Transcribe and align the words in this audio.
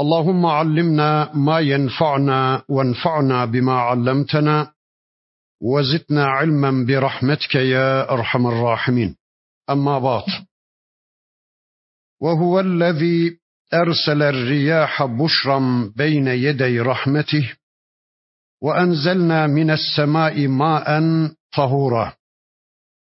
اللهم 0.00 0.46
علمنا 0.46 1.30
ما 1.34 1.60
ينفعنا 1.60 2.62
وانفعنا 2.68 3.44
بما 3.44 3.72
علمتنا 3.72 4.72
وزدنا 5.62 6.24
علما 6.24 6.84
برحمتك 6.86 7.54
يا 7.54 8.10
أرحم 8.12 8.46
الراحمين. 8.46 9.16
أما 9.70 9.98
بعد 9.98 10.24
وهو 12.22 12.60
الذي 12.60 13.38
أرسل 13.74 14.22
الرياح 14.22 15.02
بشرا 15.04 15.92
بين 15.96 16.26
يدي 16.26 16.80
رحمته 16.80 17.52
وأنزلنا 18.62 19.46
من 19.46 19.70
السماء 19.70 20.46
ماء 20.48 21.00
طهورا 21.56 22.12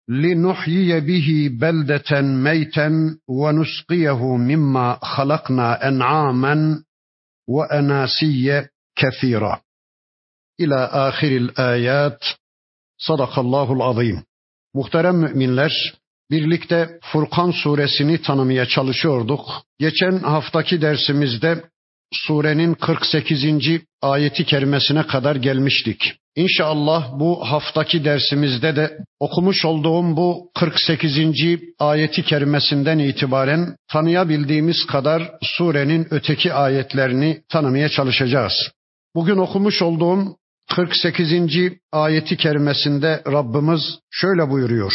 لنحيي 0.08 1.00
به 1.00 1.50
بلدة 1.60 2.20
ميتا 2.20 3.18
ونسقيه 3.28 4.36
مما 4.36 4.98
خلقنا 5.02 5.88
انعاما 5.88 6.85
واناسي 7.47 8.67
كثيره 8.95 9.61
الى 10.59 10.75
اخر 10.85 11.27
الايات 11.27 12.23
Sadakallahul 13.01 13.81
azim. 13.81 14.23
Muhterem 14.73 15.15
müminler, 15.15 15.93
birlikte 16.31 16.99
Furkan 17.03 17.51
suresini 17.51 18.21
tanımaya 18.21 18.65
çalışıyorduk. 18.65 19.45
Geçen 19.79 20.19
haftaki 20.19 20.81
dersimizde 20.81 21.63
surenin 22.12 22.74
48. 22.74 23.44
ayeti 24.02 24.44
kerimesine 24.44 25.06
kadar 25.06 25.36
gelmiştik. 25.36 26.14
İnşallah 26.36 27.18
bu 27.20 27.50
haftaki 27.50 28.04
dersimizde 28.04 28.76
de 28.76 28.98
okumuş 29.20 29.64
olduğum 29.64 30.16
bu 30.16 30.50
48. 30.54 31.18
ayeti 31.78 32.22
kerimesinden 32.22 32.98
itibaren 32.98 33.76
tanıyabildiğimiz 33.92 34.86
kadar 34.86 35.30
surenin 35.42 36.06
öteki 36.10 36.52
ayetlerini 36.52 37.42
tanımaya 37.48 37.88
çalışacağız. 37.88 38.52
Bugün 39.14 39.36
okumuş 39.36 39.82
olduğum 39.82 40.36
48. 40.74 41.32
ayeti 41.92 42.36
kerimesinde 42.36 43.22
Rabbimiz 43.26 43.98
şöyle 44.10 44.50
buyuruyor. 44.50 44.92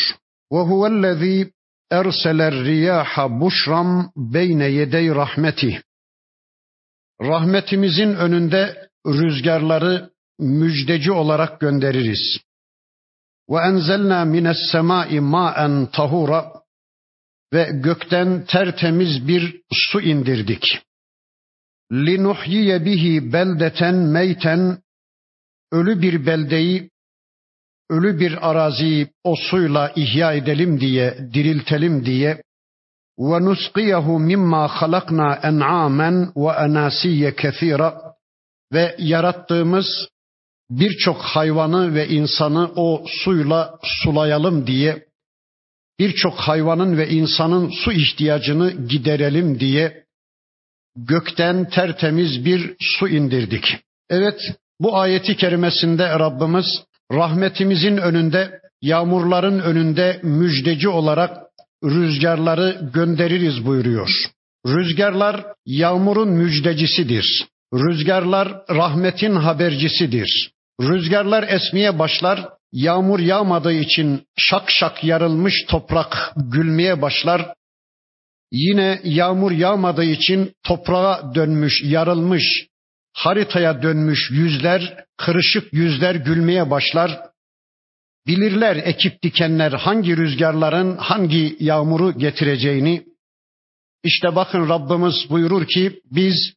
Ve 0.54 0.60
huvellezî 0.60 1.52
erseler 1.92 2.54
riyaha 2.54 3.40
buşram 3.40 4.12
beyne 4.16 4.66
yedey 4.66 5.10
rahmeti. 5.10 5.82
Rahmetimizin 7.22 8.14
önünde 8.14 8.90
rüzgarları 9.08 10.10
müjdeci 10.40 11.12
olarak 11.12 11.60
göndeririz. 11.60 12.38
Ve 13.50 13.58
enzelna 13.58 14.26
mines 14.26 14.58
semai 14.72 15.20
ma'en 15.20 15.86
tahura 15.86 16.54
ve 17.54 17.70
gökten 17.74 18.46
tertemiz 18.46 19.28
bir 19.28 19.62
su 19.74 20.02
indirdik. 20.02 20.80
Linuhyiye 21.92 22.86
bihi 22.86 23.34
beldeten 23.34 23.96
meyten 23.96 24.82
ölü 25.72 26.02
bir 26.02 26.26
beldeyi, 26.26 26.90
ölü 27.90 28.20
bir 28.20 28.50
araziyi 28.50 29.08
o 29.24 29.36
suyla 29.36 29.94
ihya 29.96 30.34
edelim 30.34 30.80
diye, 30.80 31.18
diriltelim 31.34 32.06
diye 32.06 32.44
mimma 34.20 34.68
halakna 34.68 35.40
en'amen 35.44 36.32
ve 36.36 36.52
enasiye 36.66 37.36
kethira 37.36 38.02
ve 38.74 38.96
yarattığımız 39.00 40.08
birçok 40.70 41.22
hayvanı 41.22 41.96
ve 41.96 42.08
insanı 42.08 42.72
o 42.76 43.04
suyla 43.08 43.80
sulayalım 43.84 44.68
diye 44.68 45.06
birçok 46.00 46.34
hayvanın 46.34 46.98
ve 46.98 47.10
insanın 47.10 47.70
su 47.70 47.92
ihtiyacını 47.92 48.72
giderelim 48.72 49.60
diye 49.60 50.04
gökten 50.96 51.70
tertemiz 51.70 52.46
bir 52.46 52.76
su 52.80 53.08
indirdik. 53.08 53.66
Evet, 54.10 54.40
bu 54.80 55.00
ayeti 55.00 55.36
kerimesinde 55.38 56.10
Rabbimiz 56.10 56.66
rahmetimizin 57.12 57.98
önünde, 57.98 58.62
yağmurların 58.82 59.60
önünde 59.60 60.20
müjdeci 60.24 60.90
olarak 60.90 61.51
rüzgarları 61.84 62.90
göndeririz 62.94 63.66
buyuruyor. 63.66 64.10
Rüzgarlar 64.68 65.46
yağmurun 65.66 66.30
müjdecisidir. 66.30 67.48
Rüzgarlar 67.74 68.62
rahmetin 68.70 69.36
habercisidir. 69.36 70.52
Rüzgarlar 70.82 71.44
esmeye 71.48 72.00
başlar, 72.00 72.50
yağmur 72.72 73.20
yağmadığı 73.20 73.74
için 73.74 74.26
şak 74.38 74.72
şak 74.72 75.04
yarılmış 75.04 75.54
toprak 75.68 76.34
gülmeye 76.36 77.02
başlar. 77.02 77.54
Yine 78.52 79.02
yağmur 79.04 79.52
yağmadığı 79.52 80.04
için 80.04 80.54
toprağa 80.64 81.32
dönmüş, 81.36 81.74
yarılmış, 81.84 82.68
haritaya 83.14 83.82
dönmüş 83.82 84.32
yüzler, 84.32 85.06
kırışık 85.18 85.74
yüzler 85.74 86.16
gülmeye 86.16 86.70
başlar. 86.72 87.31
Bilirler 88.28 88.76
ekip 88.76 89.24
dikenler 89.24 89.72
hangi 89.72 90.18
rüzgarların 90.18 90.98
hangi 90.98 91.58
yağmuru 91.60 92.18
getireceğini. 92.18 93.06
İşte 94.04 94.36
bakın 94.36 94.70
Rabbimiz 94.70 95.30
buyurur 95.30 95.66
ki 95.68 96.02
biz 96.12 96.54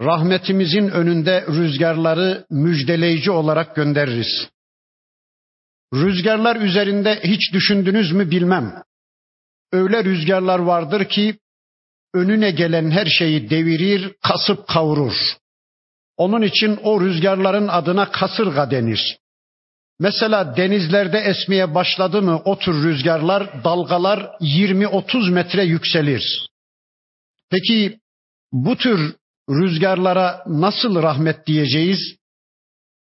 rahmetimizin 0.00 0.88
önünde 0.88 1.46
rüzgarları 1.46 2.46
müjdeleyici 2.50 3.30
olarak 3.30 3.76
göndeririz. 3.76 4.48
Rüzgarlar 5.94 6.56
üzerinde 6.56 7.20
hiç 7.24 7.52
düşündünüz 7.52 8.12
mü 8.12 8.30
bilmem. 8.30 8.82
Öyle 9.72 10.04
rüzgarlar 10.04 10.58
vardır 10.58 11.04
ki 11.04 11.38
önüne 12.14 12.50
gelen 12.50 12.90
her 12.90 13.06
şeyi 13.06 13.50
devirir, 13.50 14.14
kasıp 14.22 14.68
kavurur. 14.68 15.14
Onun 16.16 16.42
için 16.42 16.78
o 16.82 17.00
rüzgarların 17.00 17.68
adına 17.68 18.10
kasırga 18.10 18.70
denir. 18.70 19.18
Mesela 19.98 20.56
denizlerde 20.56 21.18
esmeye 21.18 21.74
başladı 21.74 22.22
mı 22.22 22.42
o 22.44 22.58
tür 22.58 22.84
rüzgarlar, 22.84 23.64
dalgalar 23.64 24.18
20-30 24.40 25.30
metre 25.30 25.64
yükselir. 25.64 26.48
Peki 27.50 28.00
bu 28.52 28.76
tür 28.76 29.16
rüzgarlara 29.50 30.44
nasıl 30.46 31.02
rahmet 31.02 31.46
diyeceğiz? 31.46 32.16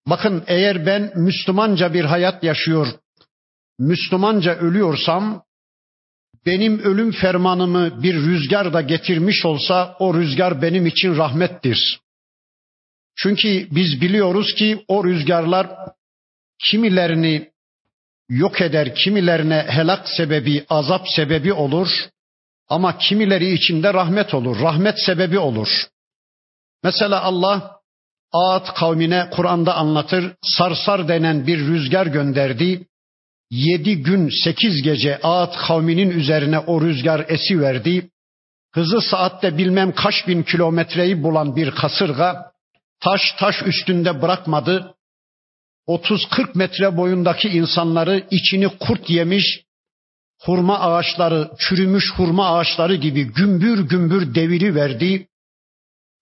Bakın 0.07 0.44
eğer 0.47 0.85
ben 0.85 1.11
Müslümanca 1.16 1.94
bir 1.94 2.05
hayat 2.05 2.44
yaşıyor, 2.44 2.88
Müslümanca 3.79 4.55
ölüyorsam, 4.55 5.44
benim 6.45 6.79
ölüm 6.79 7.11
fermanımı 7.11 8.03
bir 8.03 8.16
rüzgar 8.16 8.73
da 8.73 8.81
getirmiş 8.81 9.45
olsa 9.45 9.95
o 10.00 10.13
rüzgar 10.13 10.61
benim 10.61 10.85
için 10.85 11.17
rahmettir. 11.17 12.00
Çünkü 13.16 13.67
biz 13.72 14.01
biliyoruz 14.01 14.55
ki 14.55 14.85
o 14.88 15.03
rüzgarlar 15.03 15.69
kimilerini 16.59 17.49
yok 18.29 18.61
eder, 18.61 18.95
kimilerine 18.95 19.66
helak 19.69 20.09
sebebi, 20.09 20.66
azap 20.69 21.05
sebebi 21.16 21.53
olur. 21.53 21.89
Ama 22.69 22.97
kimileri 22.97 23.53
içinde 23.53 23.93
rahmet 23.93 24.33
olur, 24.33 24.59
rahmet 24.61 24.95
sebebi 25.05 25.39
olur. 25.39 25.88
Mesela 26.83 27.21
Allah 27.21 27.75
Ağat 28.33 28.73
kavmine 28.73 29.29
Kur'an'da 29.31 29.75
anlatır, 29.75 30.33
sarsar 30.41 31.07
denen 31.07 31.47
bir 31.47 31.59
rüzgar 31.59 32.07
gönderdi. 32.07 32.87
Yedi 33.52 34.03
gün 34.03 34.29
sekiz 34.43 34.81
gece 34.81 35.19
Ağat 35.23 35.57
kavminin 35.57 36.09
üzerine 36.09 36.59
o 36.59 36.81
rüzgar 36.81 37.25
esi 37.28 37.61
verdi. 37.61 38.09
Hızı 38.73 39.02
saatte 39.02 39.57
bilmem 39.57 39.91
kaç 39.91 40.28
bin 40.28 40.43
kilometreyi 40.43 41.23
bulan 41.23 41.55
bir 41.55 41.72
kasırga 41.72 42.52
taş 42.99 43.22
taş 43.40 43.55
üstünde 43.66 44.22
bırakmadı. 44.22 44.94
30-40 45.87 46.58
metre 46.58 46.97
boyundaki 46.97 47.49
insanları 47.49 48.23
içini 48.32 48.67
kurt 48.79 49.09
yemiş, 49.09 49.61
hurma 50.41 50.79
ağaçları, 50.79 51.52
çürümüş 51.59 52.14
hurma 52.16 52.58
ağaçları 52.58 52.96
gibi 52.96 53.23
gümbür 53.23 53.79
gümbür 53.90 54.35
deviri 54.35 54.76
verdi. 54.76 55.28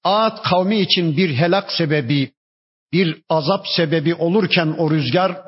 Ağat 0.04 0.44
kavmi 0.44 0.80
için 0.80 1.18
bir 1.18 1.36
helak 1.36 1.71
sebebi, 1.71 2.31
bir 2.94 3.21
azap 3.30 3.65
sebebi 3.68 4.15
olurken 4.15 4.75
o 4.77 4.92
rüzgar, 4.92 5.42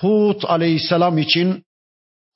Hud 0.00 0.42
aleyhisselam 0.42 1.18
için, 1.18 1.64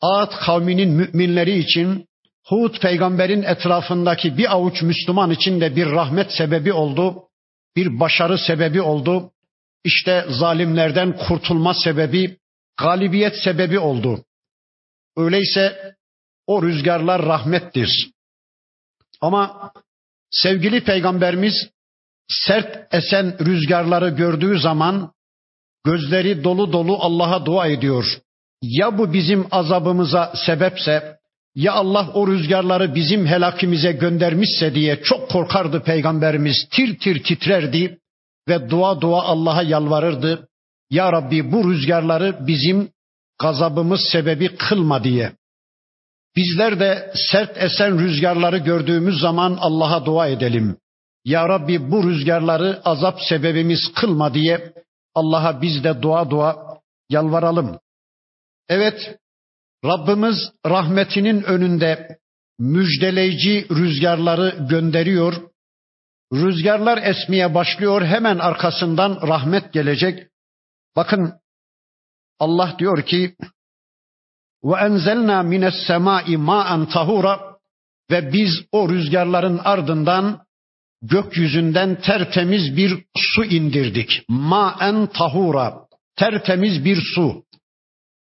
Ağat 0.00 0.40
kavminin 0.40 0.90
müminleri 0.90 1.58
için, 1.58 2.08
Hud 2.46 2.78
peygamberin 2.78 3.42
etrafındaki 3.42 4.38
bir 4.38 4.52
avuç 4.52 4.82
Müslüman 4.82 5.30
için 5.30 5.60
de 5.60 5.76
bir 5.76 5.86
rahmet 5.86 6.32
sebebi 6.32 6.72
oldu 6.72 7.28
bir 7.76 8.00
başarı 8.00 8.38
sebebi 8.38 8.82
oldu. 8.82 9.30
İşte 9.84 10.26
zalimlerden 10.28 11.16
kurtulma 11.16 11.74
sebebi, 11.74 12.38
galibiyet 12.78 13.36
sebebi 13.44 13.78
oldu. 13.78 14.24
Öyleyse 15.16 15.94
o 16.46 16.62
rüzgarlar 16.62 17.22
rahmettir. 17.22 18.10
Ama 19.20 19.72
sevgili 20.30 20.84
peygamberimiz 20.84 21.54
sert 22.28 22.94
esen 22.94 23.38
rüzgarları 23.46 24.08
gördüğü 24.08 24.58
zaman 24.58 25.12
gözleri 25.84 26.44
dolu 26.44 26.72
dolu 26.72 26.96
Allah'a 27.00 27.46
dua 27.46 27.66
ediyor. 27.66 28.18
Ya 28.62 28.98
bu 28.98 29.12
bizim 29.12 29.46
azabımıza 29.50 30.32
sebepse, 30.46 31.18
ya 31.54 31.72
Allah 31.72 32.10
o 32.14 32.28
rüzgarları 32.28 32.94
bizim 32.94 33.26
helakimize 33.26 33.92
göndermişse 33.92 34.74
diye 34.74 35.02
çok 35.02 35.30
korkardı 35.30 35.82
peygamberimiz. 35.82 36.68
Tir 36.70 36.98
tir 36.98 37.22
titrerdi 37.22 37.98
ve 38.48 38.70
dua 38.70 39.00
dua 39.00 39.22
Allah'a 39.22 39.62
yalvarırdı. 39.62 40.48
Ya 40.90 41.12
Rabbi 41.12 41.52
bu 41.52 41.70
rüzgarları 41.70 42.46
bizim 42.46 42.90
gazabımız 43.40 44.00
sebebi 44.12 44.56
kılma 44.56 45.04
diye. 45.04 45.32
Bizler 46.36 46.80
de 46.80 47.12
sert 47.30 47.56
esen 47.56 47.98
rüzgarları 47.98 48.58
gördüğümüz 48.58 49.20
zaman 49.20 49.58
Allah'a 49.60 50.04
dua 50.04 50.28
edelim. 50.28 50.76
Ya 51.24 51.48
Rabbi 51.48 51.90
bu 51.90 52.08
rüzgarları 52.08 52.80
azap 52.84 53.20
sebebimiz 53.28 53.80
kılma 53.94 54.34
diye 54.34 54.72
Allah'a 55.14 55.62
biz 55.62 55.84
de 55.84 56.02
dua 56.02 56.30
dua 56.30 56.78
yalvaralım. 57.10 57.78
Evet, 58.68 59.18
Rabbimiz 59.84 60.52
rahmetinin 60.66 61.42
önünde 61.42 62.18
müjdeleyici 62.58 63.66
rüzgarları 63.70 64.66
gönderiyor. 64.70 65.51
Rüzgarlar 66.32 67.02
esmeye 67.02 67.54
başlıyor, 67.54 68.02
hemen 68.02 68.38
arkasından 68.38 69.28
rahmet 69.28 69.72
gelecek. 69.72 70.28
Bakın 70.96 71.32
Allah 72.38 72.74
diyor 72.78 73.02
ki 73.02 73.36
ve 74.64 74.76
enzelna 74.80 75.42
mines 75.42 75.74
semai 75.86 76.36
ma'an 76.36 76.88
tahura 76.88 77.40
ve 78.10 78.32
biz 78.32 78.50
o 78.72 78.88
rüzgarların 78.88 79.60
ardından 79.64 80.44
gökyüzünden 81.02 82.00
tertemiz 82.00 82.76
bir 82.76 83.04
su 83.16 83.44
indirdik. 83.44 84.22
Ma'en 84.28 85.06
tahura. 85.06 85.74
Tertemiz 86.16 86.84
bir 86.84 86.98
su. 87.14 87.44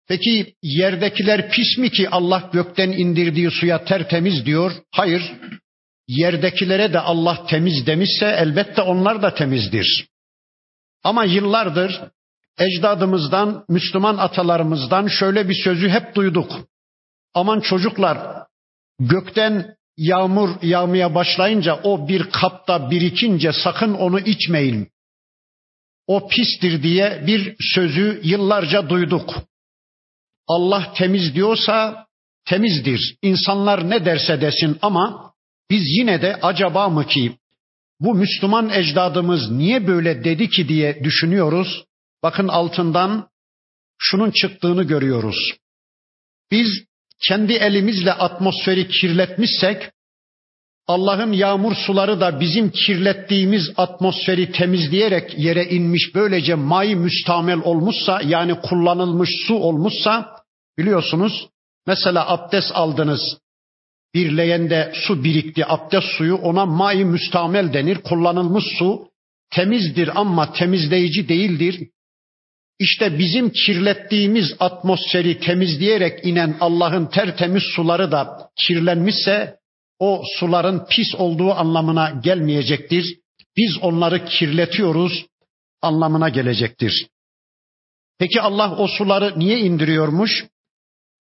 Peki 0.09 0.55
yerdekiler 0.63 1.51
pis 1.51 1.79
mi 1.79 1.91
ki 1.91 2.11
Allah 2.11 2.51
gökten 2.53 2.93
indirdiği 2.93 3.51
suya 3.51 3.85
tertemiz 3.85 4.47
diyor? 4.47 4.73
Hayır. 4.91 5.33
Yerdekilere 6.09 6.93
de 6.93 7.01
Allah 7.01 7.47
temiz 7.47 7.87
demişse 7.87 8.27
elbette 8.27 8.83
onlar 8.83 9.23
da 9.23 9.35
temizdir. 9.35 10.09
Ama 11.05 11.25
yıllardır 11.25 12.01
ecdadımızdan, 12.59 13.65
Müslüman 13.69 14.17
atalarımızdan 14.17 15.07
şöyle 15.07 15.49
bir 15.49 15.63
sözü 15.65 15.89
hep 15.89 16.15
duyduk. 16.15 16.53
Aman 17.35 17.61
çocuklar 17.61 18.19
gökten 19.01 19.77
yağmur 19.97 20.63
yağmaya 20.63 21.15
başlayınca 21.15 21.81
o 21.83 22.09
bir 22.09 22.31
kapta 22.31 22.91
birikince 22.91 23.53
sakın 23.53 23.95
onu 23.95 24.21
içmeyin. 24.21 24.89
O 26.07 26.29
pistir 26.29 26.83
diye 26.83 27.23
bir 27.27 27.57
sözü 27.75 28.21
yıllarca 28.25 28.89
duyduk. 28.89 29.35
Allah 30.49 30.93
temiz 30.97 31.35
diyorsa 31.35 32.07
temizdir. 32.45 33.17
İnsanlar 33.23 33.91
ne 33.91 34.05
derse 34.05 34.41
desin 34.41 34.79
ama 34.83 35.34
biz 35.71 35.83
yine 35.99 36.23
de 36.23 36.39
acaba 36.43 36.89
mı 36.89 37.07
ki 37.07 37.39
bu 38.01 38.15
Müslüman 38.15 38.71
ecdadımız 38.71 39.51
niye 39.51 39.87
böyle 39.87 40.25
dedi 40.25 40.51
ki 40.51 40.69
diye 40.69 41.05
düşünüyoruz. 41.05 41.85
Bakın 42.23 42.49
altından 42.49 43.29
şunun 43.99 44.31
çıktığını 44.31 44.83
görüyoruz. 44.83 45.55
Biz 46.51 46.69
kendi 47.29 47.53
elimizle 47.53 48.13
atmosferi 48.13 48.89
kirletmişsek 48.89 49.91
Allah'ın 50.87 51.33
yağmur 51.33 51.75
suları 51.75 52.21
da 52.21 52.41
bizim 52.41 52.71
kirlettiğimiz 52.71 53.73
atmosferi 53.77 54.53
temizleyerek 54.53 55.39
yere 55.39 55.65
inmiş 55.65 56.15
böylece 56.15 56.55
may 56.55 56.95
müstamel 56.95 57.59
olmuşsa 57.59 58.21
yani 58.25 58.61
kullanılmış 58.61 59.31
su 59.47 59.55
olmuşsa 59.55 60.37
biliyorsunuz 60.79 61.49
mesela 61.87 62.29
abdest 62.29 62.73
aldınız 62.75 63.39
bir 64.15 64.37
leğende 64.37 64.93
su 64.95 65.25
birikti 65.25 65.67
abdest 65.67 66.07
suyu 66.07 66.35
ona 66.35 66.67
may 66.67 67.05
müstamel 67.05 67.73
denir 67.73 67.99
kullanılmış 67.99 68.65
su 68.79 69.09
temizdir 69.51 70.21
ama 70.21 70.53
temizleyici 70.53 71.29
değildir 71.29 71.89
işte 72.79 73.19
bizim 73.19 73.51
kirlettiğimiz 73.51 74.57
atmosferi 74.61 75.41
temizleyerek 75.41 76.27
inen 76.27 76.57
Allah'ın 76.61 77.07
tertemiz 77.07 77.63
suları 77.77 78.13
da 78.13 78.51
kirlenmişse 78.57 79.57
o 79.99 80.23
suların 80.39 80.87
pis 80.91 81.15
olduğu 81.15 81.53
anlamına 81.53 82.21
gelmeyecektir. 82.25 83.19
Biz 83.57 83.79
onları 83.83 84.25
kirletiyoruz 84.25 85.27
anlamına 85.83 86.29
gelecektir. 86.29 87.07
Peki 88.19 88.41
Allah 88.41 88.77
o 88.77 88.89
suları 88.89 89.39
niye 89.39 89.59
indiriyormuş? 89.59 90.47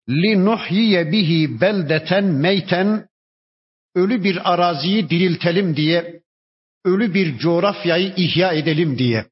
لِنُحْيِيَ 0.08 1.12
bihi 1.12 1.60
beldeten 1.60 2.25
meyten 2.25 3.08
ölü 3.94 4.25
bir 4.25 4.52
araziyi 4.52 5.10
diriltelim 5.10 5.76
diye, 5.76 6.22
ölü 6.84 7.14
bir 7.14 7.38
coğrafyayı 7.38 8.12
ihya 8.16 8.52
edelim 8.52 8.98
diye. 8.98 9.26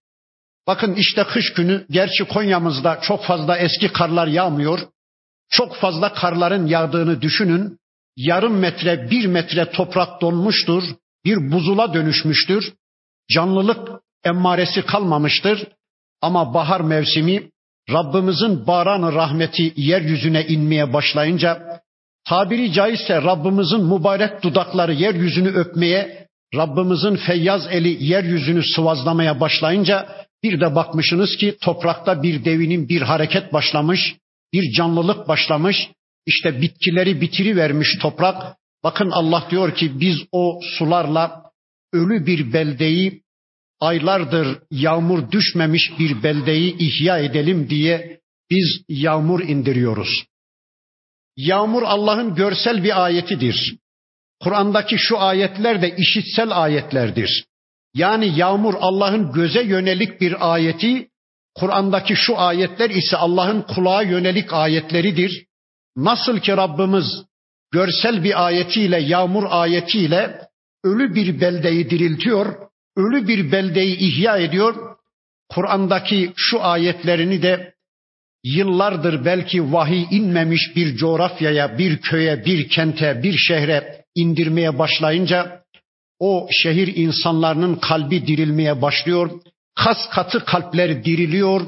Bakın 0.66 0.94
işte 0.94 1.24
kış 1.24 1.52
günü 1.52 1.86
gerçi 1.90 2.24
Konya'mızda 2.24 3.00
çok 3.00 3.24
fazla 3.24 3.58
eski 3.58 3.92
karlar 3.92 4.26
yağmıyor. 4.26 4.80
Çok 5.50 5.76
fazla 5.76 6.14
karların 6.14 6.66
yağdığını 6.66 7.22
düşünün. 7.22 7.78
Yarım 8.16 8.58
metre, 8.58 9.10
bir 9.10 9.26
metre 9.26 9.70
toprak 9.70 10.20
donmuştur. 10.20 10.82
Bir 11.24 11.52
buzula 11.52 11.94
dönüşmüştür. 11.94 12.74
Canlılık 13.30 13.88
emmaresi 14.24 14.86
kalmamıştır. 14.86 15.68
Ama 16.20 16.54
bahar 16.54 16.80
mevsimi 16.80 17.50
Rabbimizin 17.91 18.67
baranı 18.67 19.13
rahmeti 19.13 19.73
yeryüzüne 19.75 20.45
inmeye 20.45 20.93
başlayınca 20.93 21.79
tabiri 22.27 22.73
caizse 22.73 23.21
Rabbimizin 23.21 23.83
mübarek 23.85 24.43
dudakları 24.43 24.93
yeryüzünü 24.93 25.49
öpmeye, 25.49 26.27
Rabbimizin 26.55 27.15
feyyaz 27.15 27.67
eli 27.71 28.03
yeryüzünü 28.03 28.63
sıvazlamaya 28.63 29.39
başlayınca 29.39 30.07
bir 30.43 30.61
de 30.61 30.75
bakmışsınız 30.75 31.37
ki 31.37 31.57
toprakta 31.61 32.23
bir 32.23 32.45
devinin 32.45 32.89
bir 32.89 33.01
hareket 33.01 33.53
başlamış, 33.53 34.15
bir 34.53 34.71
canlılık 34.71 35.27
başlamış. 35.27 35.89
İşte 36.25 36.61
bitkileri 36.61 37.21
bitiri 37.21 37.55
vermiş 37.55 37.97
toprak. 38.01 38.55
Bakın 38.83 39.11
Allah 39.11 39.43
diyor 39.49 39.75
ki 39.75 39.99
biz 39.99 40.17
o 40.31 40.59
sularla 40.77 41.43
ölü 41.93 42.25
bir 42.25 42.53
beldeyi 42.53 43.21
aylardır 43.79 44.59
yağmur 44.71 45.31
düşmemiş 45.31 45.91
bir 45.99 46.23
beldeyi 46.23 46.77
ihya 46.77 47.17
edelim 47.17 47.69
diye 47.69 48.19
biz 48.49 48.81
yağmur 48.89 49.43
indiriyoruz. 49.43 50.25
Yağmur 51.37 51.83
Allah'ın 51.83 52.35
görsel 52.35 52.83
bir 52.83 53.03
ayetidir. 53.05 53.77
Kur'an'daki 54.39 54.97
şu 54.97 55.19
ayetler 55.19 55.81
de 55.81 55.95
işitsel 55.95 56.63
ayetlerdir. 56.63 57.45
Yani 57.93 58.39
yağmur 58.39 58.73
Allah'ın 58.79 59.31
göze 59.31 59.63
yönelik 59.63 60.21
bir 60.21 60.53
ayeti, 60.53 61.09
Kur'an'daki 61.55 62.15
şu 62.15 62.39
ayetler 62.39 62.89
ise 62.89 63.17
Allah'ın 63.17 63.61
kulağa 63.61 64.01
yönelik 64.01 64.53
ayetleridir. 64.53 65.45
Nasıl 65.95 66.39
ki 66.39 66.57
Rabbimiz 66.57 67.05
görsel 67.71 68.23
bir 68.23 68.45
ayetiyle, 68.45 68.99
yağmur 68.99 69.43
ayetiyle 69.49 70.41
ölü 70.83 71.15
bir 71.15 71.41
beldeyi 71.41 71.89
diriltiyor, 71.89 72.68
ölü 72.99 73.27
bir 73.27 73.51
beldeyi 73.51 73.97
ihya 73.97 74.37
ediyor. 74.37 74.75
Kur'an'daki 75.49 76.33
şu 76.35 76.63
ayetlerini 76.63 77.41
de 77.41 77.73
yıllardır 78.43 79.25
belki 79.25 79.73
vahiy 79.73 80.05
inmemiş 80.11 80.75
bir 80.75 80.95
coğrafyaya, 80.95 81.77
bir 81.77 81.97
köye, 81.97 82.45
bir 82.45 82.69
kente, 82.69 83.23
bir 83.23 83.37
şehre 83.37 84.05
indirmeye 84.15 84.79
başlayınca 84.79 85.63
o 86.19 86.47
şehir 86.51 86.95
insanlarının 86.95 87.75
kalbi 87.75 88.27
dirilmeye 88.27 88.81
başlıyor. 88.81 89.29
Kas 89.75 90.09
katı 90.09 90.45
kalpler 90.45 91.05
diriliyor. 91.05 91.61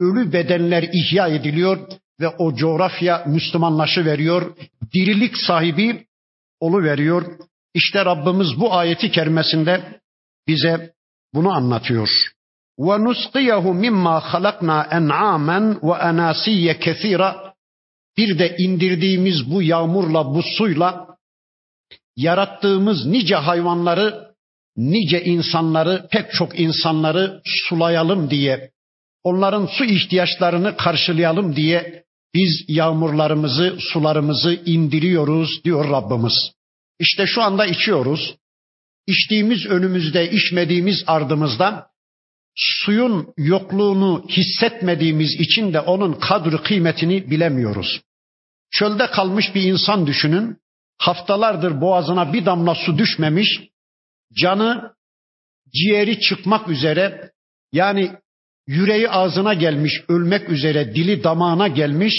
Ölü 0.00 0.32
bedenler 0.32 0.82
ihya 0.92 1.28
ediliyor 1.28 1.78
ve 2.20 2.28
o 2.28 2.54
coğrafya 2.54 3.24
Müslümanlaşı 3.26 4.04
veriyor. 4.04 4.56
Dirilik 4.94 5.36
sahibi 5.36 6.06
olu 6.60 6.82
veriyor. 6.82 7.38
İşte 7.74 8.04
Rabbimiz 8.04 8.60
bu 8.60 8.74
ayeti 8.74 9.10
kerimesinde 9.10 10.00
bize 10.48 10.92
bunu 11.34 11.52
anlatıyor. 11.52 12.08
Ve 12.78 13.04
nusqiyahu 13.04 13.74
mimma 13.74 14.20
halakna 14.20 14.88
en'amen 14.90 15.78
ve 15.82 15.92
enasiye 15.92 16.78
kesira. 16.78 17.54
Bir 18.16 18.38
de 18.38 18.56
indirdiğimiz 18.58 19.50
bu 19.50 19.62
yağmurla, 19.62 20.24
bu 20.34 20.42
suyla 20.42 21.06
yarattığımız 22.16 23.06
nice 23.06 23.34
hayvanları 23.34 24.34
nice 24.76 25.24
insanları, 25.24 26.08
pek 26.10 26.32
çok 26.32 26.60
insanları 26.60 27.40
sulayalım 27.44 28.30
diye, 28.30 28.70
onların 29.24 29.66
su 29.66 29.84
ihtiyaçlarını 29.84 30.76
karşılayalım 30.76 31.56
diye 31.56 32.04
biz 32.34 32.64
yağmurlarımızı, 32.68 33.76
sularımızı 33.80 34.54
indiriyoruz 34.66 35.64
diyor 35.64 35.90
Rabbimiz. 35.90 36.52
İşte 36.98 37.26
şu 37.26 37.42
anda 37.42 37.66
içiyoruz. 37.66 38.34
İçtiğimiz 39.06 39.66
önümüzde, 39.66 40.30
içmediğimiz 40.30 41.04
ardımızda 41.06 41.86
suyun 42.54 43.34
yokluğunu 43.36 44.26
hissetmediğimiz 44.28 45.40
için 45.40 45.72
de 45.72 45.80
onun 45.80 46.12
kadri 46.12 46.62
kıymetini 46.62 47.30
bilemiyoruz. 47.30 48.00
Çölde 48.70 49.06
kalmış 49.06 49.54
bir 49.54 49.62
insan 49.62 50.06
düşünün. 50.06 50.56
Haftalardır 50.98 51.80
boğazına 51.80 52.32
bir 52.32 52.46
damla 52.46 52.74
su 52.74 52.98
düşmemiş. 52.98 53.60
Canı 54.40 54.92
ciğeri 55.74 56.20
çıkmak 56.20 56.68
üzere 56.68 57.30
yani 57.72 58.12
yüreği 58.66 59.10
ağzına 59.10 59.54
gelmiş, 59.54 59.92
ölmek 60.08 60.48
üzere, 60.48 60.94
dili 60.94 61.24
damağına 61.24 61.68
gelmiş. 61.68 62.14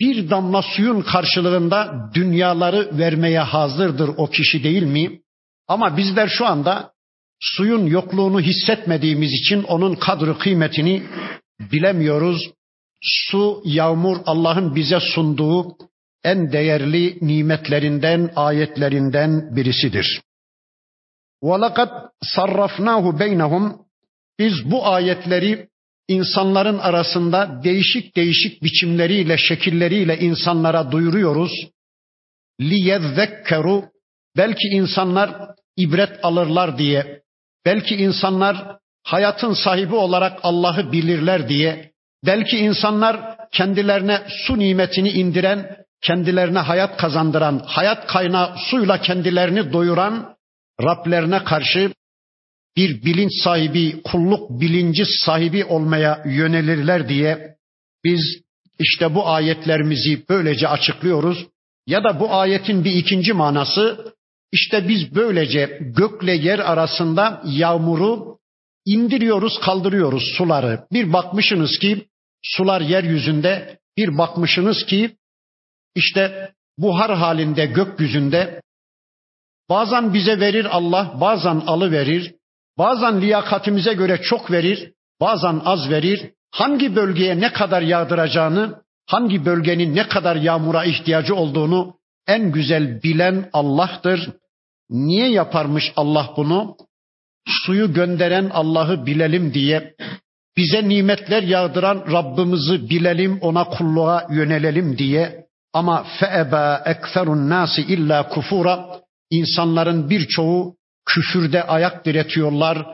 Bir 0.00 0.30
damla 0.30 0.62
suyun 0.62 1.02
karşılığında 1.02 2.10
dünyaları 2.14 2.98
vermeye 2.98 3.40
hazırdır 3.40 4.10
o 4.16 4.30
kişi 4.30 4.64
değil 4.64 4.82
mi? 4.82 5.20
Ama 5.67 5.97
bizler 5.97 6.27
şu 6.27 6.45
anda 6.45 6.91
suyun 7.39 7.85
yokluğunu 7.85 8.41
hissetmediğimiz 8.41 9.31
için 9.33 9.63
onun 9.63 9.95
kadri 9.95 10.37
kıymetini 10.37 11.03
bilemiyoruz. 11.59 12.51
Su, 13.01 13.61
yağmur 13.65 14.17
Allah'ın 14.25 14.75
bize 14.75 14.99
sunduğu 14.99 15.77
en 16.23 16.51
değerli 16.51 17.17
nimetlerinden, 17.21 18.31
ayetlerinden 18.35 19.55
birisidir. 19.55 20.21
وَلَقَدْ 21.43 22.09
صَرَّفْنَاهُ 22.35 23.19
بَيْنَهُمْ 23.19 23.77
Biz 24.39 24.71
bu 24.71 24.87
ayetleri 24.87 25.67
insanların 26.07 26.77
arasında 26.77 27.61
değişik 27.63 28.15
değişik 28.15 28.63
biçimleriyle, 28.63 29.37
şekilleriyle 29.37 30.19
insanlara 30.19 30.91
duyuruyoruz. 30.91 31.51
لِيَذَّكَّرُوا 32.59 33.91
Belki 34.36 34.68
insanlar 34.68 35.30
ibret 35.76 36.10
alırlar 36.22 36.78
diye, 36.78 37.22
belki 37.66 37.96
insanlar 37.96 38.76
hayatın 39.02 39.52
sahibi 39.52 39.94
olarak 39.94 40.38
Allah'ı 40.42 40.92
bilirler 40.92 41.48
diye, 41.48 41.92
belki 42.26 42.58
insanlar 42.58 43.36
kendilerine 43.52 44.22
su 44.28 44.58
nimetini 44.58 45.10
indiren, 45.10 45.76
kendilerine 46.02 46.58
hayat 46.58 46.96
kazandıran, 46.96 47.62
hayat 47.66 48.06
kaynağı 48.06 48.54
suyla 48.70 49.00
kendilerini 49.00 49.72
doyuran 49.72 50.36
Rablerine 50.82 51.44
karşı 51.44 51.92
bir 52.76 53.04
bilinç 53.04 53.32
sahibi, 53.42 54.02
kulluk 54.02 54.60
bilinci 54.60 55.04
sahibi 55.04 55.64
olmaya 55.64 56.22
yönelirler 56.26 57.08
diye 57.08 57.56
biz 58.04 58.20
işte 58.78 59.14
bu 59.14 59.28
ayetlerimizi 59.28 60.28
böylece 60.28 60.68
açıklıyoruz. 60.68 61.46
Ya 61.86 62.04
da 62.04 62.20
bu 62.20 62.34
ayetin 62.34 62.84
bir 62.84 62.92
ikinci 62.92 63.32
manası 63.32 64.14
işte 64.52 64.88
biz 64.88 65.14
böylece 65.14 65.78
gökle 65.80 66.32
yer 66.32 66.58
arasında 66.58 67.42
yağmuru 67.46 68.38
indiriyoruz, 68.84 69.60
kaldırıyoruz 69.60 70.22
suları. 70.36 70.86
Bir 70.92 71.12
bakmışsınız 71.12 71.78
ki 71.78 72.06
sular 72.42 72.80
yeryüzünde, 72.80 73.78
bir 73.96 74.18
bakmışsınız 74.18 74.86
ki 74.86 75.16
işte 75.94 76.52
buhar 76.78 77.16
halinde 77.16 77.66
gökyüzünde 77.66 78.62
bazen 79.68 80.14
bize 80.14 80.40
verir 80.40 80.66
Allah, 80.76 81.20
bazen 81.20 81.62
alı 81.66 81.90
verir, 81.92 82.34
bazen 82.78 83.20
liyakatimize 83.20 83.92
göre 83.92 84.22
çok 84.22 84.50
verir, 84.50 84.92
bazen 85.20 85.60
az 85.64 85.90
verir. 85.90 86.30
Hangi 86.50 86.96
bölgeye 86.96 87.40
ne 87.40 87.52
kadar 87.52 87.82
yağdıracağını, 87.82 88.82
hangi 89.06 89.44
bölgenin 89.44 89.94
ne 89.94 90.08
kadar 90.08 90.36
yağmura 90.36 90.84
ihtiyacı 90.84 91.34
olduğunu 91.34 91.94
en 92.26 92.52
güzel 92.52 93.02
bilen 93.02 93.50
Allah'tır. 93.52 94.30
Niye 94.90 95.28
yaparmış 95.30 95.92
Allah 95.96 96.30
bunu? 96.36 96.76
Suyu 97.48 97.92
gönderen 97.92 98.50
Allah'ı 98.52 99.06
bilelim 99.06 99.54
diye, 99.54 99.94
bize 100.56 100.88
nimetler 100.88 101.42
yağdıran 101.42 102.04
Rabbimizi 102.12 102.90
bilelim, 102.90 103.38
ona 103.40 103.64
kulluğa 103.64 104.26
yönelelim 104.30 104.98
diye. 104.98 105.46
Ama 105.72 106.04
feeba 106.20 106.82
ekserun 106.86 107.50
nasi 107.50 107.82
illa 107.82 108.28
kufura. 108.28 109.00
İnsanların 109.30 110.10
birçoğu 110.10 110.76
küfürde 111.06 111.62
ayak 111.62 112.04
diretiyorlar. 112.04 112.86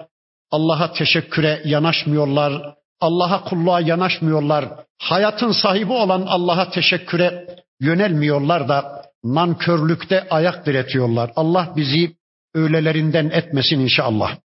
Allah'a 0.50 0.92
teşekküre 0.92 1.62
yanaşmıyorlar. 1.64 2.74
Allah'a 3.00 3.44
kulluğa 3.44 3.80
yanaşmıyorlar. 3.80 4.64
Hayatın 4.98 5.52
sahibi 5.52 5.92
olan 5.92 6.22
Allah'a 6.26 6.70
teşekküre 6.70 7.46
yönelmiyorlar 7.80 8.68
da 8.68 9.01
nankörlükte 9.23 10.27
ayak 10.29 10.65
diretiyorlar. 10.65 11.31
Allah 11.35 11.73
bizi 11.75 12.15
öylelerinden 12.53 13.29
etmesin 13.29 13.79
inşallah. 13.79 14.37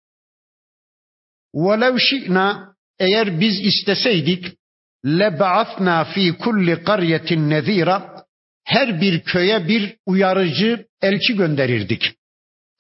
وَلَوْ 1.56 2.00
شِئْنَا 2.00 2.72
Eğer 3.00 3.40
biz 3.40 3.66
isteseydik 3.66 4.58
لَبَعَثْنَا 5.06 6.06
ف۪ي 6.14 6.38
كُلِّ 6.38 6.84
قَرْيَةٍ 6.84 7.30
نَذ۪يرًا 7.52 8.22
Her 8.64 9.02
bir 9.02 9.20
köye 9.20 9.68
bir 9.68 9.96
uyarıcı 10.06 10.86
elçi 11.02 11.36
gönderirdik. 11.36 12.16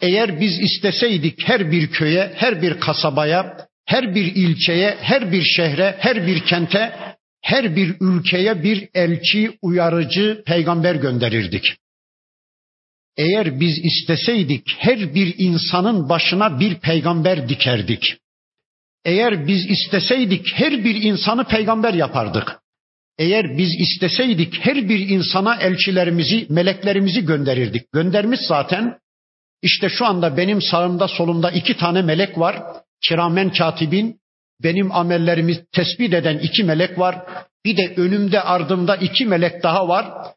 Eğer 0.02 0.40
biz 0.42 0.60
isteseydik 0.60 1.48
her 1.48 1.72
bir 1.72 1.92
köye, 1.92 2.34
her 2.36 2.62
bir 2.62 2.80
kasabaya, 2.80 3.68
her 3.86 4.16
bir 4.16 4.36
ilçeye, 4.36 4.98
her 5.02 5.32
bir 5.32 5.44
şehre, 5.44 5.96
her 6.00 6.28
bir 6.28 6.46
kente, 6.46 6.96
her 7.42 7.76
bir 7.76 7.96
ülkeye 8.02 8.64
bir 8.64 8.90
elçi, 8.94 9.58
uyarıcı, 9.62 10.44
peygamber 10.46 10.96
gönderirdik. 10.96 11.78
Eğer 13.17 13.61
biz 13.61 13.85
isteseydik 13.85 14.77
her 14.79 15.15
bir 15.15 15.35
insanın 15.39 16.09
başına 16.09 16.61
bir 16.61 16.75
peygamber 16.75 17.49
dikerdik. 17.49 18.17
Eğer 19.05 19.47
biz 19.47 19.71
isteseydik 19.71 20.47
her 20.55 20.85
bir 20.85 21.03
insanı 21.03 21.45
peygamber 21.45 21.95
yapardık. 21.95 22.59
Eğer 23.19 23.59
biz 23.59 23.81
isteseydik 23.81 24.59
her 24.61 24.89
bir 24.89 25.09
insana 25.09 25.57
elçilerimizi, 25.57 26.47
meleklerimizi 26.51 27.25
gönderirdik. 27.27 27.93
Göndermiş 27.93 28.41
zaten. 28.41 28.99
İşte 29.63 29.89
şu 29.89 30.07
anda 30.07 30.37
benim 30.37 30.63
sağımda 30.63 31.09
solumda 31.09 31.51
iki 31.51 31.77
tane 31.77 32.03
melek 32.03 32.39
var. 32.39 32.63
Kiramen 33.01 33.53
katibin, 33.53 34.21
benim 34.63 34.93
amellerimi 34.93 35.65
tespit 35.73 36.15
eden 36.15 36.39
iki 36.39 36.65
melek 36.65 36.99
var. 36.99 37.27
Bir 37.65 37.77
de 37.77 37.95
önümde 37.97 38.41
ardımda 38.41 38.97
iki 38.97 39.27
melek 39.27 39.63
daha 39.63 39.89
var 39.89 40.35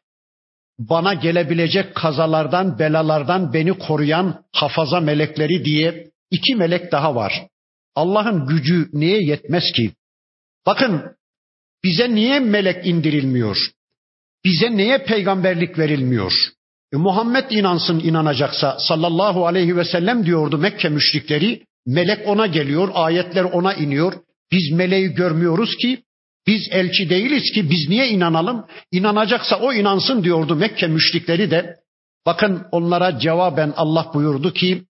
bana 0.80 1.14
gelebilecek 1.14 1.94
kazalardan, 1.94 2.78
belalardan 2.78 3.52
beni 3.52 3.78
koruyan 3.78 4.44
hafaza 4.52 5.00
melekleri 5.00 5.64
diye 5.64 6.10
iki 6.30 6.54
melek 6.56 6.92
daha 6.92 7.14
var. 7.14 7.46
Allah'ın 7.94 8.46
gücü 8.46 8.88
niye 8.92 9.22
yetmez 9.22 9.64
ki? 9.76 9.92
Bakın 10.66 11.02
bize 11.84 12.14
niye 12.14 12.40
melek 12.40 12.86
indirilmiyor? 12.86 13.56
Bize 14.44 14.76
niye 14.76 14.98
peygamberlik 14.98 15.78
verilmiyor? 15.78 16.32
E, 16.92 16.96
Muhammed 16.96 17.50
inansın 17.50 18.00
inanacaksa 18.00 18.76
sallallahu 18.78 19.46
aleyhi 19.46 19.76
ve 19.76 19.84
sellem 19.84 20.26
diyordu 20.26 20.58
Mekke 20.58 20.88
müşrikleri. 20.88 21.62
Melek 21.86 22.28
ona 22.28 22.46
geliyor, 22.46 22.88
ayetler 22.94 23.44
ona 23.44 23.74
iniyor. 23.74 24.12
Biz 24.52 24.72
meleği 24.72 25.08
görmüyoruz 25.08 25.76
ki 25.76 26.02
biz 26.46 26.68
elçi 26.70 27.10
değiliz 27.10 27.52
ki 27.54 27.70
biz 27.70 27.88
niye 27.88 28.08
inanalım? 28.08 28.66
İnanacaksa 28.92 29.56
o 29.56 29.72
inansın 29.72 30.24
diyordu 30.24 30.56
Mekke 30.56 30.86
müşrikleri 30.86 31.50
de. 31.50 31.76
Bakın 32.26 32.66
onlara 32.72 33.18
cevaben 33.18 33.72
Allah 33.76 34.10
buyurdu 34.14 34.52
ki 34.52 34.84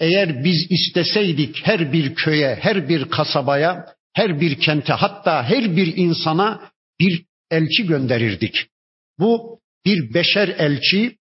eğer 0.00 0.44
biz 0.44 0.66
isteseydik 0.70 1.66
her 1.66 1.92
bir 1.92 2.14
köye, 2.14 2.54
her 2.60 2.88
bir 2.88 3.10
kasabaya, 3.10 3.86
her 4.12 4.40
bir 4.40 4.60
kente 4.60 4.92
hatta 4.92 5.42
her 5.42 5.76
bir 5.76 5.96
insana 5.96 6.70
bir 7.00 7.24
elçi 7.50 7.86
gönderirdik. 7.86 8.66
Bu 9.18 9.60
bir 9.86 10.14
beşer 10.14 10.48
elçi 10.48 11.16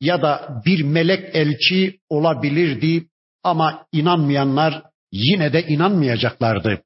ya 0.00 0.22
da 0.22 0.62
bir 0.66 0.82
melek 0.82 1.36
elçi 1.36 1.98
olabilirdi 2.08 3.06
ama 3.42 3.86
inanmayanlar 3.92 4.82
yine 5.12 5.52
de 5.52 5.66
inanmayacaklardı. 5.66 6.82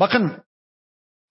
Bakın 0.00 0.43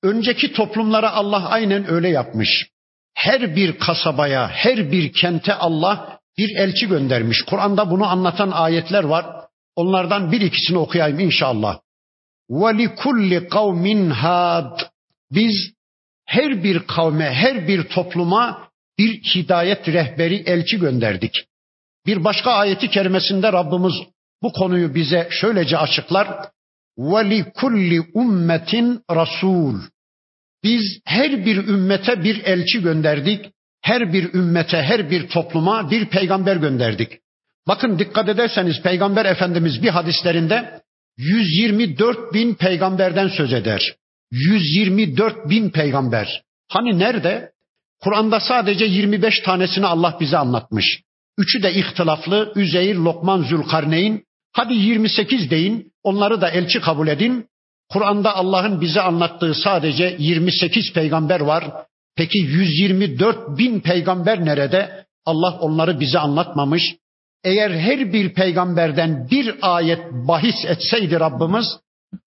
Önceki 0.02 0.52
toplumlara 0.52 1.12
Allah 1.12 1.48
aynen 1.48 1.90
öyle 1.90 2.08
yapmış. 2.08 2.66
Her 3.14 3.56
bir 3.56 3.78
kasabaya, 3.78 4.48
her 4.48 4.92
bir 4.92 5.12
kente 5.12 5.54
Allah 5.54 6.18
bir 6.38 6.56
elçi 6.56 6.88
göndermiş. 6.88 7.42
Kur'an'da 7.42 7.90
bunu 7.90 8.06
anlatan 8.06 8.50
ayetler 8.50 9.04
var. 9.04 9.26
Onlardan 9.76 10.32
bir 10.32 10.40
ikisini 10.40 10.78
okuyayım 10.78 11.18
inşallah. 11.18 11.78
وَلِكُلِّ 12.50 13.48
قَوْمٍ 13.48 14.10
had. 14.10 14.80
Biz 15.30 15.72
her 16.24 16.64
bir 16.64 16.78
kavme, 16.86 17.30
her 17.30 17.68
bir 17.68 17.82
topluma 17.82 18.68
bir 18.98 19.22
hidayet 19.34 19.88
rehberi 19.88 20.34
elçi 20.34 20.78
gönderdik. 20.78 21.34
Bir 22.06 22.24
başka 22.24 22.52
ayeti 22.52 22.90
kerimesinde 22.90 23.52
Rabbimiz 23.52 23.94
bu 24.42 24.52
konuyu 24.52 24.94
bize 24.94 25.28
şöylece 25.30 25.78
açıklar. 25.78 26.28
Veli 26.98 27.52
kulli 27.52 28.00
ummetin 28.14 29.02
rasul. 29.10 29.80
Biz 30.63 30.99
her 31.05 31.45
bir 31.45 31.57
ümmete 31.57 32.23
bir 32.23 32.43
elçi 32.43 32.81
gönderdik. 32.81 33.45
Her 33.81 34.13
bir 34.13 34.33
ümmete, 34.33 34.77
her 34.77 35.11
bir 35.11 35.27
topluma 35.27 35.91
bir 35.91 36.05
peygamber 36.05 36.55
gönderdik. 36.55 37.19
Bakın 37.67 37.99
dikkat 37.99 38.29
ederseniz 38.29 38.81
Peygamber 38.81 39.25
Efendimiz 39.25 39.83
bir 39.83 39.89
hadislerinde 39.89 40.81
124 41.17 42.33
bin 42.33 42.55
peygamberden 42.55 43.27
söz 43.27 43.53
eder. 43.53 43.95
124 44.31 45.49
bin 45.49 45.69
peygamber. 45.69 46.43
Hani 46.69 46.99
nerede? 46.99 47.51
Kur'an'da 48.01 48.39
sadece 48.39 48.85
25 48.85 49.39
tanesini 49.39 49.85
Allah 49.85 50.17
bize 50.19 50.37
anlatmış. 50.37 51.01
Üçü 51.37 51.63
de 51.63 51.73
ihtilaflı. 51.73 52.53
Üzeyir, 52.55 52.95
Lokman, 52.95 53.41
Zülkarneyn. 53.41 54.23
Hadi 54.51 54.73
28 54.73 55.51
deyin. 55.51 55.91
Onları 56.03 56.41
da 56.41 56.49
elçi 56.49 56.81
kabul 56.81 57.07
edin. 57.07 57.47
Kur'an'da 57.93 58.35
Allah'ın 58.35 58.81
bize 58.81 59.01
anlattığı 59.01 59.53
sadece 59.55 60.15
28 60.19 60.93
peygamber 60.93 61.39
var. 61.39 61.63
Peki 62.15 62.37
124 62.37 63.57
bin 63.57 63.79
peygamber 63.79 64.45
nerede? 64.45 65.05
Allah 65.25 65.57
onları 65.59 65.99
bize 65.99 66.19
anlatmamış. 66.19 66.95
Eğer 67.43 67.71
her 67.71 68.13
bir 68.13 68.33
peygamberden 68.33 69.27
bir 69.31 69.55
ayet 69.61 69.99
bahis 70.11 70.65
etseydi 70.65 71.19
Rabbimiz 71.19 71.65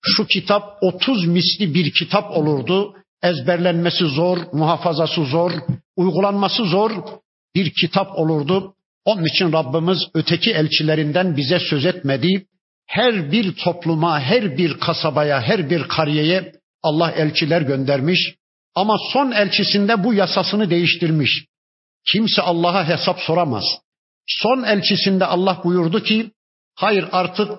şu 0.02 0.26
kitap 0.26 0.78
30 0.80 1.26
misli 1.26 1.74
bir 1.74 1.92
kitap 1.92 2.30
olurdu. 2.30 2.94
Ezberlenmesi 3.22 4.04
zor, 4.04 4.38
muhafazası 4.52 5.24
zor, 5.24 5.52
uygulanması 5.96 6.64
zor 6.64 6.90
bir 7.54 7.72
kitap 7.80 8.18
olurdu. 8.18 8.74
Onun 9.04 9.24
için 9.24 9.52
Rabbimiz 9.52 9.98
öteki 10.14 10.50
elçilerinden 10.50 11.36
bize 11.36 11.58
söz 11.58 11.86
etmedi. 11.86 12.46
Her 12.86 13.32
bir 13.32 13.54
topluma, 13.56 14.20
her 14.20 14.58
bir 14.58 14.80
kasabaya, 14.80 15.40
her 15.40 15.70
bir 15.70 15.88
kariyeye 15.88 16.52
Allah 16.82 17.10
elçiler 17.10 17.62
göndermiş. 17.62 18.34
Ama 18.74 18.96
son 19.12 19.32
elçisinde 19.32 20.04
bu 20.04 20.14
yasasını 20.14 20.70
değiştirmiş. 20.70 21.46
Kimse 22.12 22.42
Allah'a 22.42 22.88
hesap 22.88 23.20
soramaz. 23.20 23.64
Son 24.26 24.62
elçisinde 24.62 25.24
Allah 25.24 25.60
buyurdu 25.64 26.02
ki, 26.02 26.30
hayır 26.74 27.04
artık 27.12 27.50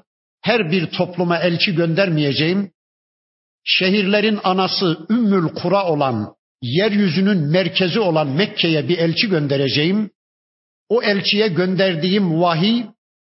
her 0.41 0.71
bir 0.71 0.85
topluma 0.85 1.37
elçi 1.37 1.75
göndermeyeceğim. 1.75 2.71
Şehirlerin 3.63 4.39
anası 4.43 5.05
Ümmül 5.09 5.47
Kura 5.47 5.85
olan, 5.85 6.35
yeryüzünün 6.61 7.37
merkezi 7.37 7.99
olan 7.99 8.27
Mekke'ye 8.27 8.89
bir 8.89 8.97
elçi 8.97 9.29
göndereceğim. 9.29 10.09
O 10.89 11.03
elçiye 11.03 11.47
gönderdiğim 11.47 12.41
vahiy 12.41 12.83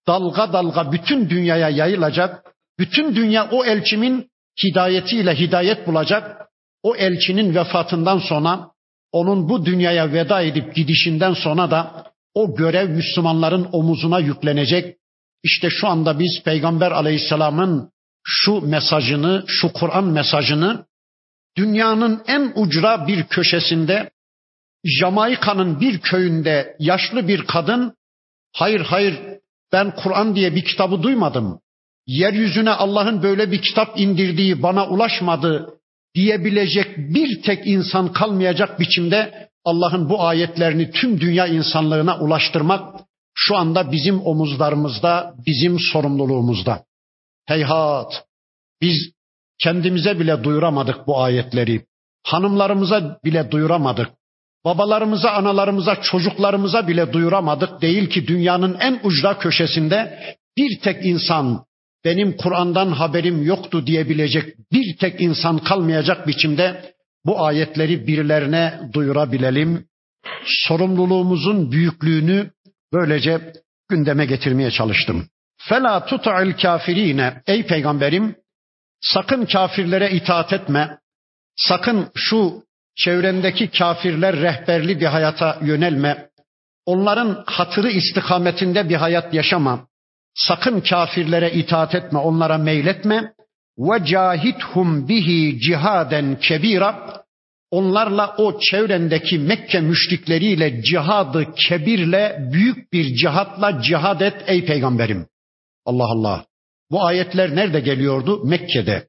dalga 0.08 0.52
dalga 0.52 0.92
bütün 0.92 1.30
dünyaya 1.30 1.68
yayılacak. 1.68 2.44
Bütün 2.78 3.16
dünya 3.16 3.48
o 3.50 3.64
elçimin 3.64 4.30
hidayetiyle 4.64 5.34
hidayet 5.34 5.86
bulacak. 5.86 6.48
O 6.82 6.96
elçinin 6.96 7.54
vefatından 7.54 8.18
sonra 8.18 8.70
onun 9.12 9.48
bu 9.48 9.66
dünyaya 9.66 10.12
veda 10.12 10.42
edip 10.42 10.74
gidişinden 10.74 11.34
sonra 11.34 11.70
da 11.70 12.04
o 12.34 12.56
görev 12.56 12.90
Müslümanların 12.90 13.68
omuzuna 13.72 14.18
yüklenecek. 14.18 14.96
İşte 15.42 15.70
şu 15.70 15.88
anda 15.88 16.18
biz 16.18 16.42
Peygamber 16.44 16.90
Aleyhisselam'ın 16.90 17.90
şu 18.24 18.60
mesajını, 18.60 19.44
şu 19.46 19.72
Kur'an 19.72 20.04
mesajını 20.04 20.84
dünyanın 21.56 22.22
en 22.26 22.52
ucra 22.54 23.06
bir 23.06 23.24
köşesinde 23.24 24.10
Jamaika'nın 24.84 25.80
bir 25.80 25.98
köyünde 25.98 26.76
yaşlı 26.78 27.28
bir 27.28 27.46
kadın 27.46 27.94
hayır 28.52 28.80
hayır 28.80 29.18
ben 29.72 29.94
Kur'an 29.94 30.36
diye 30.36 30.54
bir 30.54 30.64
kitabı 30.64 31.02
duymadım. 31.02 31.60
Yeryüzüne 32.06 32.70
Allah'ın 32.70 33.22
böyle 33.22 33.52
bir 33.52 33.62
kitap 33.62 34.00
indirdiği 34.00 34.62
bana 34.62 34.88
ulaşmadı 34.88 35.74
diyebilecek 36.14 36.98
bir 36.98 37.42
tek 37.42 37.66
insan 37.66 38.12
kalmayacak 38.12 38.80
biçimde 38.80 39.48
Allah'ın 39.64 40.08
bu 40.08 40.22
ayetlerini 40.22 40.90
tüm 40.90 41.20
dünya 41.20 41.46
insanlığına 41.46 42.18
ulaştırmak 42.18 43.00
şu 43.34 43.56
anda 43.56 43.92
bizim 43.92 44.26
omuzlarımızda, 44.26 45.34
bizim 45.46 45.78
sorumluluğumuzda. 45.92 46.84
Heyhat! 47.46 48.24
Biz 48.80 49.12
kendimize 49.58 50.20
bile 50.20 50.44
duyuramadık 50.44 51.06
bu 51.06 51.22
ayetleri. 51.22 51.86
Hanımlarımıza 52.24 53.18
bile 53.24 53.50
duyuramadık. 53.50 54.08
Babalarımıza, 54.68 55.30
analarımıza, 55.30 56.00
çocuklarımıza 56.02 56.88
bile 56.88 57.12
duyuramadık. 57.12 57.82
Değil 57.82 58.10
ki 58.10 58.26
dünyanın 58.26 58.76
en 58.80 59.00
ucra 59.02 59.38
köşesinde 59.38 60.20
bir 60.56 60.80
tek 60.80 61.06
insan 61.06 61.64
benim 62.04 62.36
Kur'an'dan 62.36 62.92
haberim 62.92 63.42
yoktu 63.42 63.86
diyebilecek 63.86 64.54
bir 64.72 64.96
tek 64.96 65.20
insan 65.20 65.58
kalmayacak 65.58 66.26
biçimde 66.26 66.94
bu 67.26 67.44
ayetleri 67.44 68.06
birilerine 68.06 68.80
duyurabilelim. 68.92 69.86
Sorumluluğumuzun 70.44 71.72
büyüklüğünü 71.72 72.50
böylece 72.92 73.52
gündeme 73.88 74.26
getirmeye 74.26 74.70
çalıştım. 74.70 75.28
Fela 75.58 76.06
tuta'il 76.06 76.52
kafirine 76.52 77.42
ey 77.46 77.66
peygamberim 77.66 78.36
sakın 79.00 79.44
kafirlere 79.44 80.10
itaat 80.10 80.52
etme. 80.52 80.98
Sakın 81.56 82.08
şu 82.14 82.67
çevrendeki 82.98 83.70
kafirler 83.70 84.36
rehberli 84.36 85.00
bir 85.00 85.06
hayata 85.06 85.58
yönelme. 85.62 86.28
Onların 86.86 87.44
hatırı 87.46 87.90
istikametinde 87.90 88.88
bir 88.88 88.96
hayat 88.96 89.34
yaşama. 89.34 89.86
Sakın 90.34 90.80
kafirlere 90.80 91.52
itaat 91.52 91.94
etme, 91.94 92.18
onlara 92.18 92.58
meyletme. 92.58 93.32
Ve 93.78 94.04
cahithum 94.04 95.08
bihi 95.08 95.60
cihaden 95.60 96.38
kebira. 96.40 97.22
Onlarla 97.70 98.34
o 98.38 98.60
çevrendeki 98.60 99.38
Mekke 99.38 99.80
müşrikleriyle 99.80 100.82
cihadı 100.82 101.54
kebirle 101.54 102.48
büyük 102.52 102.92
bir 102.92 103.14
cihatla 103.14 103.82
cihad 103.82 104.20
et 104.20 104.44
ey 104.46 104.64
peygamberim. 104.64 105.26
Allah 105.84 106.04
Allah. 106.04 106.44
Bu 106.90 107.04
ayetler 107.04 107.56
nerede 107.56 107.80
geliyordu? 107.80 108.44
Mekke'de. 108.44 109.07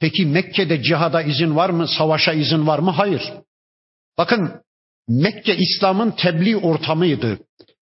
Peki 0.00 0.26
Mekke'de 0.26 0.82
cihada 0.82 1.22
izin 1.22 1.56
var 1.56 1.70
mı? 1.70 1.88
Savaşa 1.88 2.32
izin 2.32 2.66
var 2.66 2.78
mı? 2.78 2.90
Hayır. 2.90 3.22
Bakın 4.18 4.50
Mekke 5.08 5.56
İslam'ın 5.56 6.10
tebliğ 6.10 6.56
ortamıydı. 6.56 7.38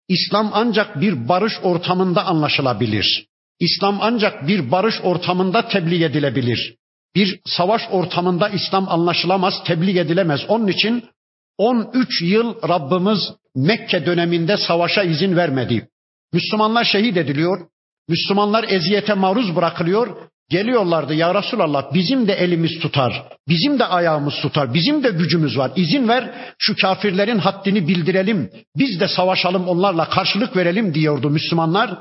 İslam 0.09 0.51
ancak 0.55 1.01
bir 1.01 1.29
barış 1.29 1.53
ortamında 1.63 2.25
anlaşılabilir. 2.27 3.27
İslam 3.61 3.99
ancak 4.01 4.49
bir 4.49 4.71
barış 4.71 4.95
ortamında 5.03 5.69
tebliğ 5.69 6.05
edilebilir. 6.05 6.77
Bir 7.15 7.41
savaş 7.45 7.83
ortamında 7.91 8.49
İslam 8.49 8.89
anlaşılamaz, 8.89 9.55
tebliğ 9.65 9.99
edilemez. 9.99 10.41
Onun 10.49 10.67
için 10.67 11.05
13 11.59 12.23
yıl 12.23 12.69
Rabbimiz 12.69 13.33
Mekke 13.55 14.07
döneminde 14.07 14.57
savaşa 14.57 15.03
izin 15.03 15.37
vermedi. 15.37 15.89
Müslümanlar 16.33 16.85
şehit 16.85 17.17
ediliyor. 17.17 17.69
Müslümanlar 18.09 18.65
eziyete 18.69 19.15
maruz 19.15 19.57
bırakılıyor. 19.57 20.17
Geliyorlardı 20.51 21.15
ya 21.15 21.35
Resulallah 21.35 21.95
bizim 21.95 22.29
de 22.29 22.33
elimiz 22.33 22.79
tutar, 22.81 23.25
bizim 23.49 23.79
de 23.79 23.85
ayağımız 23.85 24.35
tutar, 24.43 24.75
bizim 24.75 25.05
de 25.05 25.11
gücümüz 25.11 25.59
var. 25.59 25.73
İzin 25.77 26.09
ver 26.09 26.55
şu 26.59 26.77
kafirlerin 26.77 27.39
haddini 27.39 27.89
bildirelim, 27.89 28.51
biz 28.77 29.01
de 29.01 29.09
savaşalım 29.09 29.69
onlarla 29.69 30.09
karşılık 30.09 30.57
verelim 30.57 30.95
diyordu 30.95 31.31
Müslümanlar. 31.31 31.99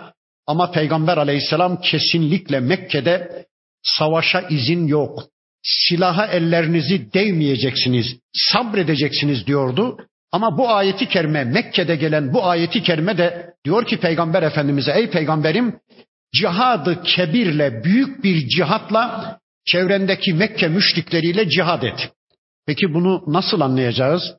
Ama 0.48 0.72
Peygamber 0.72 1.18
aleyhisselam 1.18 1.82
kesinlikle 1.82 2.60
Mekke'de 2.60 3.46
savaşa 3.84 4.42
izin 4.42 4.88
yok. 4.88 5.24
Silaha 5.64 6.28
ellerinizi 6.28 7.14
değmeyeceksiniz, 7.14 8.06
sabredeceksiniz 8.34 9.48
diyordu. 9.48 9.98
Ama 10.32 10.58
bu 10.58 10.70
ayeti 10.70 11.10
kerime 11.10 11.44
Mekke'de 11.44 11.96
gelen 11.96 12.34
bu 12.34 12.46
ayeti 12.46 12.84
kerime 12.84 13.18
de 13.18 13.54
diyor 13.66 13.86
ki 13.86 14.00
Peygamber 14.00 14.44
Efendimiz'e 14.44 14.92
ey 14.92 15.10
peygamberim 15.10 15.80
cihadı 16.34 17.04
kebirle 17.04 17.84
büyük 17.84 18.24
bir 18.24 18.48
cihatla 18.48 19.40
çevrendeki 19.66 20.34
Mekke 20.34 20.68
müşrikleriyle 20.68 21.50
cihad 21.50 21.84
et. 21.84 22.12
Peki 22.66 22.94
bunu 22.94 23.24
nasıl 23.28 23.62
anlayacağız? 23.62 24.36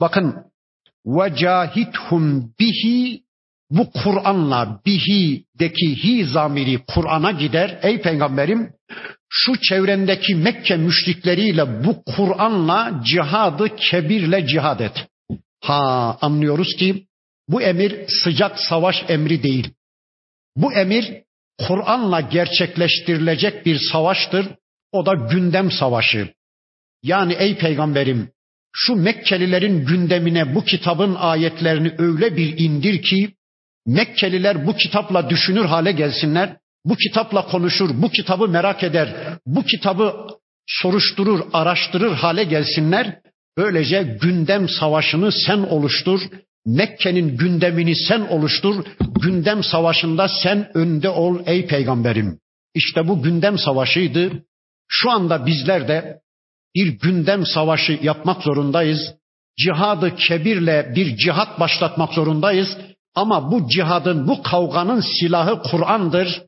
Bakın 0.00 0.34
vecahithum 1.06 2.52
bihi 2.60 3.22
bu 3.70 3.90
Kur'an'la 3.90 4.80
bihi'deki 4.86 6.04
hi 6.04 6.24
zamiri 6.24 6.78
Kur'an'a 6.94 7.30
gider. 7.30 7.78
Ey 7.82 8.00
peygamberim 8.00 8.72
şu 9.28 9.60
çevrendeki 9.60 10.34
Mekke 10.34 10.76
müşrikleriyle 10.76 11.84
bu 11.84 12.02
Kur'an'la 12.16 13.00
cihadı 13.04 13.76
kebirle 13.76 14.46
cihad 14.46 14.80
et. 14.80 15.06
Ha 15.60 16.18
anlıyoruz 16.20 16.76
ki 16.76 17.06
bu 17.48 17.62
emir 17.62 18.08
sıcak 18.08 18.60
savaş 18.60 19.04
emri 19.08 19.42
değil. 19.42 19.70
Bu 20.62 20.72
emir 20.72 21.22
Kur'an'la 21.68 22.20
gerçekleştirilecek 22.20 23.66
bir 23.66 23.78
savaştır. 23.92 24.46
O 24.92 25.06
da 25.06 25.14
gündem 25.14 25.70
savaşı. 25.70 26.34
Yani 27.02 27.32
ey 27.32 27.58
peygamberim 27.58 28.30
şu 28.72 28.96
Mekkelilerin 28.96 29.86
gündemine 29.86 30.54
bu 30.54 30.64
kitabın 30.64 31.14
ayetlerini 31.14 31.94
öyle 31.98 32.36
bir 32.36 32.58
indir 32.58 33.02
ki 33.02 33.34
Mekkeliler 33.86 34.66
bu 34.66 34.76
kitapla 34.76 35.30
düşünür 35.30 35.64
hale 35.64 35.92
gelsinler. 35.92 36.56
Bu 36.84 36.96
kitapla 36.96 37.46
konuşur, 37.46 37.90
bu 38.02 38.10
kitabı 38.10 38.48
merak 38.48 38.82
eder, 38.82 39.38
bu 39.46 39.62
kitabı 39.62 40.26
soruşturur, 40.66 41.40
araştırır 41.52 42.12
hale 42.12 42.44
gelsinler. 42.44 43.20
Böylece 43.56 44.18
gündem 44.22 44.68
savaşını 44.68 45.32
sen 45.32 45.58
oluştur. 45.58 46.20
Mekke'nin 46.66 47.36
gündemini 47.36 47.96
sen 47.96 48.20
oluştur. 48.20 48.84
Gündem 49.22 49.64
savaşında 49.64 50.28
sen 50.42 50.70
önde 50.74 51.08
ol 51.08 51.38
ey 51.46 51.66
peygamberim. 51.66 52.38
İşte 52.74 53.08
bu 53.08 53.22
gündem 53.22 53.58
savaşıydı. 53.58 54.30
Şu 54.88 55.10
anda 55.10 55.46
bizler 55.46 55.88
de 55.88 56.20
bir 56.74 56.86
gündem 56.86 57.46
savaşı 57.46 57.98
yapmak 58.02 58.42
zorundayız. 58.42 59.14
Cihadı 59.58 60.16
kebirle 60.16 60.92
bir 60.96 61.16
cihat 61.16 61.60
başlatmak 61.60 62.12
zorundayız. 62.12 62.68
Ama 63.14 63.52
bu 63.52 63.68
cihadın, 63.68 64.28
bu 64.28 64.42
kavganın 64.42 65.00
silahı 65.00 65.62
Kur'an'dır. 65.62 66.42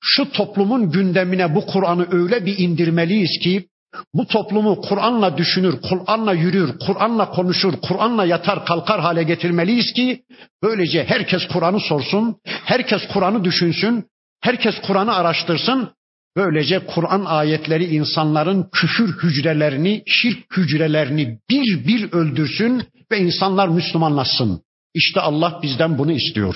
Şu 0.00 0.32
toplumun 0.32 0.90
gündemine 0.90 1.54
bu 1.54 1.66
Kur'an'ı 1.66 2.06
öyle 2.10 2.46
bir 2.46 2.58
indirmeliyiz 2.58 3.38
ki 3.42 3.68
bu 4.14 4.26
toplumu 4.26 4.80
Kur'an'la 4.80 5.36
düşünür, 5.36 5.80
Kur'an'la 5.88 6.32
yürür, 6.32 6.78
Kur'an'la 6.86 7.30
konuşur, 7.30 7.74
Kur'an'la 7.82 8.24
yatar 8.24 8.66
kalkar 8.66 9.00
hale 9.00 9.22
getirmeliyiz 9.22 9.92
ki 9.92 10.22
böylece 10.62 11.04
herkes 11.04 11.48
Kur'an'ı 11.48 11.80
sorsun, 11.80 12.36
herkes 12.44 13.02
Kur'an'ı 13.12 13.44
düşünsün, 13.44 14.04
herkes 14.40 14.74
Kur'an'ı 14.86 15.14
araştırsın. 15.14 15.90
Böylece 16.36 16.86
Kur'an 16.86 17.24
ayetleri 17.24 17.84
insanların 17.84 18.68
küfür 18.72 19.22
hücrelerini, 19.22 20.02
şirk 20.06 20.56
hücrelerini 20.56 21.38
bir 21.50 21.86
bir 21.86 22.12
öldürsün 22.12 22.82
ve 23.10 23.18
insanlar 23.18 23.68
Müslümanlaşsın. 23.68 24.62
İşte 24.94 25.20
Allah 25.20 25.60
bizden 25.62 25.98
bunu 25.98 26.12
istiyor. 26.12 26.54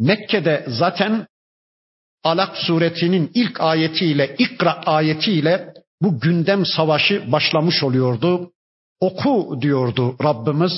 Mekke'de 0.00 0.64
zaten 0.68 1.26
Alak 2.24 2.56
suretinin 2.56 3.30
ilk 3.34 3.60
ayetiyle, 3.60 4.36
ikra 4.38 4.72
ayetiyle 4.72 5.72
bu 6.02 6.20
gündem 6.20 6.66
savaşı 6.66 7.32
başlamış 7.32 7.82
oluyordu. 7.82 8.50
Oku 9.00 9.58
diyordu 9.62 10.16
Rabbimiz. 10.24 10.72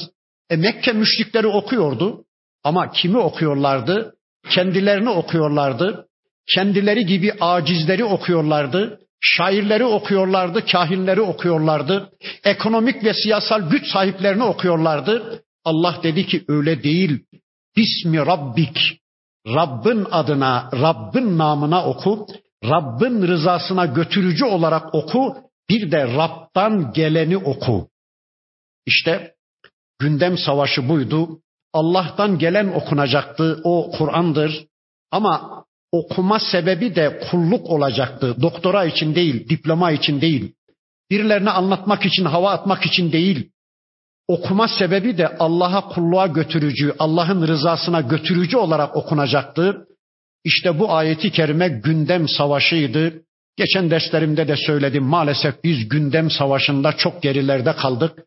E 0.50 0.56
Mekke 0.56 0.92
müşrikleri 0.92 1.46
okuyordu 1.46 2.24
ama 2.64 2.90
kimi 2.90 3.18
okuyorlardı? 3.18 4.14
Kendilerini 4.50 5.10
okuyorlardı. 5.10 6.06
Kendileri 6.54 7.06
gibi 7.06 7.32
acizleri 7.40 8.04
okuyorlardı. 8.04 9.00
Şairleri 9.20 9.84
okuyorlardı, 9.84 10.66
kahinleri 10.66 11.20
okuyorlardı. 11.20 12.10
Ekonomik 12.44 13.04
ve 13.04 13.14
siyasal 13.14 13.70
güç 13.70 13.92
sahiplerini 13.92 14.44
okuyorlardı. 14.44 15.42
Allah 15.64 16.00
dedi 16.02 16.26
ki 16.26 16.44
öyle 16.48 16.82
değil. 16.82 17.24
Bismi 17.76 18.18
Rabbik. 18.18 19.00
Rabbin 19.46 20.06
adına, 20.10 20.70
Rabbin 20.72 21.38
namına 21.38 21.86
oku. 21.86 22.26
Rabbin 22.64 23.22
rızasına 23.22 23.86
götürücü 23.86 24.44
olarak 24.44 24.94
oku. 24.94 25.36
Bir 25.70 25.90
de 25.90 26.14
Rab'dan 26.16 26.92
geleni 26.92 27.36
oku. 27.36 27.88
İşte 28.86 29.34
gündem 29.98 30.38
savaşı 30.38 30.88
buydu. 30.88 31.40
Allah'tan 31.72 32.38
gelen 32.38 32.68
okunacaktı. 32.68 33.60
O 33.64 33.90
Kur'an'dır. 33.98 34.66
Ama 35.10 35.64
okuma 35.92 36.38
sebebi 36.38 36.94
de 36.94 37.20
kulluk 37.30 37.70
olacaktı. 37.70 38.36
Doktora 38.42 38.84
için 38.84 39.14
değil, 39.14 39.48
diploma 39.48 39.92
için 39.92 40.20
değil. 40.20 40.54
Birilerine 41.10 41.50
anlatmak 41.50 42.06
için, 42.06 42.24
hava 42.24 42.50
atmak 42.50 42.86
için 42.86 43.12
değil. 43.12 43.50
Okuma 44.28 44.68
sebebi 44.68 45.18
de 45.18 45.36
Allah'a 45.38 45.88
kulluğa 45.88 46.26
götürücü, 46.26 46.94
Allah'ın 46.98 47.46
rızasına 47.48 48.00
götürücü 48.00 48.56
olarak 48.56 48.96
okunacaktı. 48.96 49.86
İşte 50.44 50.78
bu 50.78 50.92
ayeti 50.92 51.30
kerime 51.30 51.68
gündem 51.68 52.28
savaşıydı. 52.28 53.12
Geçen 53.56 53.90
derslerimde 53.90 54.48
de 54.48 54.56
söyledim 54.56 55.04
maalesef 55.04 55.64
biz 55.64 55.88
gündem 55.88 56.30
savaşında 56.30 56.92
çok 56.92 57.22
gerilerde 57.22 57.72
kaldık. 57.72 58.18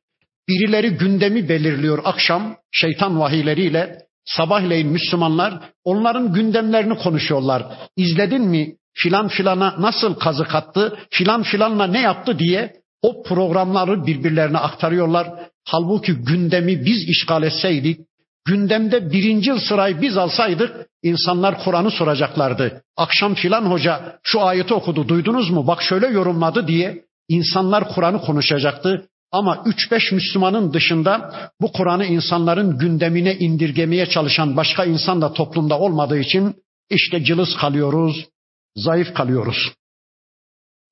Birileri 0.48 0.90
gündemi 0.90 1.50
belirliyor 1.50 2.02
akşam 2.06 2.56
şeytan 2.72 3.20
vahiyleriyle. 3.20 3.98
Sabahleyin 4.26 4.88
Müslümanlar 4.88 5.60
onların 5.84 6.34
gündemlerini 6.34 6.98
konuşuyorlar. 6.98 7.64
İzledin 7.98 8.42
mi 8.42 8.76
filan 8.94 9.28
filana 9.28 9.76
nasıl 9.80 10.16
kazık 10.16 10.56
attı, 10.56 10.98
filan 11.10 11.44
filanla 11.44 11.88
ne 11.88 12.02
yaptı 12.02 12.40
diye 12.40 12.74
o 13.02 13.24
programları 13.24 14.06
birbirlerine 14.06 14.58
aktarıyorlar. 14.58 15.28
Halbuki 15.66 16.14
gündemi 16.14 16.86
biz 16.86 17.10
işgal 17.10 17.44
etseydik, 17.44 18.00
gündemde 18.46 19.12
birinci 19.12 19.60
sırayı 19.60 20.02
biz 20.02 20.18
alsaydık 20.18 20.88
insanlar 21.04 21.64
Kur'an'ı 21.64 21.92
soracaklardı. 21.92 22.84
Akşam 22.98 23.34
filan 23.34 23.66
hoca 23.66 24.20
şu 24.24 24.42
ayeti 24.42 24.74
okudu 24.74 25.08
duydunuz 25.08 25.50
mu 25.50 25.68
bak 25.68 25.82
şöyle 25.82 26.08
yorumladı 26.08 26.68
diye 26.68 27.06
insanlar 27.30 27.94
Kur'an'ı 27.96 28.22
konuşacaktı. 28.22 29.10
Ama 29.32 29.56
3-5 29.56 30.16
Müslümanın 30.16 30.74
dışında 30.74 31.34
bu 31.62 31.72
Kur'an'ı 31.72 32.06
insanların 32.06 32.78
gündemine 32.78 33.36
indirgemeye 33.36 34.06
çalışan 34.06 34.58
başka 34.58 34.86
insan 34.86 35.22
da 35.22 35.34
toplumda 35.34 35.80
olmadığı 35.80 36.20
için 36.20 36.56
işte 36.90 37.24
cılız 37.24 37.58
kalıyoruz, 37.58 38.28
zayıf 38.76 39.14
kalıyoruz. 39.14 39.74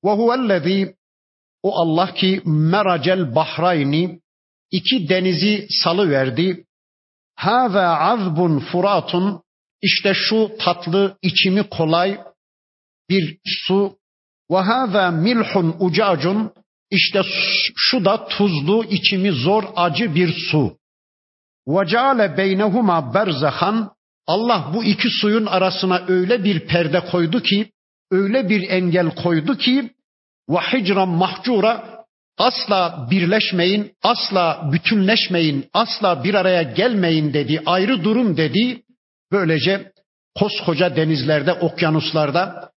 Ve 0.04 0.10
huvellezî 0.10 0.96
o 1.62 1.74
Allah 1.76 2.14
ki 2.14 2.42
meracel 2.44 3.34
bahrayni 3.34 4.20
iki 4.70 5.08
denizi 5.08 5.66
salı 5.84 6.10
verdi. 6.10 6.64
Ha 7.34 7.74
ve 7.74 7.86
azbun 7.86 8.58
furatun. 8.58 9.42
İşte 9.82 10.14
şu 10.14 10.50
tatlı 10.58 11.18
içimi 11.22 11.62
kolay 11.62 12.20
bir 13.08 13.38
su. 13.44 13.96
Ve 14.50 14.56
hâzâ 14.56 15.10
milhun 15.10 15.76
ucacun. 15.80 16.52
İşte 16.90 17.22
şu 17.76 18.04
da 18.04 18.28
tuzlu 18.28 18.84
içimi 18.84 19.32
zor 19.32 19.64
acı 19.76 20.14
bir 20.14 20.34
su. 20.50 20.76
Ve 21.68 21.86
ceale 21.86 22.36
beynehuma 22.36 23.14
berzahan 23.14 23.92
Allah 24.26 24.70
bu 24.74 24.84
iki 24.84 25.08
suyun 25.10 25.46
arasına 25.46 26.02
öyle 26.08 26.44
bir 26.44 26.66
perde 26.66 27.00
koydu 27.00 27.42
ki, 27.42 27.70
öyle 28.10 28.48
bir 28.48 28.68
engel 28.68 29.14
koydu 29.14 29.58
ki 29.58 29.90
ve 30.48 30.58
hicran 30.58 31.08
mahcura 31.08 31.91
asla 32.38 33.08
birleşmeyin, 33.10 33.92
asla 34.02 34.68
bütünleşmeyin, 34.72 35.68
asla 35.72 36.24
bir 36.24 36.34
araya 36.34 36.62
gelmeyin 36.62 37.32
dedi, 37.32 37.62
ayrı 37.66 38.04
durum 38.04 38.36
dedi. 38.36 38.82
Böylece 39.32 39.92
koskoca 40.38 40.96
denizlerde, 40.96 41.52
okyanuslarda 41.52 42.70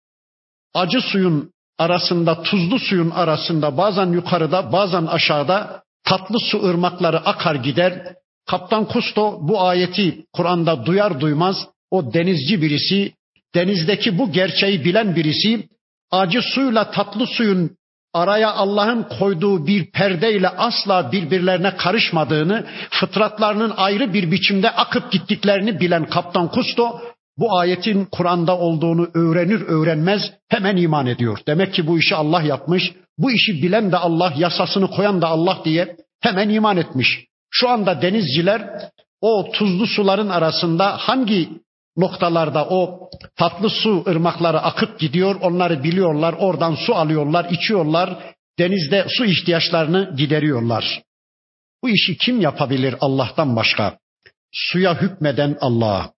acı 0.74 1.00
suyun 1.00 1.52
arasında, 1.78 2.42
tuzlu 2.42 2.78
suyun 2.78 3.10
arasında 3.10 3.76
bazen 3.76 4.06
yukarıda, 4.06 4.72
bazen 4.72 5.06
aşağıda 5.06 5.82
tatlı 6.04 6.40
su 6.40 6.64
ırmakları 6.64 7.18
akar 7.18 7.54
gider. 7.54 8.14
Kaptan 8.46 8.84
Kusto 8.84 9.38
bu 9.48 9.62
ayeti 9.62 10.24
Kur'an'da 10.32 10.86
duyar 10.86 11.20
duymaz 11.20 11.56
o 11.90 12.12
denizci 12.12 12.62
birisi, 12.62 13.12
denizdeki 13.54 14.18
bu 14.18 14.32
gerçeği 14.32 14.84
bilen 14.84 15.16
birisi 15.16 15.68
acı 16.10 16.42
suyla 16.42 16.90
tatlı 16.90 17.26
suyun 17.26 17.76
araya 18.16 18.52
Allah'ın 18.52 19.06
koyduğu 19.18 19.66
bir 19.66 19.90
perdeyle 19.90 20.48
asla 20.48 21.12
birbirlerine 21.12 21.76
karışmadığını, 21.76 22.66
fıtratlarının 22.90 23.72
ayrı 23.76 24.12
bir 24.14 24.30
biçimde 24.30 24.70
akıp 24.70 25.12
gittiklerini 25.12 25.80
bilen 25.80 26.06
Kaptan 26.06 26.48
Kusto 26.48 27.00
bu 27.38 27.58
ayetin 27.58 28.08
Kur'an'da 28.12 28.58
olduğunu 28.58 29.08
öğrenir 29.14 29.60
öğrenmez 29.60 30.22
hemen 30.48 30.76
iman 30.76 31.06
ediyor. 31.06 31.38
Demek 31.46 31.74
ki 31.74 31.86
bu 31.86 31.98
işi 31.98 32.14
Allah 32.14 32.42
yapmış. 32.42 32.92
Bu 33.18 33.30
işi 33.30 33.62
bilen 33.62 33.92
de 33.92 33.96
Allah, 33.96 34.32
yasasını 34.36 34.90
koyan 34.90 35.22
da 35.22 35.28
Allah 35.28 35.58
diye 35.64 35.96
hemen 36.20 36.48
iman 36.48 36.76
etmiş. 36.76 37.26
Şu 37.50 37.68
anda 37.68 38.02
denizciler 38.02 38.70
o 39.20 39.50
tuzlu 39.52 39.86
suların 39.86 40.28
arasında 40.28 40.96
hangi 40.96 41.48
noktalarda 41.96 42.66
o 42.68 43.10
tatlı 43.36 43.70
su 43.70 44.04
ırmakları 44.08 44.60
akıp 44.60 45.00
gidiyor. 45.00 45.36
Onları 45.40 45.82
biliyorlar. 45.82 46.34
Oradan 46.38 46.74
su 46.74 46.94
alıyorlar, 46.94 47.46
içiyorlar. 47.50 48.34
Denizde 48.58 49.06
su 49.08 49.24
ihtiyaçlarını 49.24 50.14
gideriyorlar. 50.16 51.02
Bu 51.82 51.88
işi 51.90 52.16
kim 52.16 52.40
yapabilir 52.40 52.94
Allah'tan 53.00 53.56
başka? 53.56 53.98
Suya 54.52 55.02
hükmeden 55.02 55.56
Allah, 55.60 56.12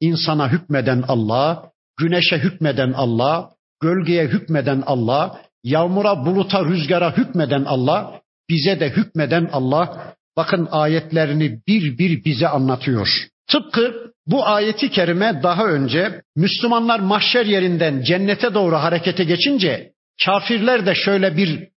insana 0.00 0.48
hükmeden 0.52 1.04
Allah, 1.08 1.70
güneşe 1.96 2.38
hükmeden 2.38 2.92
Allah, 2.92 3.50
gölgeye 3.80 4.26
hükmeden 4.26 4.82
Allah, 4.86 5.40
yağmura, 5.64 6.26
buluta, 6.26 6.64
rüzgara 6.64 7.16
hükmeden 7.16 7.64
Allah, 7.64 8.20
bize 8.48 8.80
de 8.80 8.90
hükmeden 8.90 9.48
Allah. 9.52 10.14
Bakın 10.36 10.68
ayetlerini 10.70 11.60
bir 11.66 11.98
bir 11.98 12.24
bize 12.24 12.48
anlatıyor. 12.48 13.08
Tıpkı 13.46 14.07
bu 14.30 14.46
ayeti 14.46 14.90
kerime 14.90 15.42
daha 15.42 15.64
önce 15.64 16.22
Müslümanlar 16.36 17.00
mahşer 17.00 17.46
yerinden 17.46 18.02
cennete 18.02 18.54
doğru 18.54 18.76
harekete 18.76 19.24
geçince 19.24 19.92
kafirler 20.24 20.86
de 20.86 20.94
şöyle 20.94 21.36
bir 21.36 21.68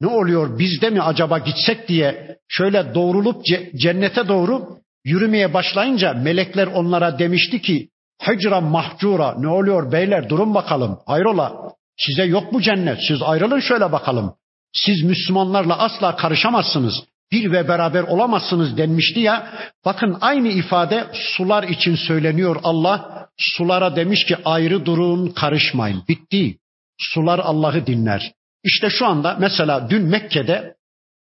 ne 0.00 0.06
oluyor 0.06 0.58
bizde 0.58 0.90
mi 0.90 1.02
acaba 1.02 1.38
gitsek 1.38 1.88
diye 1.88 2.36
şöyle 2.48 2.94
doğrulup 2.94 3.44
cennete 3.76 4.28
doğru 4.28 4.84
Yürümeye 5.04 5.54
başlayınca 5.54 6.12
melekler 6.12 6.66
onlara 6.66 7.18
demişti 7.18 7.62
ki 7.62 7.88
hecra 8.20 8.60
mahcura 8.60 9.34
ne 9.38 9.48
oluyor 9.48 9.92
beyler 9.92 10.28
durun 10.28 10.54
bakalım 10.54 10.98
hayrola 11.06 11.72
size 11.98 12.24
yok 12.24 12.52
mu 12.52 12.60
cennet 12.60 12.98
siz 13.08 13.22
ayrılın 13.22 13.60
şöyle 13.60 13.92
bakalım. 13.92 14.34
Siz 14.72 15.02
Müslümanlarla 15.02 15.78
asla 15.78 16.16
karışamazsınız. 16.16 16.94
Bir 17.34 17.52
ve 17.52 17.68
beraber 17.68 18.02
olamazsınız 18.02 18.76
denmişti 18.76 19.20
ya. 19.20 19.52
Bakın 19.84 20.18
aynı 20.20 20.48
ifade 20.48 21.06
sular 21.12 21.62
için 21.62 21.94
söyleniyor 21.94 22.56
Allah. 22.62 23.26
Sulara 23.38 23.96
demiş 23.96 24.24
ki 24.24 24.36
ayrı 24.44 24.86
durun 24.86 25.26
karışmayın. 25.28 26.02
Bitti. 26.08 26.56
Sular 26.98 27.38
Allah'ı 27.38 27.86
dinler. 27.86 28.32
İşte 28.64 28.90
şu 28.90 29.06
anda 29.06 29.36
mesela 29.40 29.90
dün 29.90 30.02
Mekke'de 30.02 30.74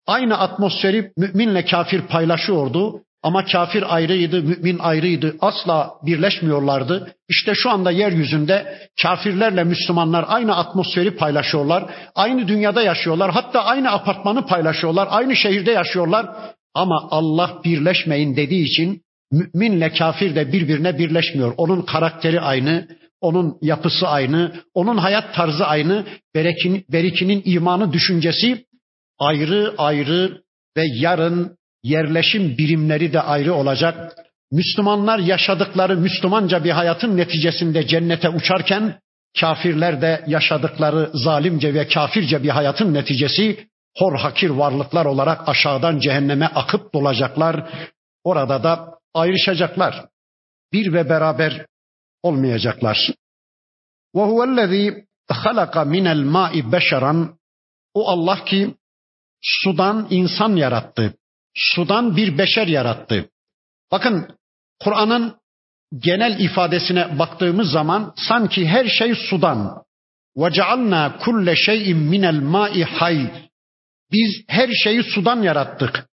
aynı 0.08 0.38
atmosferi 0.38 1.12
müminle 1.18 1.66
kafir 1.66 2.02
paylaşıyordu. 2.02 3.02
Ama 3.24 3.46
kafir 3.46 3.96
ayrıydı, 3.96 4.44
mümin 4.44 4.80
ayrıydı. 4.80 5.36
Asla 5.42 5.94
birleşmiyorlardı. 6.06 7.16
İşte 7.30 7.54
şu 7.56 7.70
anda 7.70 7.92
yeryüzünde 7.92 8.80
kafirlerle 9.02 9.64
Müslümanlar 9.64 10.26
aynı 10.28 10.56
atmosferi 10.56 11.16
paylaşıyorlar. 11.16 11.86
Aynı 12.16 12.48
dünyada 12.48 12.82
yaşıyorlar. 12.82 13.32
Hatta 13.32 13.66
aynı 13.66 13.92
apartmanı 13.92 14.46
paylaşıyorlar. 14.46 15.08
Aynı 15.12 15.36
şehirde 15.36 15.72
yaşıyorlar. 15.72 16.28
Ama 16.74 17.08
Allah 17.12 17.62
birleşmeyin 17.66 18.36
dediği 18.36 18.66
için 18.66 19.02
müminle 19.32 19.94
kafir 19.94 20.36
de 20.36 20.52
birbirine 20.52 20.98
birleşmiyor. 20.98 21.54
Onun 21.58 21.82
karakteri 21.82 22.42
aynı, 22.42 22.88
onun 23.22 23.58
yapısı 23.62 24.08
aynı, 24.08 24.54
onun 24.74 24.98
hayat 24.98 25.36
tarzı 25.36 25.66
aynı. 25.66 26.06
Berekinin, 26.36 26.86
berikinin 26.92 27.42
imanı 27.46 27.94
düşüncesi 27.94 28.66
ayrı 29.20 29.74
ayrı 29.78 30.42
ve 30.78 30.84
yarın 30.96 31.58
yerleşim 31.88 32.58
birimleri 32.58 33.14
de 33.14 33.22
ayrı 33.22 33.54
olacak. 33.54 34.14
Müslümanlar 34.52 35.20
yaşadıkları 35.20 35.98
Müslümanca 35.98 36.64
bir 36.64 36.72
hayatın 36.72 37.18
neticesinde 37.18 37.88
cennete 37.88 38.30
uçarken 38.30 39.00
kafirler 39.40 40.02
de 40.02 40.24
yaşadıkları 40.28 41.10
zalimce 41.14 41.74
ve 41.74 41.88
kafirce 41.88 42.44
bir 42.44 42.50
hayatın 42.50 42.94
neticesi 42.94 43.68
hor 43.98 44.20
hakir 44.20 44.50
varlıklar 44.50 45.06
olarak 45.06 45.50
aşağıdan 45.50 46.00
cehenneme 46.00 46.46
akıp 46.46 46.94
dolacaklar. 46.94 47.70
Orada 48.24 48.64
da 48.64 49.00
ayrışacaklar. 49.14 50.06
Bir 50.74 50.94
ve 50.94 51.10
beraber 51.10 51.66
olmayacaklar. 52.24 53.10
Ve 54.16 54.22
huvellezî 54.22 55.06
halaka 55.30 55.86
minel 55.86 56.24
ma'i 56.24 56.72
beşeran 56.72 57.38
o 57.94 58.08
Allah 58.08 58.46
ki 58.46 58.76
sudan 59.42 60.08
insan 60.10 60.56
yarattı 60.56 61.14
sudan 61.57 62.17
bir 62.17 62.39
beşer 62.39 62.67
yarattı. 62.67 63.31
Bakın 63.93 64.29
Kur'an'ın 64.81 65.35
genel 65.99 66.41
ifadesine 66.41 67.19
baktığımız 67.19 67.71
zaman 67.71 68.15
sanki 68.17 68.69
her 68.69 68.89
şey 68.89 69.15
sudan. 69.15 69.83
وَجَعَلْنَا 70.37 71.19
كُلَّ 71.19 71.55
شَيْءٍ 71.67 71.95
مِنَ 71.95 72.25
الْمَاءِ 72.25 72.85
حَيٍّ 72.85 73.27
Biz 74.13 74.45
her 74.49 74.71
şeyi 74.85 75.03
sudan 75.03 75.43
yarattık. 75.43 76.07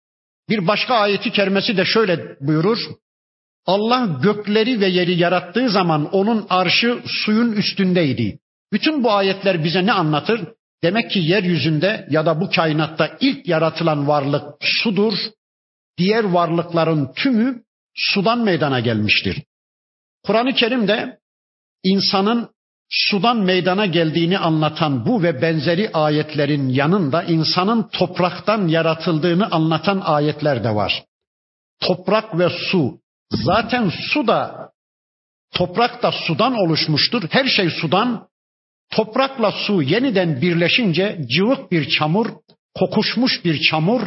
Bir 0.50 0.68
başka 0.68 0.96
ayeti 0.96 1.32
kerimesi 1.32 1.78
de 1.78 1.86
şöyle 1.86 2.38
buyurur. 2.42 2.80
Allah 3.66 4.20
gökleri 4.24 4.82
ve 4.82 4.88
yeri 4.88 5.20
yarattığı 5.20 5.70
zaman 5.70 6.10
onun 6.12 6.48
arşı 6.50 7.00
suyun 7.06 7.52
üstündeydi. 7.52 8.40
Bütün 8.74 9.04
bu 9.04 9.12
ayetler 9.12 9.64
bize 9.64 9.86
ne 9.86 9.92
anlatır? 9.92 10.42
Demek 10.85 11.11
ki 11.11 11.19
yeryüzünde 11.19 12.07
ya 12.11 12.27
da 12.27 12.41
bu 12.41 12.51
kainatta 12.51 13.17
ilk 13.21 13.49
yaratılan 13.49 14.09
varlık 14.09 14.45
sudur. 14.61 15.15
Diğer 15.99 16.25
varlıkların 16.25 17.13
tümü 17.13 17.63
sudan 17.95 18.39
meydana 18.39 18.81
gelmiştir. 18.81 19.43
Kur'an-ı 20.27 20.55
Kerim'de 20.55 21.19
insanın 21.83 22.49
sudan 22.91 23.37
meydana 23.37 23.87
geldiğini 23.87 24.39
anlatan 24.39 25.07
bu 25.07 25.23
ve 25.23 25.43
benzeri 25.43 25.91
ayetlerin 25.93 26.69
yanında 26.69 27.23
insanın 27.23 27.89
topraktan 27.89 28.69
yaratıldığını 28.69 29.51
anlatan 29.51 30.01
ayetler 30.01 30.65
de 30.65 30.75
var. 30.75 31.05
Toprak 31.81 32.39
ve 32.39 32.49
su. 32.71 33.01
Zaten 33.31 33.93
su 34.13 34.27
da 34.27 34.71
toprak 35.55 36.03
da 36.03 36.13
sudan 36.13 36.55
oluşmuştur. 36.55 37.23
Her 37.31 37.45
şey 37.45 37.71
sudan. 37.71 38.29
Toprakla 38.97 39.53
su 39.53 39.83
yeniden 39.83 40.41
birleşince 40.41 41.21
cıvık 41.29 41.73
bir 41.73 41.89
çamur, 41.89 42.27
kokuşmuş 42.75 43.45
bir 43.45 43.61
çamur, 43.61 44.03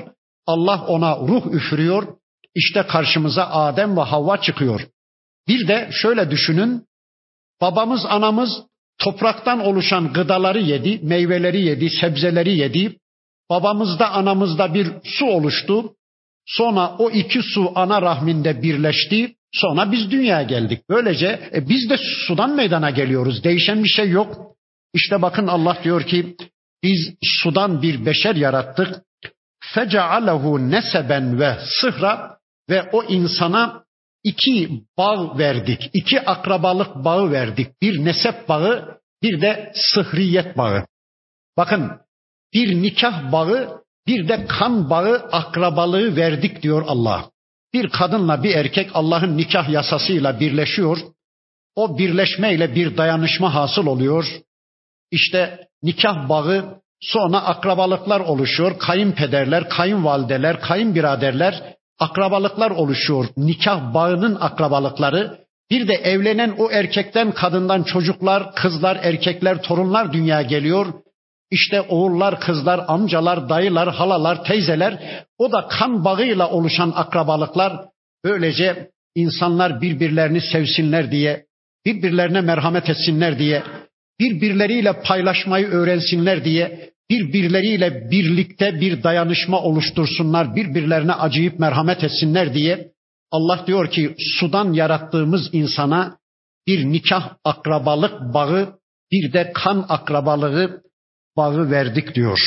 Allah 0.46 0.86
ona 0.88 1.18
ruh 1.18 1.54
üfürüyor. 1.54 2.08
İşte 2.56 2.84
karşımıza 2.84 3.48
Adem 3.48 3.98
ve 3.98 4.02
Havva 4.02 4.42
çıkıyor. 4.42 4.88
Bir 5.48 5.68
de 5.68 5.90
şöyle 5.92 6.32
düşünün. 6.32 6.84
Babamız 7.62 8.06
anamız 8.06 8.64
topraktan 8.98 9.60
oluşan 9.60 10.14
gıdaları 10.14 10.60
yedi, 10.60 11.00
meyveleri 11.04 11.62
yedi, 11.62 11.90
sebzeleri 11.90 12.58
yedi. 12.58 12.98
Babamızda 13.50 14.12
anamızda 14.12 14.74
bir 14.74 14.88
su 15.04 15.26
oluştu. 15.26 15.94
Sonra 16.46 16.96
o 17.00 17.10
iki 17.10 17.42
su 17.42 17.72
ana 17.76 18.02
rahminde 18.02 18.62
birleşti. 18.62 19.36
Sonra 19.54 19.92
biz 19.92 20.12
dünyaya 20.12 20.44
geldik. 20.44 20.82
Böylece 20.90 21.50
e, 21.54 21.70
biz 21.70 21.90
de 21.90 21.98
sudan 22.28 22.56
meydana 22.56 22.90
geliyoruz. 22.90 23.44
Değişen 23.44 23.84
bir 23.84 23.90
şey 23.90 24.10
yok. 24.10 24.57
İşte 24.94 25.22
bakın 25.22 25.48
Allah 25.48 25.78
diyor 25.84 26.04
ki 26.04 26.36
biz 26.84 27.14
sudan 27.24 27.82
bir 27.82 28.06
beşer 28.06 28.36
yarattık. 28.36 29.02
Fecealehu 29.74 30.72
neseben 30.72 31.40
ve 31.40 31.58
sıhra 31.82 32.38
ve 32.70 32.90
o 32.92 33.04
insana 33.04 33.84
iki 34.24 34.84
bağ 34.98 35.38
verdik. 35.38 35.90
iki 35.94 36.26
akrabalık 36.26 36.96
bağı 36.96 37.32
verdik. 37.32 37.82
Bir 37.82 38.06
nesep 38.06 38.50
bağı, 38.50 39.00
bir 39.24 39.42
de 39.42 39.72
sıhriyet 39.76 40.58
bağı. 40.58 40.86
Bakın 41.58 41.92
bir 42.54 42.82
nikah 42.82 43.32
bağı, 43.32 43.82
bir 44.08 44.28
de 44.28 44.46
kan 44.48 44.90
bağı 44.90 45.16
akrabalığı 45.32 46.16
verdik 46.16 46.64
diyor 46.64 46.84
Allah. 46.88 47.30
Bir 47.74 47.90
kadınla 47.90 48.44
bir 48.44 48.56
erkek 48.56 48.90
Allah'ın 48.94 49.38
nikah 49.38 49.70
yasasıyla 49.70 50.40
birleşiyor. 50.40 50.98
O 51.76 51.98
birleşmeyle 51.98 52.76
bir 52.76 52.98
dayanışma 52.98 53.56
hasıl 53.56 53.86
oluyor. 53.86 54.26
İşte 55.12 55.68
nikah 55.84 56.30
bağı 56.30 56.82
sonra 57.02 57.38
akrabalıklar 57.38 58.20
oluşuyor. 58.20 58.80
Kayınpederler, 58.80 59.70
kayınvalideler, 59.70 60.62
kayınbiraderler 60.62 61.78
akrabalıklar 62.00 62.72
oluşuyor. 62.72 63.26
Nikah 63.38 63.94
bağının 63.94 64.38
akrabalıkları. 64.40 65.38
Bir 65.72 65.88
de 65.88 65.94
evlenen 65.94 66.56
o 66.58 66.72
erkekten 66.72 67.32
kadından 67.32 67.84
çocuklar, 67.84 68.56
kızlar, 68.56 69.00
erkekler, 69.02 69.62
torunlar 69.62 70.14
dünya 70.14 70.42
geliyor. 70.42 70.94
İşte 71.52 71.82
oğullar, 71.82 72.40
kızlar, 72.40 72.86
amcalar, 72.88 73.50
dayılar, 73.50 73.94
halalar, 73.94 74.44
teyzeler 74.44 75.24
o 75.38 75.52
da 75.52 75.68
kan 75.68 76.06
bağıyla 76.06 76.50
oluşan 76.50 76.94
akrabalıklar. 76.96 77.74
Böylece 78.24 78.90
insanlar 79.16 79.82
birbirlerini 79.82 80.42
sevsinler 80.42 81.12
diye, 81.12 81.46
birbirlerine 81.86 82.42
merhamet 82.42 82.90
etsinler 82.90 83.40
diye, 83.40 83.64
birbirleriyle 84.20 85.02
paylaşmayı 85.02 85.68
öğrensinler 85.68 86.46
diye, 86.46 86.90
birbirleriyle 87.10 88.12
birlikte 88.12 88.82
bir 88.82 89.04
dayanışma 89.04 89.62
oluştursunlar, 89.62 90.56
birbirlerine 90.56 91.14
acıyıp 91.14 91.60
merhamet 91.60 92.04
etsinler 92.04 92.54
diye 92.54 92.92
Allah 93.32 93.64
diyor 93.68 93.92
ki 93.92 94.16
sudan 94.40 94.74
yarattığımız 94.74 95.50
insana 95.52 96.18
bir 96.68 96.86
nikah 96.86 97.36
akrabalık 97.44 98.34
bağı, 98.34 98.80
bir 99.12 99.34
de 99.34 99.52
kan 99.54 99.86
akrabalığı 99.90 100.82
bağı 101.38 101.72
verdik 101.72 102.16
diyor. 102.16 102.40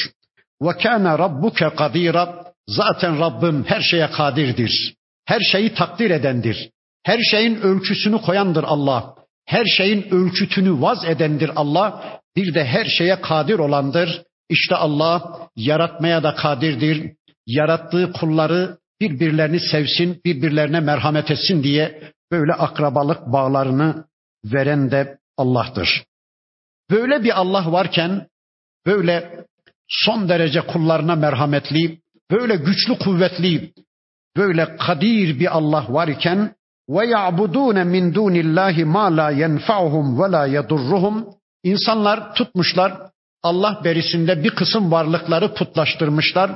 Ve 0.63 0.73
kana 0.83 1.19
rabbuke 1.19 1.69
kadira. 1.69 2.51
Zaten 2.69 3.21
Rabbim 3.21 3.65
her 3.65 3.81
şeye 3.81 4.11
kadirdir. 4.11 4.95
Her 5.25 5.41
şeyi 5.41 5.75
takdir 5.75 6.11
edendir. 6.11 6.71
Her 7.03 7.19
şeyin 7.31 7.57
ölçüsünü 7.57 8.21
koyandır 8.21 8.65
Allah 8.65 9.15
her 9.47 9.65
şeyin 9.65 10.03
ölçütünü 10.11 10.81
vaz 10.81 11.05
edendir 11.05 11.51
Allah. 11.57 12.21
Bir 12.37 12.55
de 12.55 12.65
her 12.65 12.85
şeye 12.85 13.21
kadir 13.21 13.59
olandır. 13.59 14.23
İşte 14.49 14.77
Allah 14.77 15.49
yaratmaya 15.57 16.23
da 16.23 16.35
kadirdir. 16.35 17.13
Yarattığı 17.47 18.13
kulları 18.13 18.79
birbirlerini 19.01 19.61
sevsin, 19.61 20.21
birbirlerine 20.25 20.81
merhamet 20.81 21.31
etsin 21.31 21.63
diye 21.63 22.13
böyle 22.31 22.53
akrabalık 22.53 23.27
bağlarını 23.27 24.05
veren 24.45 24.91
de 24.91 25.19
Allah'tır. 25.37 26.05
Böyle 26.91 27.25
bir 27.25 27.41
Allah 27.41 27.73
varken, 27.73 28.27
böyle 28.87 29.45
son 29.89 30.29
derece 30.29 30.61
kullarına 30.61 31.15
merhametli, 31.15 32.01
böyle 32.31 32.57
güçlü 32.57 32.99
kuvvetli, 32.99 33.73
böyle 34.37 34.77
kadir 34.77 35.41
bir 35.41 35.57
Allah 35.57 35.87
varken 35.89 36.55
ve 36.95 37.07
ya'budun 37.07 37.87
min 37.87 38.15
dunillahi 38.15 38.85
ma 38.85 39.17
la 39.17 39.31
yenfa'uhum 39.31 40.23
ve 40.23 40.31
la 40.33 40.47
yedurruhum. 40.47 41.17
İnsanlar 41.65 42.35
tutmuşlar 42.35 42.93
Allah 43.43 43.81
berisinde 43.85 44.45
bir 44.45 44.51
kısım 44.51 44.93
varlıkları 44.93 45.55
putlaştırmışlar. 45.55 46.51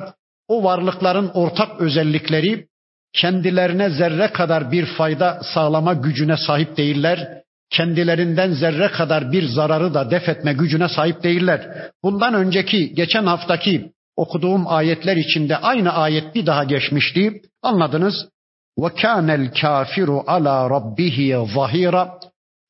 O 0.49 0.64
varlıkların 0.64 1.31
ortak 1.35 1.81
özellikleri 1.81 2.66
kendilerine 3.12 3.90
zerre 3.90 4.33
kadar 4.33 4.73
bir 4.73 4.87
fayda 4.87 5.40
sağlama 5.55 5.94
gücüne 5.94 6.37
sahip 6.37 6.77
değiller. 6.77 7.42
Kendilerinden 7.70 8.53
zerre 8.53 8.88
kadar 8.88 9.33
bir 9.33 9.49
zararı 9.49 9.94
da 9.94 10.11
def 10.11 10.29
etme 10.29 10.53
gücüne 10.53 10.88
sahip 10.88 11.23
değiller. 11.23 11.90
Bundan 12.03 12.35
önceki, 12.35 12.94
geçen 12.94 13.27
haftaki 13.27 13.92
okuduğum 14.16 14.68
ayetler 14.68 15.16
içinde 15.16 15.57
aynı 15.57 15.92
ayet 15.92 16.35
bir 16.35 16.47
daha 16.47 16.64
geçmişti. 16.64 17.42
Anladınız? 17.62 18.29
Ve 18.78 18.94
kânel 18.94 19.54
kafiru 19.60 20.24
ala 20.26 20.70
rabbihi 20.70 21.46
zahira. 21.54 22.20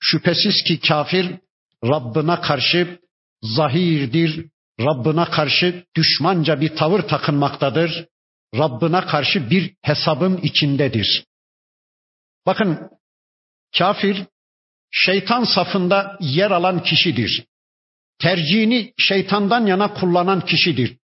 Şüphesiz 0.01 0.63
ki 0.67 0.81
kafir 0.81 1.37
Rabbına 1.85 2.41
karşı 2.41 2.99
zahirdir, 3.43 4.47
Rabbına 4.81 5.31
karşı 5.31 5.85
düşmanca 5.97 6.61
bir 6.61 6.77
tavır 6.77 7.03
takınmaktadır. 7.03 8.07
Rabbına 8.55 9.07
karşı 9.07 9.51
bir 9.51 9.75
hesabın 9.83 10.37
içindedir. 10.37 11.25
Bakın 12.47 12.91
kafir 13.79 14.27
şeytan 14.91 15.45
safında 15.45 16.17
yer 16.21 16.51
alan 16.51 16.83
kişidir. 16.83 17.45
Tercihini 18.19 18.93
şeytandan 18.99 19.67
yana 19.67 19.95
kullanan 19.95 20.41
kişidir. 20.41 20.97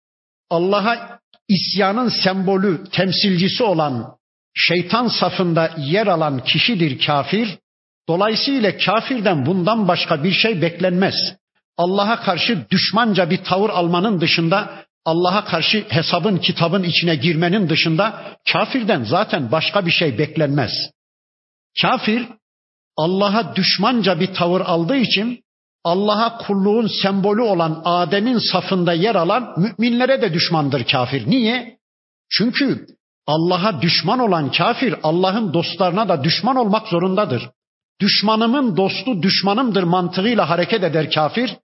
Allah'a 0.50 1.20
isyanın 1.48 2.08
sembolü, 2.08 2.84
temsilcisi 2.92 3.62
olan 3.62 4.19
şeytan 4.54 5.08
safında 5.08 5.70
yer 5.78 6.06
alan 6.06 6.44
kişidir 6.44 7.06
kafir. 7.06 7.58
Dolayısıyla 8.08 8.76
kafirden 8.76 9.46
bundan 9.46 9.88
başka 9.88 10.24
bir 10.24 10.32
şey 10.32 10.62
beklenmez. 10.62 11.14
Allah'a 11.76 12.20
karşı 12.20 12.70
düşmanca 12.70 13.30
bir 13.30 13.44
tavır 13.44 13.70
almanın 13.70 14.20
dışında 14.20 14.84
Allah'a 15.04 15.44
karşı 15.44 15.84
hesabın 15.88 16.38
kitabın 16.38 16.82
içine 16.82 17.14
girmenin 17.14 17.68
dışında 17.68 18.36
kafirden 18.52 19.02
zaten 19.04 19.52
başka 19.52 19.86
bir 19.86 19.90
şey 19.90 20.18
beklenmez. 20.18 20.72
Kafir 21.82 22.26
Allah'a 22.96 23.56
düşmanca 23.56 24.20
bir 24.20 24.34
tavır 24.34 24.60
aldığı 24.60 24.96
için 24.96 25.44
Allah'a 25.84 26.38
kulluğun 26.38 26.86
sembolü 27.02 27.42
olan 27.42 27.82
Adem'in 27.84 28.38
safında 28.38 28.92
yer 28.92 29.14
alan 29.14 29.54
müminlere 29.56 30.22
de 30.22 30.34
düşmandır 30.34 30.84
kafir. 30.84 31.30
Niye? 31.30 31.78
Çünkü 32.30 32.86
Allah'a 33.30 33.82
düşman 33.82 34.18
olan 34.18 34.52
kafir 34.52 34.94
Allah'ın 35.02 35.54
dostlarına 35.54 36.08
da 36.08 36.24
düşman 36.24 36.56
olmak 36.56 36.88
zorundadır. 36.88 37.50
Düşmanımın 38.00 38.76
dostu 38.76 39.22
düşmanımdır 39.22 39.82
mantığıyla 39.82 40.50
hareket 40.50 40.84
eder 40.84 41.10
kafir. 41.10 41.56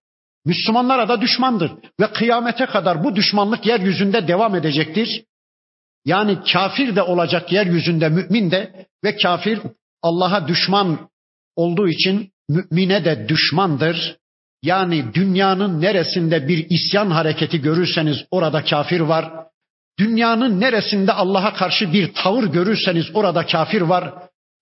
Müslümanlara 0.45 1.09
da 1.09 1.21
düşmandır 1.21 1.73
ve 2.01 2.07
kıyamete 2.13 2.67
kadar 2.67 3.05
bu 3.05 3.17
düşmanlık 3.17 3.67
yeryüzünde 3.67 4.29
devam 4.29 4.55
edecektir. 4.55 5.25
Yani 6.05 6.39
kafir 6.53 6.97
de 6.97 7.03
olacak 7.03 7.53
yeryüzünde 7.53 8.09
mümin 8.09 8.51
de 8.51 8.87
ve 9.05 9.17
kafir 9.17 9.61
Allah'a 10.03 10.49
düşman 10.49 11.09
olduğu 11.57 11.89
için 11.89 12.33
mümine 12.49 13.05
de 13.05 13.29
düşmandır. 13.29 14.17
Yani 14.63 15.15
dünyanın 15.15 15.81
neresinde 15.81 16.49
bir 16.49 16.67
isyan 16.71 17.11
hareketi 17.11 17.63
görürseniz 17.63 18.17
orada 18.31 18.65
kafir 18.65 19.01
var. 19.01 19.47
Dünyanın 20.00 20.62
neresinde 20.62 21.12
Allah'a 21.12 21.54
karşı 21.54 21.94
bir 21.94 22.14
tavır 22.14 22.44
görürseniz 22.44 23.06
orada 23.14 23.46
kafir 23.46 23.82
var. 23.82 24.14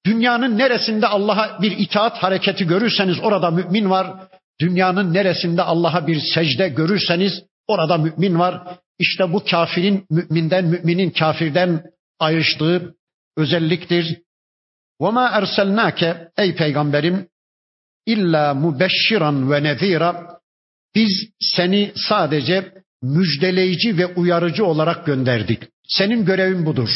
Dünyanın 0.06 0.58
neresinde 0.58 1.08
Allah'a 1.08 1.62
bir 1.62 1.78
itaat 1.78 2.18
hareketi 2.18 2.68
görürseniz 2.68 3.20
orada 3.20 3.52
mümin 3.52 3.90
var. 3.90 4.28
Dünyanın 4.62 5.14
neresinde 5.14 5.62
Allah'a 5.62 6.08
bir 6.08 6.20
secde 6.34 6.70
görürseniz 6.70 7.44
orada 7.68 7.98
mümin 7.98 8.40
var. 8.40 8.78
İşte 9.00 9.34
bu 9.34 9.44
kafirin 9.46 10.06
müminden, 10.10 10.66
müminin 10.66 11.10
kafirden 11.10 11.84
ayrıştığı 12.20 12.96
özelliktir. 13.38 14.22
وَمَا 15.02 15.44
اَرْسَلْنَاكَ 15.44 16.30
Ey 16.38 16.56
peygamberim 16.56 17.28
illa 18.06 18.54
mubeşşiran 18.54 19.52
ve 19.52 19.64
nezira 19.64 20.40
biz 20.96 21.30
seni 21.40 21.92
sadece 21.96 22.74
müjdeleyici 23.05 23.99
ve 23.99 24.07
uyarıcı 24.07 24.65
olarak 24.65 25.07
gönderdik. 25.07 25.63
Senin 25.89 26.25
görevin 26.25 26.67
budur. 26.67 26.89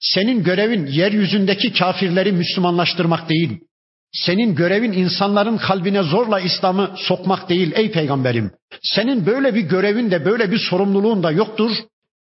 Senin 0.00 0.42
görevin 0.42 0.86
yeryüzündeki 0.86 1.72
kafirleri 1.72 2.32
Müslümanlaştırmak 2.32 3.28
değil. 3.28 3.60
Senin 4.12 4.54
görevin 4.54 4.92
insanların 4.92 5.56
kalbine 5.56 6.02
zorla 6.02 6.40
İslam'ı 6.40 6.94
sokmak 6.96 7.48
değil 7.48 7.72
ey 7.74 7.92
peygamberim. 7.92 8.50
Senin 8.82 9.26
böyle 9.26 9.54
bir 9.54 9.60
görevin 9.60 10.10
de 10.10 10.24
böyle 10.24 10.50
bir 10.50 10.58
sorumluluğun 10.58 11.22
da 11.22 11.30
yoktur. 11.30 11.70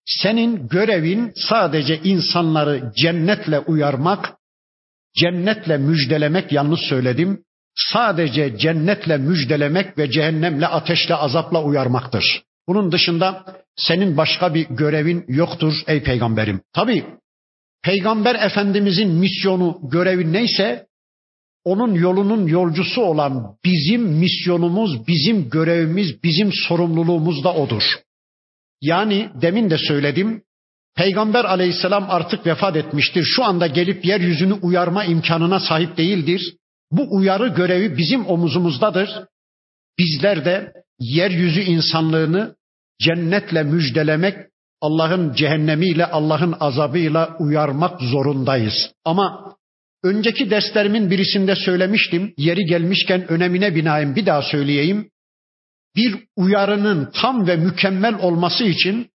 Senin 0.05 0.67
görevin 0.67 1.31
sadece 1.35 1.99
insanları 2.03 2.91
cennetle 2.97 3.59
uyarmak, 3.59 4.33
cennetle 5.15 5.77
müjdelemek 5.77 6.51
yanlış 6.51 6.81
söyledim. 6.81 7.43
Sadece 7.75 8.57
cennetle 8.57 9.17
müjdelemek 9.17 9.97
ve 9.97 10.11
cehennemle 10.11 10.67
ateşle 10.67 11.15
azapla 11.15 11.63
uyarmaktır. 11.63 12.43
Bunun 12.67 12.91
dışında 12.91 13.55
senin 13.75 14.17
başka 14.17 14.53
bir 14.53 14.67
görevin 14.69 15.25
yoktur 15.27 15.73
ey 15.87 16.03
peygamberim. 16.03 16.61
Tabi 16.73 17.05
peygamber 17.83 18.35
efendimizin 18.35 19.09
misyonu 19.09 19.79
görevi 19.91 20.33
neyse 20.33 20.87
onun 21.63 21.93
yolunun 21.93 22.47
yolcusu 22.47 23.01
olan 23.01 23.57
bizim 23.65 24.01
misyonumuz, 24.01 25.07
bizim 25.07 25.49
görevimiz, 25.49 26.23
bizim 26.23 26.49
sorumluluğumuz 26.67 27.43
da 27.43 27.53
odur. 27.53 27.83
Yani 28.81 29.29
demin 29.41 29.69
de 29.69 29.77
söyledim, 29.77 30.43
Peygamber 30.95 31.45
aleyhisselam 31.45 32.07
artık 32.09 32.45
vefat 32.45 32.75
etmiştir. 32.75 33.23
Şu 33.23 33.43
anda 33.43 33.67
gelip 33.67 34.05
yeryüzünü 34.05 34.53
uyarma 34.53 35.05
imkanına 35.05 35.59
sahip 35.59 35.97
değildir. 35.97 36.55
Bu 36.91 37.15
uyarı 37.15 37.47
görevi 37.47 37.97
bizim 37.97 38.27
omuzumuzdadır. 38.27 39.09
Bizler 39.99 40.45
de 40.45 40.73
yeryüzü 41.01 41.61
insanlığını 41.61 42.55
cennetle 43.01 43.63
müjdelemek, 43.63 44.37
Allah'ın 44.81 45.33
cehennemiyle, 45.33 46.05
Allah'ın 46.05 46.55
azabıyla 46.59 47.37
uyarmak 47.39 48.01
zorundayız. 48.01 48.91
Ama 49.05 49.55
önceki 50.03 50.49
derslerimin 50.49 51.09
birisinde 51.09 51.55
söylemiştim. 51.55 52.33
Yeri 52.37 52.65
gelmişken 52.65 53.31
önemine 53.31 53.75
binaen 53.75 54.15
bir 54.15 54.25
daha 54.25 54.41
söyleyeyim. 54.41 55.09
Bir 55.95 56.15
uyarının 56.35 57.11
tam 57.21 57.47
ve 57.47 57.55
mükemmel 57.55 58.15
olması 58.15 58.63
için 58.63 59.09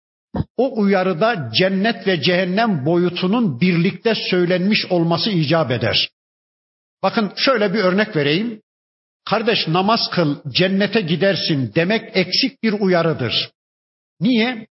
o 0.57 0.81
uyarıda 0.81 1.51
cennet 1.57 2.07
ve 2.07 2.21
cehennem 2.21 2.85
boyutunun 2.85 3.61
birlikte 3.61 4.13
söylenmiş 4.29 4.85
olması 4.85 5.29
icap 5.29 5.71
eder. 5.71 6.09
Bakın 7.03 7.31
şöyle 7.35 7.73
bir 7.73 7.79
örnek 7.79 8.15
vereyim. 8.15 8.61
Kardeş 9.25 9.67
namaz 9.67 10.09
kıl, 10.11 10.37
cennete 10.49 11.01
gidersin 11.01 11.71
demek 11.75 12.17
eksik 12.17 12.63
bir 12.63 12.73
uyarıdır. 12.73 13.51
Niye? 14.19 14.67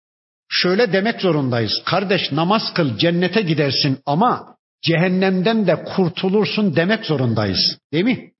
Şöyle 0.49 0.93
demek 0.93 1.21
zorundayız. 1.21 1.81
Kardeş 1.85 2.31
namaz 2.31 2.73
kıl, 2.73 2.97
cennete 2.97 3.41
gidersin 3.41 3.99
ama 4.05 4.55
cehennemden 4.81 5.67
de 5.67 5.83
kurtulursun 5.83 6.75
demek 6.75 7.05
zorundayız. 7.05 7.77
Değil 7.93 8.03
mi? 8.03 8.31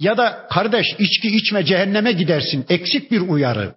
Ya 0.00 0.16
da 0.16 0.46
kardeş 0.50 0.86
içki 0.98 1.28
içme 1.28 1.64
cehenneme 1.64 2.12
gidersin. 2.12 2.66
Eksik 2.68 3.10
bir 3.10 3.20
uyarı. 3.20 3.74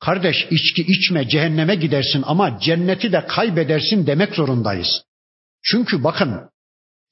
Kardeş 0.00 0.46
içki 0.50 0.82
içme 0.82 1.28
cehenneme 1.28 1.74
gidersin 1.74 2.22
ama 2.26 2.58
cenneti 2.60 3.12
de 3.12 3.26
kaybedersin 3.26 4.06
demek 4.06 4.34
zorundayız. 4.34 5.04
Çünkü 5.62 6.04
bakın 6.04 6.50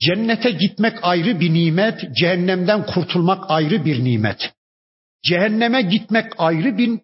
cennete 0.00 0.50
gitmek 0.50 0.98
ayrı 1.02 1.40
bir 1.40 1.54
nimet, 1.54 2.16
cehennemden 2.16 2.87
kurtulmak 2.87 3.44
ayrı 3.48 3.84
bir 3.84 4.04
nimet. 4.04 4.52
Cehenneme 5.24 5.82
gitmek 5.82 6.32
ayrı 6.38 6.78
bir 6.78 7.00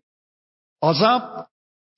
azap, 0.83 1.46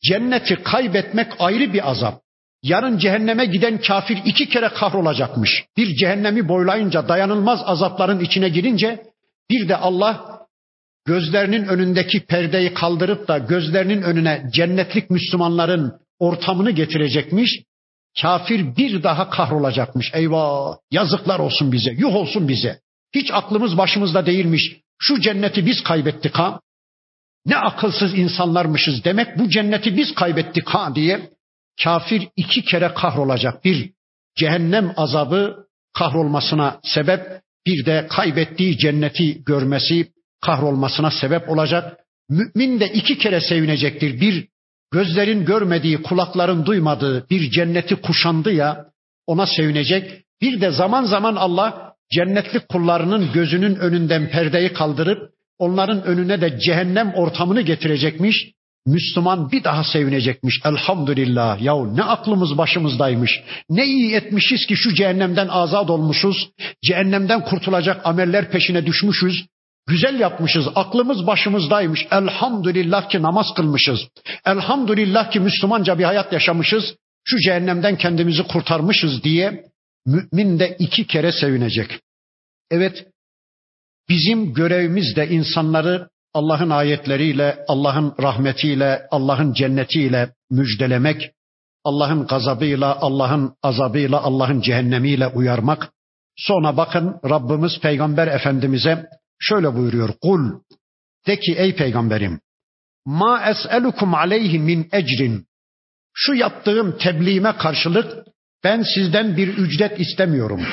cenneti 0.05 0.63
kaybetmek 0.63 1.33
ayrı 1.39 1.73
bir 1.73 1.91
azap. 1.91 2.23
Yarın 2.63 2.99
cehenneme 2.99 3.47
giden 3.47 3.81
kafir 3.81 4.19
iki 4.25 4.49
kere 4.49 4.69
kahrolacakmış. 4.69 5.65
Bir 5.77 5.97
cehennemi 5.97 6.49
boylayınca 6.49 7.09
dayanılmaz 7.09 7.61
azapların 7.65 8.21
içine 8.21 8.49
girince 8.49 9.03
bir 9.51 9.69
de 9.69 9.77
Allah 9.77 10.37
gözlerinin 11.05 11.67
önündeki 11.67 12.27
perdeyi 12.27 12.75
kaldırıp 12.75 13.29
da 13.29 13.39
gözlerinin 13.39 14.03
önüne 14.03 14.47
cennetlik 14.53 15.11
Müslümanların 15.11 15.93
ortamını 16.19 16.71
getirecekmiş. 16.71 17.63
Kafir 18.23 18.77
bir 18.77 19.03
daha 19.03 19.31
kahrolacakmış. 19.31 20.11
Eyvah 20.15 20.77
yazıklar 20.91 21.39
olsun 21.39 21.73
bize, 21.73 21.93
yuh 21.93 22.15
olsun 22.15 22.49
bize. 22.49 22.81
Hiç 23.15 23.31
aklımız 23.33 23.79
başımızda 23.79 24.27
değilmiş. 24.27 24.77
Şu 24.99 25.21
cenneti 25.21 25.67
biz 25.67 25.83
kaybettik 25.83 26.35
ha. 26.35 26.61
Ne 27.47 27.57
akılsız 27.57 28.19
insanlarmışız 28.19 29.05
demek 29.05 29.39
bu 29.39 29.49
cenneti 29.49 29.97
biz 29.97 30.15
kaybettik 30.15 30.69
ha 30.69 30.95
diye 30.95 31.31
kafir 31.85 32.29
iki 32.37 32.65
kere 32.65 32.95
kahrolacak. 32.95 33.65
Bir 33.65 33.91
cehennem 34.37 34.93
azabı 34.97 35.67
kahrolmasına 35.95 36.81
sebep, 36.83 37.41
bir 37.67 37.87
de 37.87 38.07
kaybettiği 38.11 38.79
cenneti 38.79 39.45
görmesi, 39.45 40.09
kahrolmasına 40.41 41.11
sebep 41.11 41.49
olacak. 41.49 41.99
Mümin 42.29 42.81
de 42.81 42.93
iki 42.93 43.19
kere 43.19 43.41
sevinecektir. 43.41 44.21
Bir, 44.21 44.49
gözlerin 44.97 45.45
görmediği, 45.45 46.03
kulakların 46.03 46.67
duymadığı 46.67 47.31
bir 47.31 47.51
cenneti 47.51 47.97
kuşandı 47.97 48.53
ya, 48.53 48.85
ona 49.27 49.47
sevinecek. 49.47 50.05
Bir 50.43 50.61
de 50.61 50.71
zaman 50.71 51.05
zaman 51.05 51.37
Allah 51.37 51.93
cennetli 52.13 52.61
kullarının 52.61 53.33
gözünün 53.33 53.75
önünden 53.75 54.31
perdeyi 54.31 54.73
kaldırıp 54.73 55.19
onların 55.59 56.03
önüne 56.05 56.41
de 56.41 56.59
cehennem 56.59 57.15
ortamını 57.15 57.61
getirecekmiş. 57.61 58.37
Müslüman 58.87 59.53
bir 59.53 59.65
daha 59.65 59.85
sevinecekmiş. 59.85 60.61
Elhamdülillah. 60.65 61.63
Yahu 61.63 61.97
ne 61.97 62.03
aklımız 62.03 62.59
başımızdaymış. 62.59 63.31
Ne 63.71 63.85
iyi 63.87 64.15
etmişiz 64.15 64.67
ki 64.67 64.77
şu 64.77 64.95
cehennemden 64.95 65.49
azat 65.49 65.91
olmuşuz. 65.91 66.51
Cehennemden 66.85 67.41
kurtulacak 67.45 68.07
ameller 68.07 68.51
peşine 68.51 68.87
düşmüşüz. 68.87 69.47
Güzel 69.87 70.21
yapmışız. 70.21 70.69
Aklımız 70.75 71.27
başımızdaymış. 71.27 72.07
Elhamdülillah 72.11 73.09
ki 73.09 73.23
namaz 73.23 73.47
kılmışız. 73.57 74.01
Elhamdülillah 74.45 75.31
ki 75.31 75.41
Müslümanca 75.41 75.99
bir 75.99 76.05
hayat 76.05 76.33
yaşamışız. 76.33 76.95
Şu 77.25 77.37
cehennemden 77.39 77.97
kendimizi 77.97 78.43
kurtarmışız 78.43 79.23
diye 79.23 79.65
mümin 80.07 80.59
de 80.59 80.77
iki 80.79 81.07
kere 81.07 81.33
sevinecek. 81.33 82.01
Evet, 82.71 83.07
bizim 84.09 84.55
görevimiz 84.55 85.17
de 85.17 85.29
insanları 85.29 86.09
Allah'ın 86.35 86.71
ayetleriyle, 86.71 87.65
Allah'ın 87.69 88.15
rahmetiyle, 88.23 89.07
Allah'ın 89.11 89.53
cennetiyle 89.53 90.33
müjdelemek, 90.51 91.31
Allah'ın 91.85 92.27
gazabıyla, 92.27 92.97
Allah'ın 93.01 93.55
azabıyla, 93.63 94.23
Allah'ın 94.23 94.61
cehennemiyle 94.61 95.27
uyarmak. 95.27 95.93
Sonra 96.37 96.77
bakın 96.77 97.21
Rabbimiz 97.25 97.81
Peygamber 97.81 98.27
Efendimiz'e 98.27 99.07
şöyle 99.39 99.75
buyuruyor. 99.75 100.11
Kul 100.23 100.61
de 101.27 101.41
ki 101.41 101.55
ey 101.59 101.77
peygamberim 101.77 102.41
ma 103.05 103.51
es'elukum 103.51 104.15
aleyhi 104.15 104.59
min 104.59 104.89
ecrin 104.93 105.47
şu 106.15 106.35
yaptığım 106.35 106.99
tebliğime 106.99 107.57
karşılık 107.57 108.27
ben 108.65 108.83
sizden 108.95 109.37
bir 109.37 109.49
ücret 109.49 110.01
istemiyorum. 110.01 110.67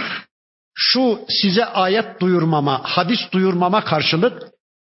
Şu 0.75 1.25
size 1.29 1.65
ayet 1.65 2.21
duyurmama, 2.21 2.81
hadis 2.83 3.19
duyurmama 3.31 3.83
karşılık 3.85 4.43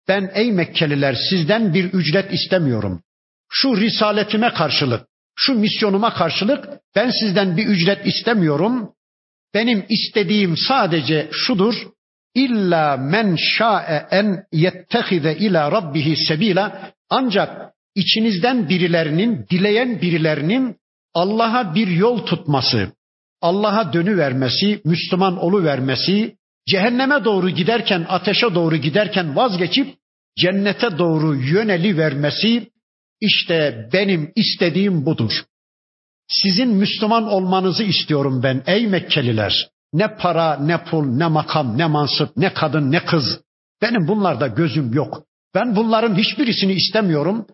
ben 0.09 0.31
ey 0.35 0.53
Mekkeliler 0.53 1.17
sizden 1.31 1.75
bir 1.75 1.85
ücret 1.85 2.33
istemiyorum. 2.33 3.03
Şu 3.51 3.77
risaletime 3.77 4.53
karşılık, 4.53 5.07
şu 5.37 5.55
misyonuma 5.55 6.15
karşılık 6.15 6.69
ben 6.97 7.11
sizden 7.11 7.57
bir 7.57 7.67
ücret 7.67 8.07
istemiyorum. 8.07 8.93
Benim 9.55 9.85
istediğim 9.89 10.57
sadece 10.57 11.29
şudur. 11.33 11.75
İlla 12.35 12.97
men 12.97 13.37
şa'e 13.37 14.07
en 14.11 14.45
yettehize 14.53 15.35
ila 15.35 15.73
rabbihi 15.73 16.17
sebila 16.17 16.93
ancak 17.11 17.73
içinizden 17.95 18.69
birilerinin, 18.69 19.47
dileyen 19.51 20.01
birilerinin 20.01 20.77
Allah'a 21.15 21.75
bir 21.75 21.89
yol 21.89 22.27
tutması, 22.27 22.93
Allah'a 23.41 23.93
dönü 23.93 24.17
vermesi, 24.17 24.81
Müslüman 24.85 25.39
olu 25.39 25.65
vermesi, 25.65 26.37
cehenneme 26.67 27.25
doğru 27.25 27.51
giderken, 27.51 28.07
ateşe 28.09 28.55
doğru 28.55 28.77
giderken 28.77 29.37
vazgeçip 29.37 29.97
cennete 30.37 30.99
doğru 30.99 31.35
yöneli 31.37 31.99
vermesi 31.99 32.71
işte 33.21 33.89
benim 33.93 34.33
istediğim 34.37 35.07
budur. 35.07 35.45
Sizin 36.29 36.69
Müslüman 36.69 37.27
olmanızı 37.27 37.85
istiyorum 37.85 38.43
ben 38.43 38.63
ey 38.67 38.87
Mekkeliler. 38.87 39.69
Ne 39.95 40.17
para, 40.17 40.57
ne 40.57 40.85
pul, 40.85 41.05
ne 41.05 41.27
makam, 41.27 41.79
ne 41.79 41.87
mansıp, 41.87 42.37
ne 42.37 42.55
kadın, 42.55 42.93
ne 42.93 43.05
kız. 43.05 43.41
Benim 43.83 44.09
bunlarda 44.09 44.47
gözüm 44.47 44.93
yok. 44.93 45.23
Ben 45.55 45.77
bunların 45.77 46.15
hiçbirisini 46.15 46.73
istemiyorum. 46.73 47.47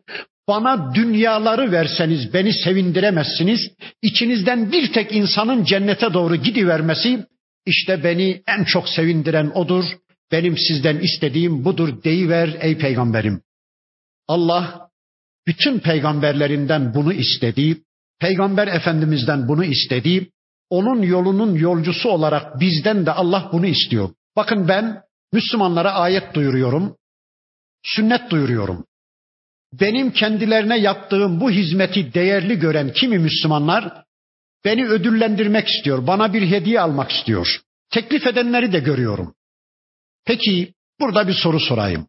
Bana 0.48 0.94
dünyaları 0.94 1.72
verseniz 1.72 2.34
beni 2.34 2.52
sevindiremezsiniz. 2.52 3.60
İçinizden 4.02 4.72
bir 4.72 4.92
tek 4.92 5.12
insanın 5.12 5.64
cennete 5.64 6.12
doğru 6.12 6.36
gidivermesi 6.36 7.26
işte 7.66 8.04
beni 8.04 8.42
en 8.46 8.64
çok 8.64 8.88
sevindiren 8.88 9.50
odur. 9.54 9.84
Benim 10.32 10.58
sizden 10.58 10.98
istediğim 10.98 11.64
budur 11.64 12.02
deyiver 12.04 12.56
ey 12.60 12.78
peygamberim. 12.78 13.42
Allah 14.28 14.88
bütün 15.46 15.78
peygamberlerinden 15.78 16.94
bunu 16.94 17.12
istedi. 17.12 17.80
Peygamber 18.20 18.66
Efendimiz'den 18.66 19.48
bunu 19.48 19.64
istedi. 19.64 20.30
Onun 20.70 21.02
yolunun 21.02 21.54
yolcusu 21.54 22.08
olarak 22.08 22.60
bizden 22.60 23.06
de 23.06 23.12
Allah 23.12 23.50
bunu 23.52 23.66
istiyor. 23.66 24.10
Bakın 24.36 24.68
ben 24.68 25.02
Müslümanlara 25.32 25.92
ayet 25.92 26.34
duyuruyorum. 26.34 26.96
Sünnet 27.82 28.30
duyuruyorum. 28.30 28.84
Benim 29.72 30.10
kendilerine 30.10 30.78
yaptığım 30.78 31.40
bu 31.40 31.50
hizmeti 31.50 32.14
değerli 32.14 32.58
gören 32.58 32.92
kimi 32.92 33.18
Müslümanlar 33.18 34.04
beni 34.64 34.86
ödüllendirmek 34.86 35.68
istiyor, 35.68 36.06
bana 36.06 36.32
bir 36.32 36.42
hediye 36.42 36.80
almak 36.80 37.10
istiyor. 37.10 37.60
Teklif 37.90 38.26
edenleri 38.26 38.72
de 38.72 38.78
görüyorum. 38.78 39.34
Peki 40.24 40.74
burada 41.00 41.28
bir 41.28 41.34
soru 41.34 41.60
sorayım. 41.60 42.06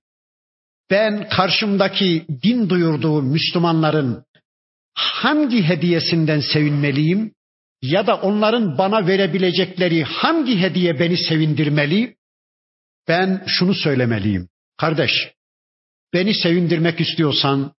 Ben 0.89 1.29
karşımdaki 1.29 2.25
din 2.43 2.69
duyurduğu 2.69 3.21
Müslümanların 3.21 4.23
hangi 4.93 5.63
hediyesinden 5.63 6.39
sevinmeliyim? 6.39 7.33
Ya 7.81 8.07
da 8.07 8.15
onların 8.15 8.77
bana 8.77 9.07
verebilecekleri 9.07 10.03
hangi 10.03 10.59
hediye 10.59 10.99
beni 10.99 11.17
sevindirmeli? 11.17 12.15
Ben 13.07 13.43
şunu 13.47 13.73
söylemeliyim. 13.73 14.49
Kardeş, 14.77 15.11
beni 16.13 16.33
sevindirmek 16.33 17.01
istiyorsan 17.01 17.73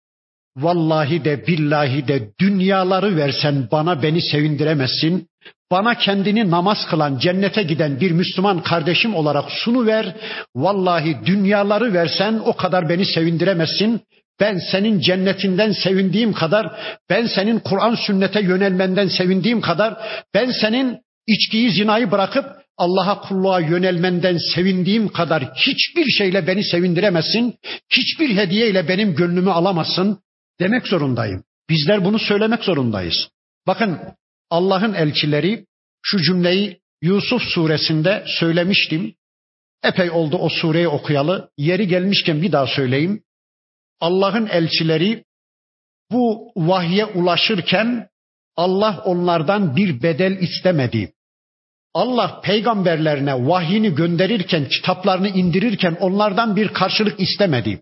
vallahi 0.58 1.26
de 1.26 1.48
billahi 1.48 2.08
de 2.08 2.32
dünyaları 2.40 3.18
versen 3.18 3.68
bana 3.72 4.04
beni 4.04 4.22
sevindiremezsin. 4.22 5.28
Bana 5.72 5.98
kendini 5.98 6.52
namaz 6.52 6.78
kılan, 6.90 7.18
cennete 7.18 7.64
giden 7.64 8.00
bir 8.00 8.12
Müslüman 8.12 8.64
kardeşim 8.64 9.16
olarak 9.16 9.52
sunu 9.52 9.86
ver. 9.86 10.16
Vallahi 10.56 11.18
dünyaları 11.26 11.94
versen 11.94 12.42
o 12.46 12.56
kadar 12.56 12.90
beni 12.90 13.06
sevindiremezsin. 13.06 14.02
Ben 14.42 14.58
senin 14.72 15.00
cennetinden 15.00 15.72
sevindiğim 15.72 16.34
kadar, 16.34 16.96
ben 17.10 17.26
senin 17.26 17.60
Kur'an 17.60 17.96
sünnete 17.96 18.42
yönelmenden 18.42 19.08
sevindiğim 19.08 19.62
kadar, 19.62 19.98
ben 20.34 20.52
senin 20.52 20.98
içkiyi 21.28 21.72
zinayı 21.72 22.12
bırakıp 22.12 22.46
Allah'a 22.78 23.22
kulluğa 23.22 23.60
yönelmenden 23.60 24.38
sevindiğim 24.56 25.08
kadar 25.08 25.54
hiçbir 25.54 26.06
şeyle 26.06 26.48
beni 26.48 26.64
sevindiremezsin. 26.64 27.56
Hiçbir 27.90 28.36
hediyeyle 28.36 28.88
benim 28.88 29.16
gönlümü 29.16 29.52
alamazsın 29.52 30.20
demek 30.60 30.88
zorundayım. 30.88 31.44
Bizler 31.70 32.06
bunu 32.06 32.20
söylemek 32.20 32.64
zorundayız. 32.64 33.30
Bakın 33.68 34.00
Allah'ın 34.50 34.94
elçileri 34.94 35.66
şu 36.02 36.22
cümleyi 36.22 36.80
Yusuf 37.02 37.42
suresinde 37.42 38.24
söylemiştim. 38.28 39.14
Epey 39.84 40.12
oldu 40.12 40.38
o 40.38 40.50
sureyi 40.50 40.88
okuyalı. 40.88 41.50
Yeri 41.58 41.88
gelmişken 41.88 42.42
bir 42.42 42.52
daha 42.52 42.68
söyleyeyim. 42.68 43.24
Allah'ın 44.02 44.48
elçileri 44.48 45.24
bu 46.12 46.52
vahye 46.56 47.06
ulaşırken 47.06 48.08
Allah 48.56 49.02
onlardan 49.06 49.76
bir 49.76 50.04
bedel 50.04 50.32
istemedi. 50.32 51.14
Allah 51.94 52.42
peygamberlerine 52.42 53.48
vahyini 53.48 53.96
gönderirken, 53.96 54.68
kitaplarını 54.68 55.30
indirirken 55.30 55.98
onlardan 56.00 56.56
bir 56.56 56.68
karşılık 56.68 57.20
istemedi. 57.20 57.82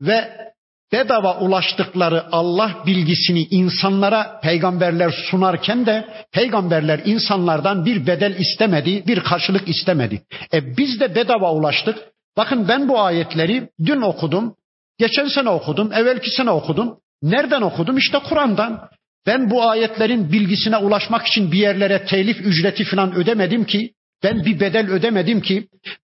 Ve 0.00 0.46
bedava 0.92 1.38
ulaştıkları 1.40 2.24
Allah 2.32 2.82
bilgisini 2.86 3.42
insanlara 3.42 4.40
peygamberler 4.40 5.10
sunarken 5.30 5.86
de 5.86 6.08
peygamberler 6.32 7.02
insanlardan 7.04 7.84
bir 7.84 8.06
bedel 8.06 8.38
istemedi, 8.38 9.06
bir 9.06 9.20
karşılık 9.20 9.68
istemedi. 9.68 10.22
E 10.52 10.76
biz 10.76 11.00
de 11.00 11.14
bedava 11.14 11.52
ulaştık. 11.52 11.98
Bakın 12.36 12.68
ben 12.68 12.88
bu 12.88 13.00
ayetleri 13.00 13.68
dün 13.84 14.00
okudum, 14.00 14.56
geçen 14.98 15.26
sene 15.26 15.48
okudum, 15.48 15.92
evvelki 15.92 16.30
sene 16.30 16.50
okudum. 16.50 16.98
Nereden 17.22 17.62
okudum? 17.62 17.98
İşte 17.98 18.18
Kur'an'dan. 18.28 18.88
Ben 19.26 19.50
bu 19.50 19.68
ayetlerin 19.68 20.32
bilgisine 20.32 20.76
ulaşmak 20.76 21.26
için 21.26 21.52
bir 21.52 21.58
yerlere 21.58 22.04
telif 22.04 22.40
ücreti 22.40 22.84
falan 22.84 23.14
ödemedim 23.14 23.64
ki, 23.64 23.92
ben 24.22 24.44
bir 24.44 24.60
bedel 24.60 24.90
ödemedim 24.90 25.40
ki, 25.40 25.68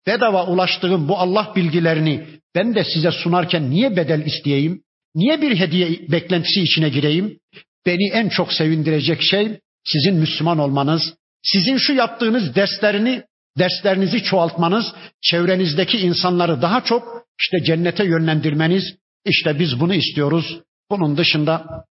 bedava 0.06 0.46
ulaştığım 0.46 1.08
bu 1.08 1.18
Allah 1.18 1.52
bilgilerini 1.56 2.26
ben 2.54 2.74
de 2.74 2.84
size 2.84 3.10
sunarken 3.10 3.70
niye 3.70 3.96
bedel 3.96 4.26
isteyeyim? 4.26 4.82
Niye 5.14 5.42
bir 5.42 5.56
hediye 5.56 5.88
beklentisi 6.08 6.62
içine 6.62 6.88
gireyim? 6.88 7.38
Beni 7.86 8.10
en 8.12 8.28
çok 8.28 8.52
sevindirecek 8.52 9.22
şey 9.22 9.58
sizin 9.84 10.14
Müslüman 10.14 10.58
olmanız, 10.58 11.14
sizin 11.42 11.76
şu 11.76 11.92
yaptığınız 11.92 12.54
derslerini, 12.54 13.22
derslerinizi 13.58 14.22
çoğaltmanız, 14.22 14.86
çevrenizdeki 15.22 15.98
insanları 15.98 16.62
daha 16.62 16.84
çok 16.84 17.23
işte 17.40 17.64
cennete 17.64 18.04
yönlendirmeniz. 18.04 18.84
İşte 19.24 19.58
biz 19.58 19.80
bunu 19.80 19.94
istiyoruz. 19.94 20.60
Bunun 20.90 21.16
dışında 21.16 21.84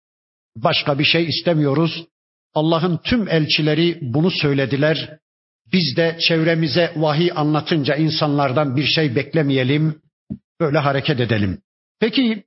başka 0.56 1.00
bir 1.00 1.04
şey 1.04 1.26
istemiyoruz. 1.26 2.06
Allah'ın 2.54 2.98
tüm 2.98 3.28
elçileri 3.28 4.00
bunu 4.02 4.32
söylediler. 4.32 5.18
Biz 5.74 5.98
de 5.98 6.18
çevremize 6.28 6.94
vahiy 6.96 7.32
anlatınca 7.36 7.96
insanlardan 7.96 8.76
bir 8.76 8.86
şey 8.86 9.16
beklemeyelim. 9.16 10.02
Böyle 10.60 10.78
hareket 10.78 11.20
edelim. 11.20 11.62
Peki 12.00 12.44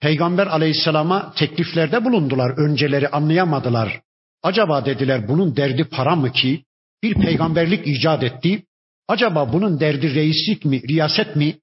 Peygamber 0.00 0.46
aleyhisselama 0.46 1.32
tekliflerde 1.36 2.04
bulundular. 2.04 2.58
Önceleri 2.58 3.08
anlayamadılar. 3.08 4.00
Acaba 4.42 4.84
dediler 4.86 5.28
bunun 5.28 5.56
derdi 5.56 5.84
para 5.84 6.16
mı 6.16 6.32
ki? 6.32 6.64
Bir 7.02 7.14
peygamberlik 7.14 7.86
icat 7.86 8.22
etti. 8.22 8.62
Acaba 9.08 9.52
bunun 9.52 9.80
derdi 9.80 10.14
reislik 10.14 10.64
mi, 10.64 10.82
riyaset 10.88 11.36
mi? 11.36 11.58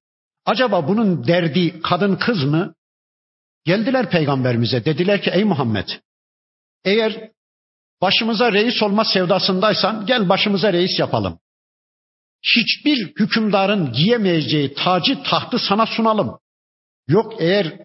Acaba 0.47 0.87
bunun 0.87 1.27
derdi 1.27 1.81
kadın 1.81 2.15
kız 2.15 2.43
mı? 2.43 2.73
Geldiler 3.65 4.09
peygamberimize 4.09 4.85
dediler 4.85 5.21
ki 5.21 5.29
ey 5.33 5.43
Muhammed 5.43 5.87
eğer 6.85 7.31
başımıza 8.01 8.51
reis 8.53 8.83
olma 8.83 9.05
sevdasındaysan 9.05 10.05
gel 10.05 10.29
başımıza 10.29 10.73
reis 10.73 10.99
yapalım. 10.99 11.39
Hiçbir 12.43 13.07
hükümdarın 13.07 13.91
giyemeyeceği 13.91 14.73
tacı 14.73 15.23
tahtı 15.23 15.59
sana 15.59 15.85
sunalım. 15.85 16.39
Yok 17.07 17.33
eğer 17.39 17.79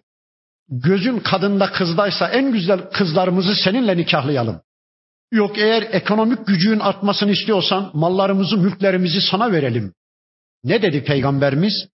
gözün 0.69 1.19
kadında 1.19 1.71
kızdaysa 1.71 2.29
en 2.29 2.51
güzel 2.51 2.79
kızlarımızı 2.79 3.55
seninle 3.55 3.97
nikahlayalım. 3.97 4.61
Yok 5.31 5.57
eğer 5.57 5.81
ekonomik 5.81 6.47
gücün 6.47 6.79
artmasını 6.79 7.31
istiyorsan 7.31 7.91
mallarımızı, 7.93 8.57
mülklerimizi 8.57 9.21
sana 9.21 9.51
verelim. 9.51 9.93
Ne 10.63 10.81
dedi 10.81 11.03
peygamberimiz? 11.03 11.87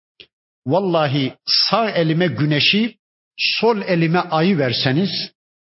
Vallahi 0.69 1.35
sağ 1.47 1.91
elime 1.91 2.27
güneşi, 2.27 2.95
sol 3.37 3.81
elime 3.83 4.19
ayı 4.19 4.59
verseniz, 4.59 5.11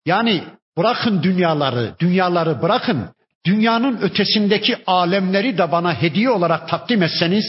yani 0.05 0.43
bırakın 0.77 1.23
dünyaları, 1.23 1.95
dünyaları 1.99 2.61
bırakın, 2.61 3.09
dünyanın 3.45 3.97
ötesindeki 3.97 4.77
alemleri 4.87 5.57
de 5.57 5.71
bana 5.71 6.01
hediye 6.01 6.29
olarak 6.29 6.69
takdim 6.69 7.03
etseniz, 7.03 7.45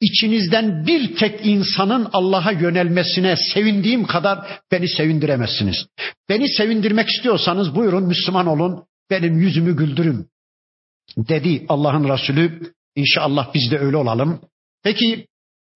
içinizden 0.00 0.86
bir 0.86 1.16
tek 1.16 1.46
insanın 1.46 2.08
Allah'a 2.12 2.52
yönelmesine 2.52 3.36
sevindiğim 3.54 4.06
kadar 4.06 4.60
beni 4.72 4.88
sevindiremezsiniz. 4.88 5.86
Beni 6.28 6.48
sevindirmek 6.48 7.08
istiyorsanız 7.08 7.74
buyurun 7.74 8.04
Müslüman 8.04 8.46
olun, 8.46 8.84
benim 9.10 9.38
yüzümü 9.38 9.76
güldürün. 9.76 10.26
Dedi 11.16 11.66
Allah'ın 11.68 12.08
Resulü. 12.08 12.72
İnşallah 12.96 13.54
biz 13.54 13.70
de 13.70 13.78
öyle 13.78 13.96
olalım. 13.96 14.40
Peki 14.82 15.27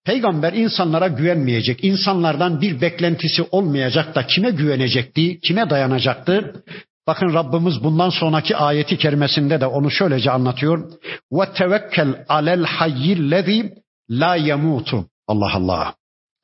peygamber 0.05 0.53
insanlara 0.53 1.09
güvenmeyecek. 1.09 1.85
insanlardan 1.85 2.61
bir 2.61 2.81
beklentisi 2.81 3.43
olmayacak 3.43 4.15
da 4.15 4.27
kime 4.27 4.51
güvenecekti? 4.51 5.41
Kime 5.41 5.71
dayanacaktı? 5.71 6.65
Bakın 7.07 7.35
Rabbimiz 7.35 7.85
bundan 7.85 8.11
sonraki 8.11 8.57
ayeti 8.57 8.99
kerimesinde 8.99 9.61
de 9.61 9.67
onu 9.67 9.91
şöylece 9.91 10.31
anlatıyor. 10.31 10.93
Ve 11.33 11.53
tevekkel 11.53 12.25
alel 12.29 12.65
hayyillezî 12.65 13.75
la 14.11 14.37
yemutu. 14.37 15.07
Allah 15.27 15.55
Allah. 15.55 15.95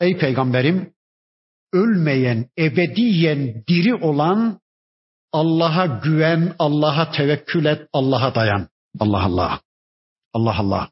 Ey 0.00 0.18
peygamberim 0.18 0.92
ölmeyen, 1.72 2.46
ebediyen 2.58 3.64
diri 3.68 3.94
olan 3.94 4.60
Allah'a 5.32 5.86
güven, 5.86 6.54
Allah'a 6.58 7.10
tevekkül 7.10 7.64
et, 7.64 7.88
Allah'a 7.92 8.34
dayan. 8.34 8.68
Allah 9.00 9.24
Allah. 9.24 9.60
Allah 10.32 10.58
Allah. 10.58 10.88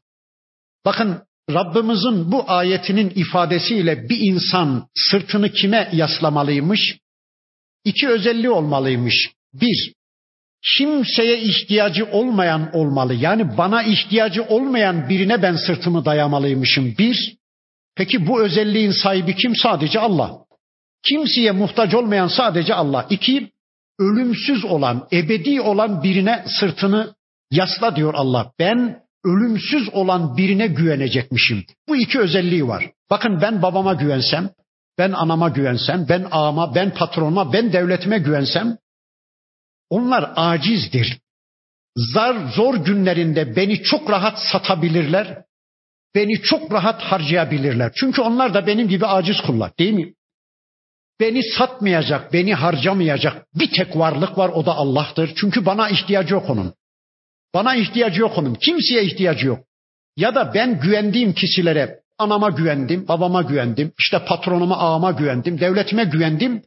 Bakın 0.85 1.26
Rabbimizin 1.49 2.31
bu 2.31 2.43
ayetinin 2.47 3.09
ifadesiyle 3.15 4.09
bir 4.09 4.17
insan 4.19 4.87
sırtını 4.95 5.51
kime 5.51 5.89
yaslamalıymış? 5.93 6.97
İki 7.83 8.09
özelliği 8.09 8.49
olmalıymış. 8.49 9.31
Bir, 9.53 9.93
kimseye 10.77 11.41
ihtiyacı 11.41 12.05
olmayan 12.05 12.75
olmalı. 12.75 13.13
Yani 13.13 13.57
bana 13.57 13.83
ihtiyacı 13.83 14.43
olmayan 14.43 15.09
birine 15.09 15.41
ben 15.41 15.55
sırtımı 15.55 16.05
dayamalıymışım. 16.05 16.95
Bir, 16.97 17.35
peki 17.95 18.27
bu 18.27 18.41
özelliğin 18.41 18.91
sahibi 18.91 19.35
kim? 19.35 19.55
Sadece 19.55 19.99
Allah. 19.99 20.37
Kimseye 21.09 21.51
muhtaç 21.51 21.93
olmayan 21.93 22.27
sadece 22.27 22.73
Allah. 22.73 23.07
İki, 23.09 23.51
ölümsüz 23.99 24.65
olan, 24.65 25.07
ebedi 25.11 25.61
olan 25.61 26.03
birine 26.03 26.45
sırtını 26.59 27.15
yasla 27.51 27.95
diyor 27.95 28.13
Allah. 28.13 28.51
Ben 28.59 29.06
ölümsüz 29.25 29.89
olan 29.93 30.37
birine 30.37 30.67
güvenecekmişim. 30.67 31.65
Bu 31.87 31.95
iki 31.95 32.19
özelliği 32.19 32.67
var. 32.67 32.91
Bakın 33.09 33.41
ben 33.41 33.61
babama 33.61 33.93
güvensem, 33.93 34.49
ben 34.97 35.11
anama 35.11 35.49
güvensem, 35.49 36.05
ben 36.09 36.27
ağama, 36.31 36.75
ben 36.75 36.93
patronuma, 36.93 37.53
ben 37.53 37.73
devletime 37.73 38.19
güvensem 38.19 38.77
onlar 39.89 40.31
acizdir. 40.35 41.19
Zar 41.95 42.35
zor 42.55 42.75
günlerinde 42.75 43.55
beni 43.55 43.83
çok 43.83 44.09
rahat 44.09 44.39
satabilirler. 44.51 45.43
Beni 46.15 46.41
çok 46.41 46.71
rahat 46.71 47.01
harcayabilirler. 47.01 47.91
Çünkü 47.95 48.21
onlar 48.21 48.53
da 48.53 48.67
benim 48.67 48.87
gibi 48.87 49.05
aciz 49.05 49.41
kullar 49.41 49.77
değil 49.79 49.93
mi? 49.93 50.13
Beni 51.19 51.43
satmayacak, 51.43 52.33
beni 52.33 52.53
harcamayacak 52.53 53.45
bir 53.55 53.71
tek 53.71 53.97
varlık 53.97 54.37
var 54.37 54.49
o 54.49 54.65
da 54.65 54.75
Allah'tır. 54.75 55.31
Çünkü 55.35 55.65
bana 55.65 55.89
ihtiyacı 55.89 56.33
yok 56.33 56.49
onun. 56.49 56.73
Bana 57.53 57.75
ihtiyacı 57.75 58.21
yok 58.21 58.37
onun. 58.37 58.55
Kimseye 58.55 59.03
ihtiyacı 59.03 59.47
yok. 59.47 59.59
Ya 60.17 60.35
da 60.35 60.53
ben 60.53 60.79
güvendiğim 60.79 61.33
kişilere 61.33 61.99
anama 62.17 62.49
güvendim, 62.49 63.07
babama 63.07 63.41
güvendim, 63.41 63.91
işte 63.99 64.25
patronuma, 64.25 64.77
ağama 64.77 65.11
güvendim, 65.11 65.59
devletime 65.59 66.03
güvendim. 66.03 66.61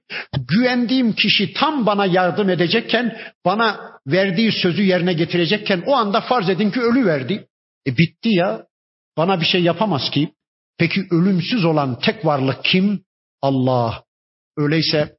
Güvendiğim 0.48 1.12
kişi 1.12 1.52
tam 1.52 1.86
bana 1.86 2.06
yardım 2.06 2.50
edecekken, 2.50 3.18
bana 3.44 3.80
verdiği 4.06 4.52
sözü 4.52 4.82
yerine 4.82 5.12
getirecekken 5.12 5.82
o 5.86 5.96
anda 5.96 6.20
farz 6.20 6.48
edin 6.48 6.70
ki 6.70 6.80
ölü 6.80 7.06
verdi. 7.06 7.46
E 7.86 7.96
bitti 7.98 8.28
ya. 8.28 8.66
Bana 9.16 9.40
bir 9.40 9.46
şey 9.46 9.62
yapamaz 9.62 10.10
ki. 10.10 10.32
Peki 10.78 11.06
ölümsüz 11.10 11.64
olan 11.64 11.98
tek 11.98 12.26
varlık 12.26 12.64
kim? 12.64 13.04
Allah. 13.42 14.04
Öyleyse 14.56 15.16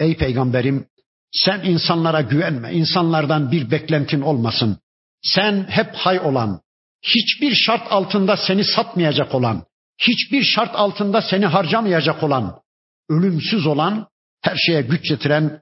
ey 0.00 0.16
peygamberim 0.16 0.86
sen 1.34 1.64
insanlara 1.64 2.20
güvenme. 2.20 2.72
İnsanlardan 2.72 3.52
bir 3.52 3.70
beklentin 3.70 4.20
olmasın. 4.20 4.78
Sen 5.22 5.66
hep 5.68 5.94
hay 5.94 6.20
olan, 6.20 6.60
hiçbir 7.02 7.54
şart 7.54 7.92
altında 7.92 8.36
seni 8.36 8.64
satmayacak 8.64 9.34
olan, 9.34 9.64
hiçbir 9.98 10.42
şart 10.42 10.74
altında 10.74 11.22
seni 11.22 11.46
harcamayacak 11.46 12.22
olan, 12.22 12.60
ölümsüz 13.08 13.66
olan, 13.66 14.08
her 14.42 14.56
şeye 14.56 14.82
güç 14.82 15.08
getiren 15.08 15.60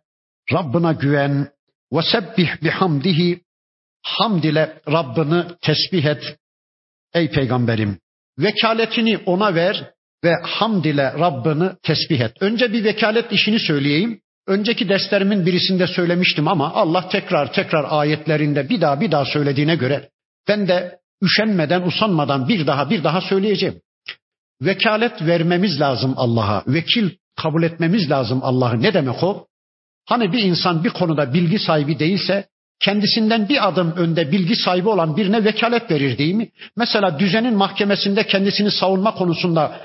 Rabbına 0.53 0.93
güven 0.93 1.49
ve 1.93 2.03
sebbih 2.03 2.63
bihamdihi 2.63 3.41
hamd 4.03 4.45
ile 4.45 4.81
Rabbini 4.89 5.45
tesbih 5.61 6.05
et 6.05 6.37
ey 7.15 7.31
peygamberim. 7.31 7.99
Vekaletini 8.39 9.19
ona 9.27 9.55
ver 9.55 9.91
ve 10.25 10.35
hamd 10.43 10.85
ile 10.85 11.13
Rabbini 11.13 11.71
tesbih 11.83 12.21
et. 12.21 12.33
Önce 12.41 12.73
bir 12.73 12.85
vekalet 12.85 13.33
işini 13.33 13.59
söyleyeyim. 13.59 14.21
Önceki 14.47 14.89
derslerimin 14.89 15.47
birisinde 15.47 15.87
söylemiştim 15.87 16.49
ama 16.49 16.73
Allah 16.75 17.09
tekrar 17.09 17.53
tekrar 17.53 17.87
ayetlerinde 17.89 18.69
bir 18.69 18.81
daha 18.81 19.01
bir 19.01 19.11
daha 19.11 19.25
söylediğine 19.25 19.77
göre 19.77 20.09
ben 20.49 20.69
de 20.69 20.99
üşenmeden, 21.23 21.83
usanmadan 21.83 22.49
bir 22.49 22.67
daha 22.67 22.91
bir 22.91 23.05
daha 23.05 23.21
söyleyeceğim. 23.21 23.81
Vekalet 24.63 25.23
vermemiz 25.23 25.81
lazım 25.81 26.15
Allah'a. 26.17 26.63
Vekil 26.67 27.11
kabul 27.37 27.63
etmemiz 27.63 28.11
lazım 28.11 28.41
Allah'ı. 28.43 28.83
Ne 28.83 28.95
demek 28.95 29.23
o? 29.23 29.47
Hani 30.07 30.33
bir 30.33 30.43
insan 30.43 30.85
bir 30.85 30.91
konuda 30.91 31.35
bilgi 31.35 31.59
sahibi 31.59 31.99
değilse 31.99 32.47
kendisinden 32.81 33.49
bir 33.49 33.69
adım 33.69 33.93
önde 33.97 34.33
bilgi 34.33 34.57
sahibi 34.57 34.89
olan 34.89 35.17
birine 35.17 35.45
vekalet 35.45 35.91
verir 35.91 36.19
değil 36.19 36.35
mi? 36.35 36.49
Mesela 36.77 37.19
düzenin 37.19 37.55
mahkemesinde 37.55 38.27
kendisini 38.27 38.71
savunma 38.71 39.15
konusunda 39.15 39.81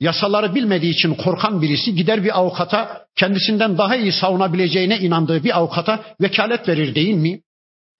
yasaları 0.00 0.54
bilmediği 0.54 0.92
için 0.92 1.14
korkan 1.14 1.62
birisi 1.62 1.94
gider 1.94 2.24
bir 2.24 2.38
avukata 2.38 3.06
kendisinden 3.16 3.78
daha 3.78 3.96
iyi 3.96 4.12
savunabileceğine 4.12 4.98
inandığı 4.98 5.44
bir 5.44 5.56
avukata 5.58 6.04
vekalet 6.20 6.68
verir 6.68 6.94
değil 6.94 7.14
mi? 7.14 7.40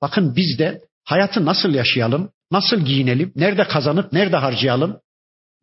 Bakın 0.02 0.36
biz 0.36 0.58
de 0.58 0.80
hayatı 1.04 1.44
nasıl 1.44 1.74
yaşayalım? 1.74 2.30
Nasıl 2.52 2.80
giyinelim? 2.80 3.32
Nerede 3.36 3.64
kazanıp 3.64 4.12
nerede 4.12 4.36
harcayalım? 4.36 5.00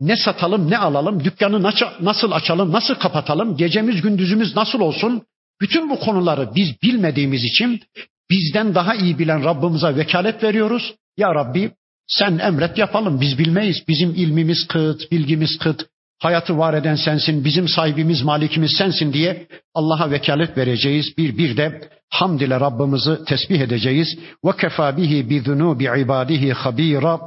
Ne 0.01 0.15
satalım, 0.15 0.69
ne 0.69 0.77
alalım? 0.77 1.23
Dükkanı 1.23 1.71
nasıl 2.01 2.31
açalım, 2.31 2.71
nasıl 2.71 2.95
kapatalım? 2.95 3.57
Gecemiz, 3.57 4.01
gündüzümüz 4.01 4.55
nasıl 4.55 4.79
olsun? 4.79 5.23
Bütün 5.61 5.89
bu 5.89 5.99
konuları 5.99 6.55
biz 6.55 6.81
bilmediğimiz 6.83 7.43
için 7.43 7.81
bizden 8.29 8.75
daha 8.75 8.95
iyi 8.95 9.19
bilen 9.19 9.43
Rabbimize 9.43 9.95
vekalet 9.95 10.43
veriyoruz. 10.43 10.95
Ya 11.17 11.35
Rabbi 11.35 11.71
sen 12.07 12.37
emret 12.37 12.77
yapalım 12.77 13.21
biz 13.21 13.37
bilmeyiz. 13.37 13.83
Bizim 13.87 14.09
ilmimiz 14.15 14.67
kıt, 14.67 15.11
bilgimiz 15.11 15.57
kıt. 15.57 15.85
Hayatı 16.19 16.57
var 16.57 16.73
eden 16.73 16.95
sensin, 16.95 17.45
bizim 17.45 17.67
sahibimiz, 17.67 18.21
malikimiz 18.21 18.71
sensin 18.77 19.13
diye 19.13 19.47
Allah'a 19.73 20.11
vekalet 20.11 20.57
vereceğiz. 20.57 21.17
Bir 21.17 21.37
bir 21.37 21.57
de 21.57 21.89
hamd 22.09 22.39
ile 22.39 22.59
Rabbimizi 22.59 23.25
tesbih 23.25 23.59
edeceğiz. 23.59 24.19
Ve 24.45 24.51
kefa 24.57 24.97
bihi 24.97 25.29
bi 25.29 25.41
zunubi 25.41 25.83
ibadihi 25.83 26.53
habira. 26.53 27.19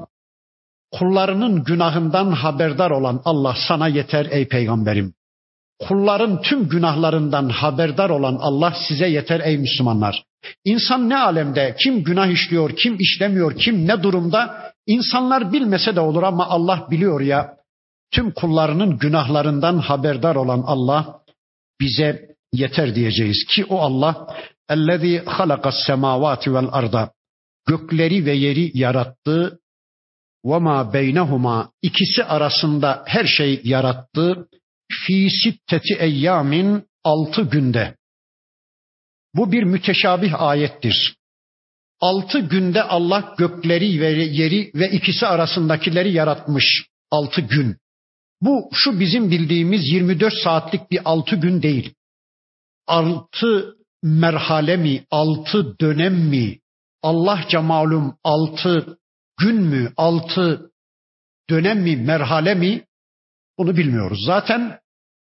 Kullarının 0.93 1.65
günahından 1.65 2.33
haberdar 2.33 2.91
olan 2.91 3.21
Allah 3.25 3.57
sana 3.69 3.89
yeter 3.89 4.27
ey 4.31 4.49
peygamberim. 4.49 5.15
Kulların 5.89 6.43
tüm 6.43 6.69
günahlarından 6.69 7.49
haberdar 7.49 8.11
olan 8.11 8.37
Allah 8.41 8.75
size 8.89 9.09
yeter 9.09 9.41
ey 9.41 9.59
Müslümanlar. 9.59 10.25
İnsan 10.65 11.09
ne 11.09 11.17
alemde, 11.17 11.77
kim 11.85 12.05
günah 12.05 12.27
işliyor, 12.27 12.77
kim 12.77 12.97
işlemiyor, 13.01 13.57
kim 13.57 13.89
ne 13.89 14.03
durumda 14.03 14.73
insanlar 14.87 15.53
bilmese 15.53 15.97
de 15.97 16.01
olur 16.01 16.23
ama 16.23 16.47
Allah 16.47 16.87
biliyor 16.91 17.21
ya 17.21 17.60
tüm 18.11 18.31
kullarının 18.31 18.99
günahlarından 18.99 19.79
haberdar 19.79 20.37
olan 20.37 20.63
Allah 20.67 21.21
bize 21.81 22.37
yeter 22.53 22.95
diyeceğiz 22.95 23.45
ki 23.49 23.65
o 23.65 23.79
Allah 23.79 24.37
Ellezî 24.71 25.23
halakas 25.27 25.75
semâvâti 25.87 26.55
vel 26.55 26.69
arda. 26.73 27.13
Gökleri 27.67 28.25
ve 28.27 28.33
yeri 28.33 28.79
yarattı. 28.79 29.61
Ve 30.45 30.59
ma 30.59 30.93
beynehuma 30.93 31.73
ikisi 31.83 32.25
arasında 32.25 33.03
her 33.07 33.25
şey 33.25 33.61
yarattı. 33.65 34.49
Fi 34.93 35.29
sitteti 35.43 35.95
eyyamin 35.95 36.85
altı 37.05 37.43
günde. 37.43 37.97
Bu 39.35 39.53
bir 39.53 39.63
müteşabih 39.63 40.43
ayettir. 40.43 41.17
Altı 42.01 42.39
günde 42.39 42.83
Allah 42.83 43.35
gökleri 43.39 44.01
ve 44.01 44.09
yeri 44.11 44.71
ve 44.75 44.91
ikisi 44.91 45.27
arasındakileri 45.27 46.13
yaratmış. 46.13 46.87
Altı 47.11 47.41
gün. 47.41 47.77
Bu 48.43 48.71
şu 48.73 49.01
bizim 49.01 49.31
bildiğimiz 49.31 49.89
24 49.89 50.35
saatlik 50.45 50.91
bir 50.91 51.01
altı 51.05 51.37
gün 51.37 51.63
değil. 51.63 51.95
Altı 52.87 53.77
merhale 54.03 54.77
mi, 54.77 55.05
altı 55.11 55.79
dönem 55.81 56.15
mi, 56.15 56.59
Allahça 57.03 57.63
malum 57.63 58.17
altı 58.25 58.99
gün 59.41 59.63
mü, 59.63 59.93
altı 59.97 60.71
dönem 61.51 61.83
mi, 61.83 61.97
merhale 61.97 62.55
mi 62.55 62.85
bunu 63.59 63.77
bilmiyoruz. 63.77 64.25
Zaten 64.27 64.79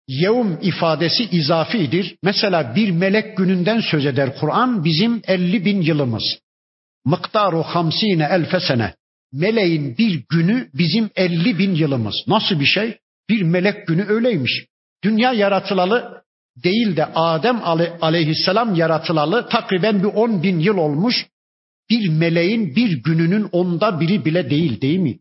yevm 0.09 0.59
ifadesi 0.63 1.25
izafidir. 1.25 2.17
Mesela 2.23 2.75
bir 2.75 2.91
melek 2.91 3.37
gününden 3.37 3.81
söz 3.91 4.07
eder 4.07 4.39
Kur'an 4.41 4.85
bizim 4.85 5.23
50 5.27 5.65
bin 5.65 5.83
yılımız. 5.83 6.39
Mıktaru 7.05 7.63
hamsine 7.63 8.29
elfe 8.31 8.61
sene. 8.61 8.95
Meleğin 9.33 9.99
bir 9.99 10.25
günü 10.29 10.71
bizim 10.75 11.11
50 11.17 11.59
bin 11.59 11.75
yılımız. 11.75 12.15
Nasıl 12.27 12.61
bir 12.61 12.67
şey? 12.67 12.99
Bir 13.29 13.43
melek 13.43 13.87
günü 13.87 14.05
öyleymiş. 14.09 14.67
Dünya 15.05 15.33
yaratılalı 15.33 16.23
değil 16.65 16.97
de 16.97 17.05
Adem 17.05 17.63
aleyhisselam 18.01 18.75
yaratılalı 18.75 19.49
takriben 19.49 20.03
bir 20.03 20.09
10 20.09 20.43
bin 20.43 20.59
yıl 20.59 20.77
olmuş. 20.77 21.27
Bir 21.91 22.09
meleğin 22.09 22.77
bir 22.77 23.03
gününün 23.03 23.49
onda 23.53 24.01
biri 24.01 24.25
bile 24.25 24.51
değil 24.51 24.81
değil 24.81 24.99
mi? 24.99 25.19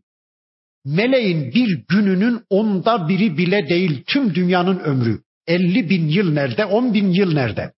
Meleğin 0.84 1.54
bir 1.54 1.84
gününün 1.88 2.40
onda 2.50 3.08
biri 3.08 3.38
bile 3.38 3.68
değil 3.68 4.02
tüm 4.06 4.34
dünyanın 4.34 4.78
ömrü. 4.78 5.22
50 5.46 5.90
bin 5.90 6.08
yıl 6.08 6.32
nerede, 6.32 6.64
10 6.64 6.94
bin 6.94 7.12
yıl 7.12 7.32
nerede? 7.32 7.72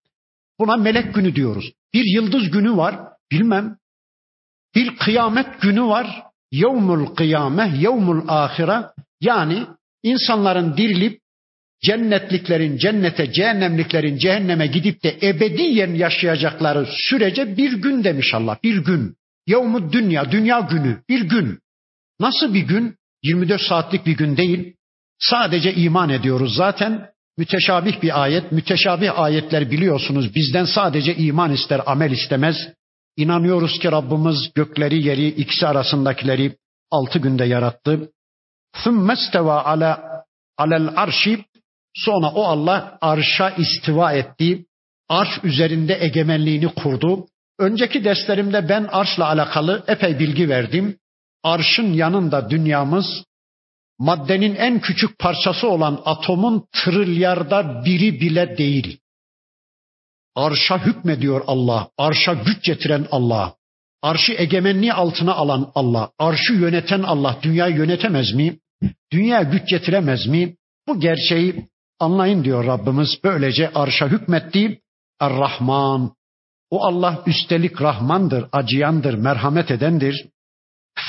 Buna 0.59 0.77
melek 0.77 1.15
günü 1.15 1.35
diyoruz. 1.35 1.73
Bir 1.95 2.05
yıldız 2.15 2.51
günü 2.51 2.77
var, 2.77 2.97
bilmem. 3.33 3.77
Bir 4.75 4.97
kıyamet 4.97 5.61
günü 5.61 5.83
var. 5.83 6.23
Yevmul 6.53 7.07
kıyame, 7.07 7.73
yevmul 7.79 8.29
ahire. 8.29 8.83
Yani 9.21 9.67
insanların 10.03 10.77
dirilip 10.77 11.21
cennetliklerin 11.83 12.77
cennete, 12.77 13.33
cehennemliklerin 13.33 14.19
cehenneme 14.19 14.67
gidip 14.67 15.03
de 15.03 15.19
ebediyen 15.23 15.95
yaşayacakları 15.95 16.87
sürece 16.91 17.57
bir 17.57 17.73
gün 17.73 18.05
demiş 18.05 18.35
Allah. 18.35 18.59
Bir 18.65 18.85
gün. 18.85 19.17
Yevmud 19.47 19.93
dünya, 19.93 20.33
dünya 20.33 20.61
günü. 20.61 21.03
Bir 21.09 21.21
gün. 21.21 21.59
Nasıl 22.21 22.55
bir 22.55 22.63
gün? 22.63 22.97
24 23.23 23.61
saatlik 23.63 24.07
bir 24.07 24.17
gün 24.17 24.37
değil. 24.37 24.75
Sadece 25.19 25.75
iman 25.75 26.11
ediyoruz 26.11 26.55
zaten. 26.57 27.07
Müteşabih 27.39 28.03
bir 28.03 28.23
ayet. 28.23 28.53
Müteşabih 28.53 29.19
ayetler 29.19 29.71
biliyorsunuz 29.71 30.35
bizden 30.35 30.65
sadece 30.65 31.17
iman 31.17 31.53
ister, 31.53 31.81
amel 31.87 32.11
istemez. 32.11 32.57
İnanıyoruz 33.18 33.80
ki 33.80 33.92
Rabbimiz 33.92 34.54
gökleri, 34.56 35.08
yeri, 35.08 35.28
ikisi 35.28 35.68
arasındakileri 35.68 36.58
altı 36.92 37.20
günde 37.20 37.46
yarattı. 37.46 38.12
ثُمَّ 38.76 39.12
اسْتَوَى 39.12 39.64
عَلَى 39.64 40.22
alel 40.58 40.90
arşi 40.96 41.46
sonra 41.94 42.28
o 42.28 42.44
Allah 42.44 42.98
arşa 43.02 43.50
istiva 43.50 44.14
etti. 44.14 44.66
Arş 45.10 45.30
üzerinde 45.44 45.98
egemenliğini 46.02 46.68
kurdu. 46.68 47.28
Önceki 47.60 48.04
derslerimde 48.04 48.70
ben 48.70 48.84
arşla 48.92 49.28
alakalı 49.28 49.84
epey 49.88 50.20
bilgi 50.20 50.50
verdim. 50.50 50.98
Arşın 51.44 51.94
yanında 51.94 52.50
dünyamız 52.50 53.24
maddenin 54.00 54.56
en 54.56 54.80
küçük 54.80 55.20
parçası 55.20 55.68
olan 55.68 56.02
atomun 56.06 56.68
trilyarda 56.72 57.86
biri 57.86 58.22
bile 58.22 58.58
değil. 58.58 59.00
Arşa 60.35 60.87
hükmediyor 60.87 61.45
Allah, 61.47 61.89
arşa 61.99 62.35
güç 62.35 62.65
getiren 62.65 63.07
Allah, 63.11 63.55
arşı 64.03 64.33
egemenliği 64.33 64.93
altına 64.93 65.35
alan 65.35 65.73
Allah, 65.75 66.11
arşı 66.19 66.53
yöneten 66.53 67.03
Allah 67.03 67.39
dünyayı 67.43 67.77
yönetemez 67.77 68.35
mi? 68.35 68.59
Dünya 69.13 69.43
güç 69.43 69.69
getiremez 69.69 70.27
mi? 70.27 70.57
Bu 70.89 71.01
gerçeği 71.01 71.69
anlayın 72.01 72.45
diyor 72.45 72.67
Rabbimiz. 72.67 73.09
Böylece 73.25 73.71
arşa 73.75 74.09
hükmetti. 74.09 74.81
Er-Rahman. 75.21 76.15
O 76.71 76.85
Allah 76.85 77.23
üstelik 77.27 77.83
Rahmandır, 77.83 78.45
acıyandır, 78.53 79.15
merhamet 79.15 79.71
edendir. 79.71 80.27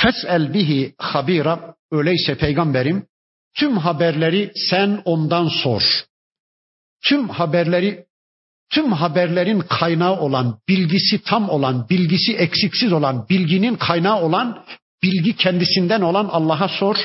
Fes'el 0.01 0.53
bihi 0.53 0.93
habira. 0.97 1.75
Öyleyse 1.91 2.37
peygamberim 2.37 3.07
tüm 3.55 3.77
haberleri 3.77 4.51
sen 4.69 5.01
ondan 5.05 5.47
sor. 5.47 5.83
Tüm 7.03 7.29
haberleri 7.29 8.05
tüm 8.69 8.91
haberlerin 8.91 9.59
kaynağı 9.59 10.19
olan, 10.19 10.59
bilgisi 10.67 11.23
tam 11.23 11.49
olan, 11.49 11.89
bilgisi 11.89 12.33
eksiksiz 12.33 12.93
olan, 12.93 13.29
bilginin 13.29 13.75
kaynağı 13.75 14.21
olan, 14.21 14.63
bilgi 15.03 15.35
kendisinden 15.35 16.01
olan 16.01 16.25
Allah'a 16.25 16.67
sor 16.67 16.97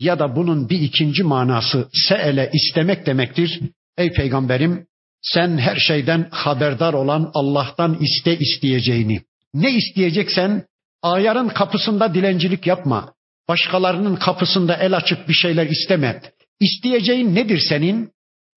ya 0.00 0.18
da 0.18 0.36
bunun 0.36 0.68
bir 0.68 0.80
ikinci 0.80 1.22
manası 1.22 1.88
seele 1.92 2.50
istemek 2.52 3.06
demektir. 3.06 3.60
Ey 3.98 4.12
peygamberim 4.12 4.86
sen 5.22 5.58
her 5.58 5.76
şeyden 5.76 6.28
haberdar 6.30 6.94
olan 6.94 7.30
Allah'tan 7.34 7.98
iste 8.00 8.38
isteyeceğini. 8.38 9.22
Ne 9.54 9.70
isteyeceksen 9.70 10.66
ayarın 11.02 11.48
kapısında 11.48 12.14
dilencilik 12.14 12.66
yapma. 12.66 13.14
Başkalarının 13.48 14.16
kapısında 14.16 14.76
el 14.76 14.96
açıp 14.96 15.28
bir 15.28 15.34
şeyler 15.34 15.66
isteme. 15.66 16.22
İsteyeceğin 16.60 17.34
nedir 17.34 17.58
senin? 17.68 18.10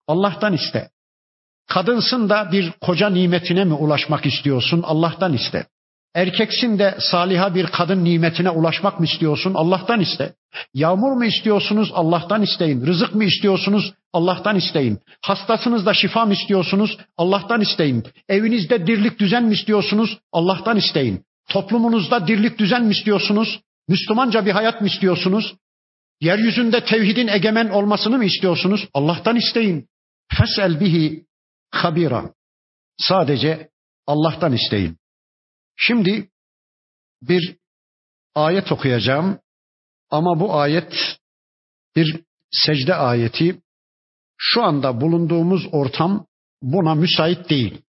Allah'tan 0.08 0.54
iste. 0.54 0.90
Kadınsın 1.74 2.30
da 2.30 2.50
bir 2.52 2.72
koca 2.82 3.10
nimetine 3.10 3.64
mi 3.64 3.74
ulaşmak 3.74 4.26
istiyorsun? 4.26 4.82
Allah'tan 4.84 5.34
iste. 5.34 5.66
Erkeksin 6.16 6.80
de 6.80 6.96
saliha 7.00 7.56
bir 7.56 7.68
kadın 7.68 8.04
nimetine 8.04 8.50
ulaşmak 8.50 9.00
mı 9.00 9.06
istiyorsun? 9.06 9.54
Allah'tan 9.54 10.00
iste. 10.00 10.34
Yağmur 10.74 11.12
mu 11.12 11.26
istiyorsunuz? 11.26 11.92
Allah'tan 11.94 12.42
isteyin. 12.42 12.86
Rızık 12.86 13.16
mı 13.16 13.24
istiyorsunuz? 13.24 13.94
Allah'tan 14.14 14.56
isteyin. 14.56 15.00
Hastasınız 15.22 15.86
da 15.86 15.94
şifa 15.94 16.26
mı 16.26 16.34
istiyorsunuz? 16.34 16.98
Allah'tan 17.18 17.62
isteyin. 17.62 18.04
Evinizde 18.30 18.88
dirlik 18.88 19.20
düzen 19.20 19.44
mi 19.44 19.54
istiyorsunuz? 19.54 20.18
Allah'tan 20.32 20.78
isteyin. 20.78 21.24
Toplumunuzda 21.50 22.28
dirlik 22.28 22.60
düzen 22.60 22.84
mi 22.84 22.92
istiyorsunuz? 22.92 23.60
Müslümanca 23.88 24.46
bir 24.46 24.52
hayat 24.52 24.82
mı 24.82 24.88
istiyorsunuz? 24.88 25.56
Yeryüzünde 26.22 26.84
tevhidin 26.86 27.28
egemen 27.28 27.70
olmasını 27.70 28.18
mı 28.18 28.26
istiyorsunuz? 28.26 28.88
Allah'tan 28.94 29.36
isteyin. 29.36 29.88
Fesel 30.38 30.80
bihi 30.80 31.31
habira. 31.72 32.34
Sadece 32.98 33.70
Allah'tan 34.08 34.54
isteyin. 34.54 34.98
Şimdi 35.76 36.30
bir 37.22 37.58
ayet 38.36 38.72
okuyacağım 38.72 39.40
ama 40.10 40.40
bu 40.40 40.56
ayet 40.56 40.94
bir 41.96 42.24
secde 42.52 42.96
ayeti. 42.96 43.62
Şu 44.38 44.64
anda 44.64 45.02
bulunduğumuz 45.02 45.68
ortam 45.72 46.28
buna 46.62 46.96
müsait 46.96 47.50
değil. 47.50 47.82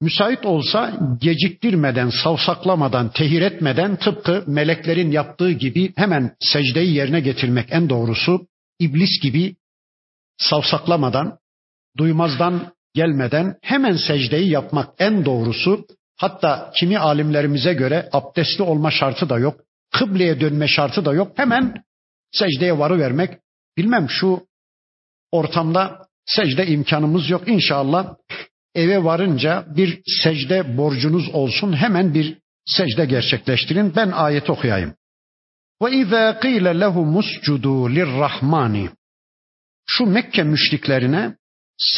Müsait 0.00 0.46
olsa 0.46 1.00
geciktirmeden, 1.20 2.10
savsaklamadan, 2.24 3.12
tehir 3.12 3.42
etmeden 3.42 3.96
tıpkı 3.96 4.44
meleklerin 4.46 5.10
yaptığı 5.10 5.50
gibi 5.50 5.92
hemen 5.96 6.36
secdeyi 6.40 6.94
yerine 6.94 7.20
getirmek 7.20 7.72
en 7.72 7.90
doğrusu. 7.90 8.46
iblis 8.78 9.20
gibi 9.22 9.56
savsaklamadan, 10.38 11.38
duymazdan 11.98 12.72
gelmeden 12.94 13.56
hemen 13.62 13.96
secdeyi 13.96 14.50
yapmak 14.50 14.94
en 14.98 15.24
doğrusu. 15.24 15.86
Hatta 16.16 16.72
kimi 16.76 16.98
alimlerimize 16.98 17.74
göre 17.74 18.08
abdestli 18.12 18.62
olma 18.62 18.90
şartı 18.90 19.28
da 19.28 19.38
yok. 19.38 19.60
Kıbleye 19.92 20.40
dönme 20.40 20.68
şartı 20.68 21.04
da 21.04 21.12
yok. 21.14 21.32
Hemen 21.38 21.84
secdeye 22.32 22.78
varı 22.78 22.98
vermek. 22.98 23.38
Bilmem 23.76 24.06
şu 24.10 24.46
ortamda 25.32 26.06
secde 26.26 26.66
imkanımız 26.66 27.30
yok. 27.30 27.48
İnşallah 27.48 28.14
eve 28.74 29.04
varınca 29.04 29.66
bir 29.76 30.02
secde 30.22 30.76
borcunuz 30.76 31.28
olsun. 31.28 31.72
Hemen 31.72 32.14
bir 32.14 32.38
secde 32.66 33.04
gerçekleştirin. 33.04 33.92
Ben 33.96 34.10
ayet 34.10 34.50
okuyayım. 34.50 34.94
Ve 35.82 35.92
izâ 35.92 36.40
qîle 36.40 36.80
lehumuscudû 36.80 37.94
lirrahmani. 37.94 38.90
Şu 39.86 40.06
Mekke 40.06 40.42
müşriklerine 40.42 41.36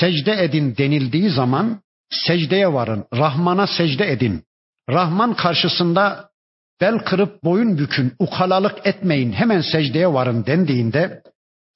secde 0.00 0.44
edin 0.44 0.76
denildiği 0.76 1.30
zaman 1.30 1.80
secdeye 2.10 2.72
varın. 2.72 3.04
Rahman'a 3.14 3.66
secde 3.66 4.12
edin. 4.12 4.42
Rahman 4.90 5.34
karşısında 5.34 6.30
bel 6.80 6.98
kırıp 6.98 7.44
boyun 7.44 7.78
bükün, 7.78 8.12
ukalalık 8.18 8.86
etmeyin, 8.86 9.32
hemen 9.32 9.60
secdeye 9.60 10.12
varın 10.12 10.46
dendiğinde 10.46 11.22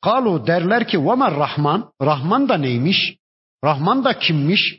Kalu 0.03 0.47
derler 0.47 0.89
ki 0.89 1.05
vama 1.05 1.31
Rahman, 1.31 1.93
Rahman 2.03 2.49
da 2.49 2.57
neymiş? 2.57 3.17
Rahman 3.65 4.05
da 4.05 4.19
kimmiş? 4.19 4.79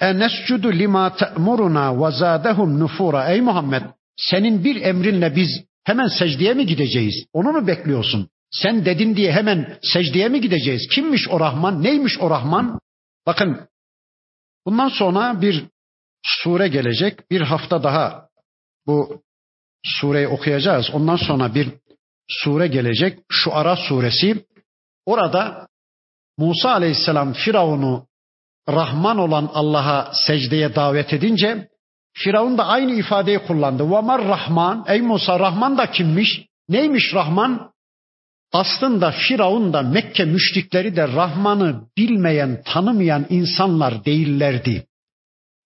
Enescudu 0.00 0.72
lima 0.72 1.16
te'muruna 1.16 2.00
ve 2.00 2.10
zadehum 2.10 2.80
nufura. 2.80 3.28
Ey 3.28 3.40
Muhammed 3.40 3.82
senin 4.16 4.64
bir 4.64 4.82
emrinle 4.82 5.36
biz 5.36 5.64
hemen 5.84 6.06
secdeye 6.06 6.54
mi 6.54 6.66
gideceğiz? 6.66 7.24
Onu 7.32 7.52
mu 7.52 7.66
bekliyorsun? 7.66 8.28
Sen 8.50 8.84
dedin 8.84 9.16
diye 9.16 9.32
hemen 9.32 9.78
secdeye 9.82 10.28
mi 10.28 10.40
gideceğiz? 10.40 10.88
Kimmiş 10.94 11.28
o 11.28 11.40
Rahman? 11.40 11.82
Neymiş 11.82 12.18
o 12.20 12.30
Rahman? 12.30 12.80
Bakın 13.26 13.68
bundan 14.66 14.88
sonra 14.88 15.40
bir 15.40 15.64
sure 16.22 16.68
gelecek. 16.68 17.30
Bir 17.30 17.40
hafta 17.40 17.82
daha 17.82 18.28
bu 18.86 19.22
sureyi 19.84 20.28
okuyacağız. 20.28 20.90
Ondan 20.92 21.16
sonra 21.16 21.54
bir 21.54 21.68
sure 22.28 22.66
gelecek. 22.66 23.18
Şu 23.28 23.54
Ara 23.54 23.76
suresi. 23.76 24.44
Orada 25.06 25.68
Musa 26.38 26.70
aleyhisselam 26.70 27.32
Firavun'u 27.32 28.06
Rahman 28.68 29.18
olan 29.18 29.50
Allah'a 29.54 30.12
secdeye 30.26 30.74
davet 30.74 31.12
edince 31.12 31.68
Firavun 32.12 32.58
da 32.58 32.66
aynı 32.66 32.92
ifadeyi 32.92 33.38
kullandı. 33.38 33.90
Vamar 33.90 34.24
Rahman. 34.24 34.84
Ey 34.88 35.00
Musa 35.00 35.40
Rahman 35.40 35.78
da 35.78 35.90
kimmiş? 35.90 36.46
Neymiş 36.68 37.14
Rahman? 37.14 37.72
Aslında 38.52 39.10
Firavun 39.28 39.72
da 39.72 39.82
Mekke 39.82 40.24
müşrikleri 40.24 40.96
de 40.96 41.08
Rahman'ı 41.08 41.80
bilmeyen, 41.98 42.62
tanımayan 42.66 43.26
insanlar 43.28 44.04
değillerdi. 44.04 44.86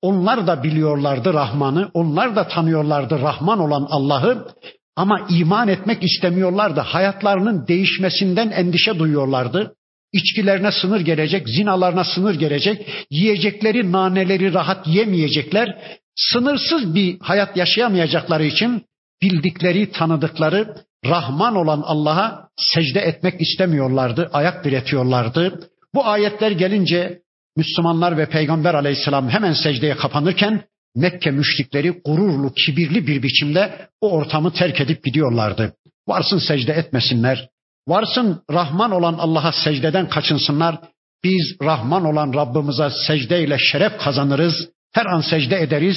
Onlar 0.03 0.47
da 0.47 0.63
biliyorlardı 0.63 1.35
Rahman'ı, 1.35 1.91
onlar 1.95 2.37
da 2.37 2.49
tanıyorlardı 2.49 3.21
Rahman 3.21 3.59
olan 3.59 3.87
Allah'ı 3.91 4.49
ama 4.97 5.27
iman 5.31 5.69
etmek 5.69 6.03
istemiyorlardı. 6.03 6.81
Hayatlarının 6.81 7.67
değişmesinden 7.67 8.51
endişe 8.51 8.99
duyuyorlardı. 8.99 9.75
İçkilerine 10.13 10.73
sınır 10.73 11.01
gelecek, 11.01 11.49
zinalarına 11.49 12.05
sınır 12.05 12.35
gelecek, 12.35 12.87
yiyecekleri 13.11 13.93
naneleri 13.93 14.55
rahat 14.55 14.87
yemeyecekler, 14.87 15.79
sınırsız 16.17 16.95
bir 16.95 17.21
hayat 17.21 17.57
yaşayamayacakları 17.57 18.45
için 18.45 18.85
bildikleri, 19.23 19.91
tanıdıkları 19.91 20.75
Rahman 21.07 21.57
olan 21.57 21.83
Allah'a 21.85 22.49
secde 22.57 23.01
etmek 23.01 23.41
istemiyorlardı, 23.41 24.31
ayak 24.33 24.65
diretiyorlardı. 24.65 25.71
Bu 25.95 26.07
ayetler 26.07 26.51
gelince 26.51 27.21
Müslümanlar 27.57 28.19
ve 28.19 28.27
Peygamber 28.27 28.75
aleyhisselam 28.75 29.29
hemen 29.29 29.53
secdeye 29.53 29.97
kapanırken 29.97 30.65
Mekke 30.97 31.31
müşrikleri 31.31 31.91
gururlu, 32.05 32.53
kibirli 32.55 33.07
bir 33.07 33.23
biçimde 33.23 33.89
o 34.01 34.11
ortamı 34.11 34.53
terk 34.53 34.81
edip 34.81 35.05
gidiyorlardı. 35.05 35.75
Varsın 36.09 36.39
secde 36.39 36.73
etmesinler, 36.73 37.49
varsın 37.89 38.43
Rahman 38.51 38.91
olan 38.91 39.15
Allah'a 39.15 39.53
secdeden 39.53 40.09
kaçınsınlar. 40.09 40.81
Biz 41.25 41.57
Rahman 41.63 42.05
olan 42.05 42.33
Rabbimize 42.35 42.91
secdeyle 43.07 43.59
şeref 43.59 43.99
kazanırız, 43.99 44.55
her 44.93 45.07
an 45.07 45.21
secde 45.21 45.63
ederiz. 45.63 45.97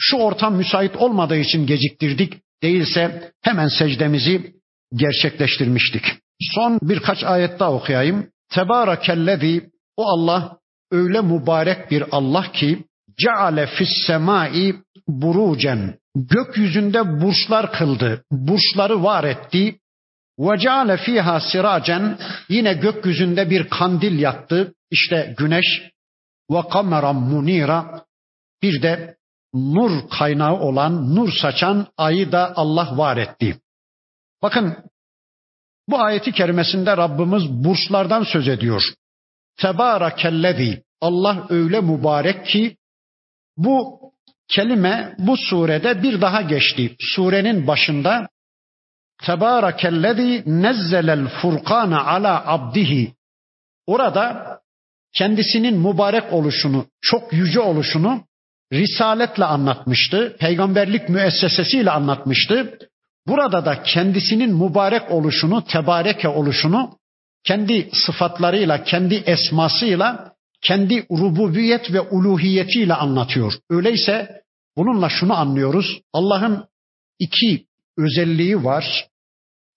Şu 0.00 0.16
ortam 0.16 0.54
müsait 0.54 0.96
olmadığı 0.96 1.36
için 1.36 1.66
geciktirdik, 1.66 2.34
değilse 2.62 3.32
hemen 3.42 3.68
secdemizi 3.68 4.54
gerçekleştirmiştik. 4.94 6.04
Son 6.54 6.78
birkaç 6.82 7.24
ayet 7.24 7.60
daha 7.60 7.72
okuyayım. 7.72 8.26
Tebarakellezi 8.50 9.70
o 9.96 10.04
Allah 10.04 10.58
öyle 10.90 11.20
mübarek 11.20 11.90
bir 11.90 12.04
Allah 12.10 12.52
ki 12.52 12.84
ceale 13.18 13.66
fis 13.66 13.88
semai 14.06 14.74
burucen 15.08 15.98
gökyüzünde 16.16 17.20
burçlar 17.22 17.72
kıldı. 17.72 18.24
Burçları 18.30 19.02
var 19.02 19.24
etti. 19.24 19.78
Ve 20.38 20.58
ceale 20.58 20.96
fiha 20.96 21.40
siracen 21.40 22.18
yine 22.48 22.74
gökyüzünde 22.74 23.50
bir 23.50 23.68
kandil 23.68 24.18
yattı. 24.18 24.74
İşte 24.90 25.34
güneş 25.38 25.82
ve 26.50 26.68
kameran 26.72 27.16
munira 27.16 28.04
bir 28.62 28.82
de 28.82 29.17
nur 29.54 30.08
kaynağı 30.10 30.60
olan, 30.60 31.14
nur 31.14 31.32
saçan 31.42 31.86
ayı 31.96 32.32
da 32.32 32.52
Allah 32.56 32.98
var 32.98 33.16
etti. 33.16 33.60
Bakın 34.42 34.76
bu 35.88 36.00
ayeti 36.00 36.32
kerimesinde 36.32 36.96
Rabbimiz 36.96 37.48
burçlardan 37.64 38.22
söz 38.22 38.48
ediyor. 38.48 38.82
Tebarakellezi 39.56 40.82
Allah 41.00 41.46
öyle 41.48 41.80
mübarek 41.80 42.46
ki 42.46 42.76
bu 43.56 44.00
kelime 44.48 45.14
bu 45.18 45.36
surede 45.36 46.02
bir 46.02 46.20
daha 46.20 46.42
geçti. 46.42 46.96
Surenin 47.00 47.66
başında 47.66 48.28
Tebarakellezi 49.22 50.42
nezzelel 50.46 51.28
furkana 51.28 52.04
ala 52.04 52.46
abdihi. 52.46 53.14
Orada 53.86 54.58
kendisinin 55.12 55.78
mübarek 55.78 56.32
oluşunu, 56.32 56.86
çok 57.00 57.32
yüce 57.32 57.60
oluşunu 57.60 58.27
risaletle 58.72 59.44
anlatmıştı. 59.44 60.36
Peygamberlik 60.40 61.08
müessesesiyle 61.08 61.90
anlatmıştı. 61.90 62.78
Burada 63.26 63.64
da 63.64 63.82
kendisinin 63.82 64.54
mübarek 64.54 65.10
oluşunu, 65.10 65.64
tebareke 65.64 66.28
oluşunu 66.28 66.98
kendi 67.44 67.90
sıfatlarıyla, 67.92 68.84
kendi 68.84 69.14
esmasıyla, 69.14 70.32
kendi 70.62 71.06
rububiyet 71.10 71.92
ve 71.92 72.00
uluhiyetiyle 72.00 72.94
anlatıyor. 72.94 73.52
Öyleyse 73.70 74.42
bununla 74.76 75.08
şunu 75.08 75.34
anlıyoruz. 75.34 76.00
Allah'ın 76.12 76.68
iki 77.18 77.66
özelliği 77.98 78.64
var. 78.64 79.06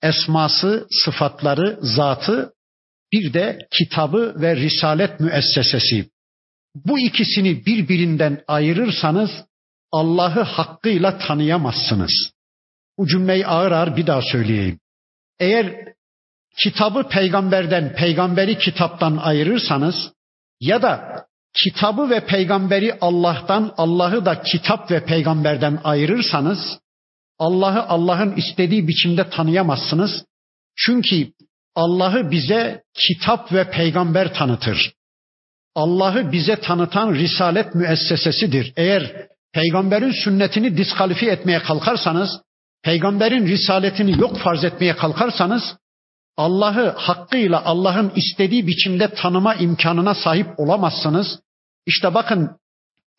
Esması, 0.03 0.87
sıfatları, 1.05 1.79
zatı, 1.81 2.53
bir 3.11 3.33
de 3.33 3.59
kitabı 3.71 4.33
ve 4.37 4.55
risalet 4.55 5.19
müessesesi. 5.19 6.09
Bu 6.75 6.99
ikisini 6.99 7.65
birbirinden 7.65 8.43
ayırırsanız 8.47 9.29
Allah'ı 9.91 10.41
hakkıyla 10.41 11.17
tanıyamazsınız. 11.17 12.31
Bu 12.97 13.07
cümleyi 13.07 13.47
ağır 13.47 13.71
ağır 13.71 13.95
bir 13.95 14.07
daha 14.07 14.21
söyleyeyim. 14.21 14.79
Eğer 15.39 15.93
kitabı 16.57 17.09
peygamberden, 17.09 17.95
peygamberi 17.95 18.57
kitaptan 18.57 19.17
ayırırsanız 19.17 19.95
ya 20.59 20.81
da 20.81 21.25
kitabı 21.53 22.09
ve 22.09 22.25
peygamberi 22.25 22.97
Allah'tan, 23.01 23.73
Allah'ı 23.77 24.25
da 24.25 24.41
kitap 24.41 24.91
ve 24.91 25.05
peygamberden 25.05 25.79
ayırırsanız 25.83 26.79
Allah'ı 27.39 27.83
Allah'ın 27.87 28.35
istediği 28.35 28.87
biçimde 28.87 29.29
tanıyamazsınız. 29.29 30.25
Çünkü 30.75 31.31
Allah'ı 31.75 32.31
bize 32.31 32.83
kitap 32.93 33.53
ve 33.53 33.71
peygamber 33.71 34.33
tanıtır. 34.33 34.93
Allah'ı 35.75 36.31
bize 36.31 36.55
tanıtan 36.55 37.13
risalet 37.13 37.75
müessesesidir. 37.75 38.73
Eğer 38.77 39.27
peygamberin 39.53 40.11
sünnetini 40.11 40.77
diskalifiye 40.77 41.31
etmeye 41.31 41.59
kalkarsanız, 41.59 42.41
peygamberin 42.83 43.47
risaletini 43.47 44.19
yok 44.21 44.37
farz 44.37 44.63
etmeye 44.63 44.95
kalkarsanız, 44.95 45.63
Allah'ı 46.37 46.89
hakkıyla 46.97 47.65
Allah'ın 47.65 48.11
istediği 48.15 48.67
biçimde 48.67 49.13
tanıma 49.13 49.55
imkanına 49.55 50.15
sahip 50.15 50.47
olamazsınız. 50.57 51.39
İşte 51.85 52.13
bakın 52.13 52.49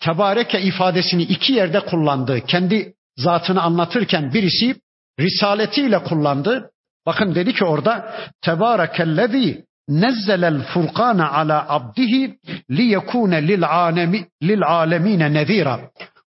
tebareke 0.00 0.60
ifadesini 0.60 1.22
iki 1.22 1.52
yerde 1.52 1.80
kullandı. 1.80 2.40
Kendi 2.46 2.94
zatını 3.16 3.62
anlatırken 3.62 4.32
birisi 4.34 4.76
risaletiyle 5.20 6.02
kullandı. 6.02 6.70
Bakın 7.06 7.34
dedi 7.34 7.54
ki 7.54 7.64
orada 7.64 8.14
tebarekellezi 8.42 9.64
nezzelel 10.00 10.62
furkana 10.62 11.32
ala 11.32 11.68
abdihi 11.68 12.38
li 12.70 12.82
yekune 12.82 13.48
lil 13.48 13.64
alemi 13.64 14.26
lil 14.42 14.62
alemine 14.62 15.32
nezira. 15.32 15.80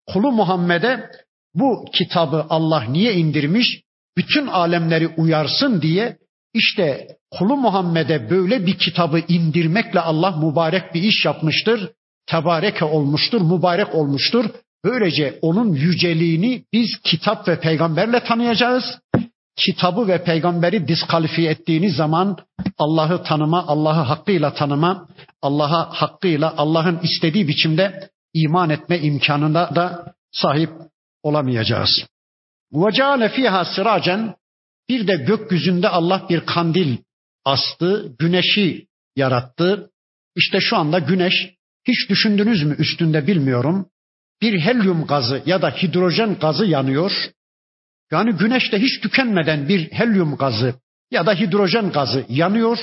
Kulu 0.06 0.32
Muhammed'e 0.32 1.10
bu 1.54 1.84
kitabı 1.92 2.46
Allah 2.50 2.84
niye 2.84 3.14
indirmiş? 3.14 3.80
Bütün 4.16 4.46
alemleri 4.46 5.08
uyarsın 5.08 5.82
diye 5.82 6.16
işte 6.54 7.06
kulu 7.30 7.56
Muhammed'e 7.56 8.30
böyle 8.30 8.66
bir 8.66 8.78
kitabı 8.78 9.18
indirmekle 9.28 10.00
Allah 10.00 10.30
mübarek 10.30 10.94
bir 10.94 11.02
iş 11.02 11.24
yapmıştır. 11.24 11.90
Tebareke 12.26 12.84
olmuştur, 12.84 13.40
mübarek 13.40 13.94
olmuştur. 13.94 14.44
Böylece 14.84 15.38
onun 15.42 15.72
yüceliğini 15.72 16.64
biz 16.72 17.00
kitap 17.04 17.48
ve 17.48 17.60
peygamberle 17.60 18.20
tanıyacağız 18.20 18.84
kitabı 19.57 20.09
ve 20.09 20.24
peygamberi 20.24 20.88
diskalifiye 20.88 21.50
ettiğiniz 21.50 21.96
zaman 21.96 22.38
Allah'ı 22.78 23.22
tanıma, 23.22 23.66
Allah'ı 23.66 24.02
hakkıyla 24.02 24.55
tanıma, 24.55 25.09
Allah'a 25.42 25.90
hakkıyla 26.02 26.55
Allah'ın 26.57 27.00
istediği 27.02 27.48
biçimde 27.48 28.11
iman 28.34 28.70
etme 28.70 28.98
imkanına 28.98 29.74
da 29.74 30.14
sahip 30.32 30.70
olamayacağız. 31.22 32.07
Ve 32.72 32.92
ceale 32.92 33.28
fiha 33.28 33.64
bir 34.88 35.07
de 35.07 35.16
gökyüzünde 35.16 35.88
Allah 35.88 36.26
bir 36.28 36.40
kandil 36.40 36.96
astı, 37.44 38.14
güneşi 38.18 38.86
yarattı. 39.16 39.90
İşte 40.36 40.61
şu 40.61 40.76
anda 40.76 40.98
güneş 40.98 41.55
hiç 41.88 42.11
düşündünüz 42.11 42.62
mü 42.62 42.76
üstünde 42.78 43.26
bilmiyorum. 43.26 43.86
Bir 44.42 44.61
helyum 44.61 45.07
gazı 45.07 45.42
ya 45.46 45.62
da 45.62 45.70
hidrojen 45.70 46.38
gazı 46.38 46.64
yanıyor 46.64 47.12
yani 48.14 48.32
güneşte 48.32 48.78
hiç 48.78 49.00
tükenmeden 49.00 49.68
bir 49.68 49.92
helyum 49.92 50.36
gazı 50.36 50.74
ya 51.10 51.26
da 51.26 51.34
hidrojen 51.34 51.92
gazı 51.92 52.24
yanıyor. 52.28 52.78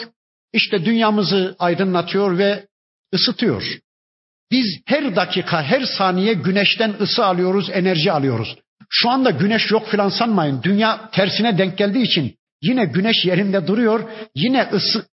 İşte 0.53 0.86
dünyamızı 0.86 1.55
aydınlatıyor 1.59 2.38
ve 2.38 2.67
ısıtıyor. 3.13 3.63
Biz 4.51 4.65
her 4.86 5.15
dakika, 5.15 5.63
her 5.63 5.82
saniye 5.82 6.34
güneşten 6.34 6.93
ısı 7.01 7.25
alıyoruz, 7.25 7.69
enerji 7.73 8.11
alıyoruz. 8.11 8.55
Şu 8.89 9.09
anda 9.09 9.29
güneş 9.29 9.71
yok 9.71 9.88
filan 9.88 10.09
sanmayın. 10.09 10.63
Dünya 10.63 11.09
tersine 11.11 11.57
denk 11.57 11.77
geldiği 11.77 12.03
için 12.03 12.36
yine 12.61 12.86
güneş 12.86 13.25
yerinde 13.25 13.67
duruyor. 13.67 14.09
Yine 14.36 14.69
ısı, 14.73 15.05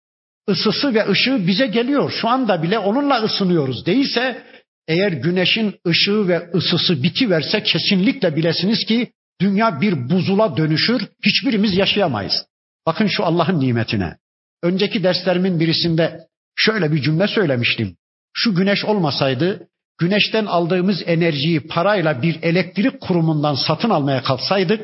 ısısı 0.51 0.95
ve 0.95 1.09
ışığı 1.09 1.47
bize 1.47 1.67
geliyor. 1.67 2.13
Şu 2.21 2.29
anda 2.29 2.63
bile 2.63 2.79
onunla 2.79 3.23
ısınıyoruz. 3.23 3.87
Değilse 3.87 4.43
eğer 4.89 5.13
güneşin 5.13 5.75
ışığı 5.87 6.29
ve 6.29 6.51
ısısı 6.55 7.03
bitiverse 7.03 7.63
kesinlikle 7.63 8.37
bilesiniz 8.37 8.85
ki 8.85 9.13
dünya 9.41 9.81
bir 9.81 10.11
buzula 10.11 10.57
dönüşür. 10.57 11.09
Hiçbirimiz 11.27 11.77
yaşayamayız. 11.77 12.47
Bakın 12.87 13.07
şu 13.07 13.25
Allah'ın 13.25 13.61
nimetine. 13.61 14.17
Önceki 14.63 15.03
derslerimin 15.03 15.61
birisinde 15.61 16.21
şöyle 16.57 16.93
bir 16.93 17.03
cümle 17.03 17.29
söylemiştim. 17.29 17.97
Şu 18.35 18.55
güneş 18.55 18.85
olmasaydı 18.85 19.69
güneşten 19.99 20.47
aldığımız 20.47 21.03
enerjiyi 21.07 21.61
parayla 21.61 22.23
bir 22.23 22.43
elektrik 22.43 23.01
kurumundan 23.01 23.55
satın 23.55 23.91
almaya 23.91 24.23
kalksaydık 24.23 24.81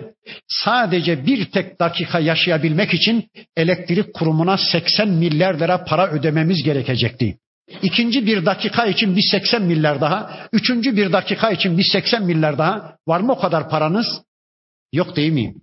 sadece 0.48 1.26
bir 1.26 1.44
tek 1.44 1.80
dakika 1.80 2.18
yaşayabilmek 2.18 2.94
için 2.94 3.28
elektrik 3.56 4.14
kurumuna 4.14 4.58
80 4.58 5.08
milyar 5.08 5.54
lira 5.54 5.84
para 5.84 6.10
ödememiz 6.10 6.62
gerekecekti. 6.62 7.38
İkinci 7.82 8.26
bir 8.26 8.46
dakika 8.46 8.86
için 8.86 9.16
bir 9.16 9.22
80 9.30 9.62
milyar 9.62 10.00
daha, 10.00 10.46
üçüncü 10.52 10.96
bir 10.96 11.12
dakika 11.12 11.50
için 11.50 11.78
bir 11.78 11.84
80 11.84 12.22
milyar 12.22 12.58
daha. 12.58 12.96
Var 13.06 13.20
mı 13.20 13.32
o 13.32 13.40
kadar 13.40 13.70
paranız? 13.70 14.06
Yok 14.94 15.16
değil 15.16 15.32
mi? 15.32 15.54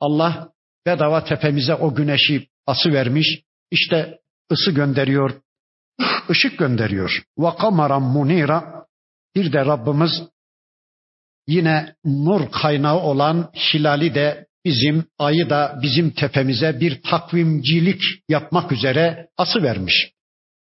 Allah 0.00 0.48
bedava 0.86 1.24
tepemize 1.24 1.74
o 1.74 1.94
güneşi 1.94 2.48
ası 2.66 2.92
vermiş. 2.92 3.40
İşte 3.70 4.18
ısı 4.52 4.70
gönderiyor, 4.70 5.40
ışık 6.30 6.58
gönderiyor. 6.58 7.22
Ve 7.38 7.48
kamaran 7.60 8.02
munira 8.02 8.86
bir 9.36 9.52
de 9.52 9.64
Rabbimiz 9.64 10.22
yine 11.46 11.94
nur 12.04 12.50
kaynağı 12.50 13.00
olan 13.00 13.50
hilali 13.54 14.14
de 14.14 14.46
bizim 14.64 15.04
ayı 15.18 15.50
da 15.50 15.78
bizim 15.82 16.10
tepemize 16.10 16.80
bir 16.80 17.02
takvimcilik 17.02 18.02
yapmak 18.28 18.72
üzere 18.72 19.28
ası 19.38 19.62
vermiş. 19.62 20.10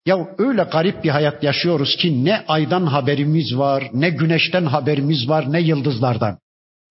Ya 0.06 0.16
öyle 0.38 0.62
garip 0.62 1.04
bir 1.04 1.10
hayat 1.10 1.42
yaşıyoruz 1.42 1.96
ki 1.96 2.24
ne 2.24 2.44
aydan 2.48 2.86
haberimiz 2.86 3.58
var, 3.58 3.90
ne 3.92 4.10
güneşten 4.10 4.64
haberimiz 4.64 5.28
var, 5.28 5.52
ne 5.52 5.60
yıldızlardan. 5.60 6.38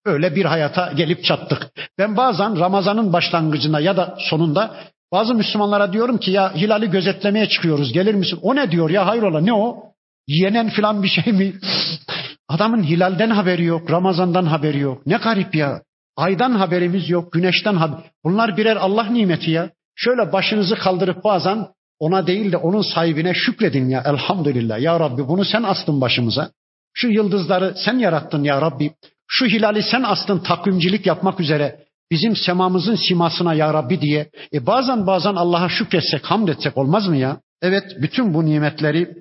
Öyle 0.05 0.35
bir 0.35 0.45
hayata 0.45 0.91
gelip 0.91 1.23
çattık. 1.23 1.67
Ben 1.97 2.17
bazen 2.17 2.59
Ramazan'ın 2.59 3.13
başlangıcında 3.13 3.79
ya 3.79 3.97
da 3.97 4.15
sonunda 4.19 4.75
bazı 5.11 5.35
Müslümanlara 5.35 5.93
diyorum 5.93 6.17
ki 6.17 6.31
ya 6.31 6.55
hilali 6.55 6.89
gözetlemeye 6.89 7.49
çıkıyoruz 7.49 7.93
gelir 7.93 8.13
misin? 8.15 8.39
O 8.41 8.55
ne 8.55 8.71
diyor 8.71 8.89
ya 8.89 9.07
hayrola 9.07 9.41
ne 9.41 9.53
o? 9.53 9.83
Yenen 10.27 10.69
filan 10.69 11.03
bir 11.03 11.07
şey 11.07 11.33
mi? 11.33 11.53
Adamın 12.49 12.83
hilalden 12.83 13.29
haberi 13.29 13.63
yok, 13.63 13.91
Ramazan'dan 13.91 14.45
haberi 14.45 14.79
yok. 14.79 15.05
Ne 15.05 15.17
garip 15.17 15.55
ya. 15.55 15.81
Aydan 16.17 16.51
haberimiz 16.51 17.09
yok, 17.09 17.31
güneşten 17.33 17.75
haber. 17.75 17.99
Bunlar 18.23 18.57
birer 18.57 18.75
Allah 18.75 19.03
nimeti 19.03 19.51
ya. 19.51 19.69
Şöyle 19.95 20.33
başınızı 20.33 20.75
kaldırıp 20.75 21.23
bazen 21.23 21.67
ona 21.99 22.27
değil 22.27 22.51
de 22.51 22.57
onun 22.57 22.81
sahibine 22.81 23.33
şükredin 23.33 23.89
ya 23.89 24.03
elhamdülillah. 24.05 24.79
Ya 24.79 24.99
Rabbi 24.99 25.27
bunu 25.27 25.45
sen 25.45 25.63
astın 25.63 26.01
başımıza. 26.01 26.49
Şu 26.93 27.07
yıldızları 27.07 27.73
sen 27.85 27.97
yarattın 27.97 28.43
ya 28.43 28.61
Rabbi. 28.61 28.91
Şu 29.27 29.45
hilali 29.45 29.83
sen 29.83 30.03
astın 30.03 30.39
takvimcilik 30.39 31.05
yapmak 31.05 31.39
üzere 31.39 31.85
bizim 32.11 32.35
semamızın 32.35 32.95
simasına 32.95 33.53
ya 33.53 33.73
Rabbi 33.73 34.01
diye. 34.01 34.29
E 34.53 34.65
bazen 34.65 35.07
bazen 35.07 35.35
Allah'a 35.35 35.69
şükretsek, 35.69 36.25
hamd 36.25 36.47
etsek 36.47 36.77
olmaz 36.77 37.07
mı 37.07 37.17
ya? 37.17 37.41
Evet 37.61 37.83
bütün 38.01 38.33
bu 38.33 38.45
nimetleri 38.45 39.15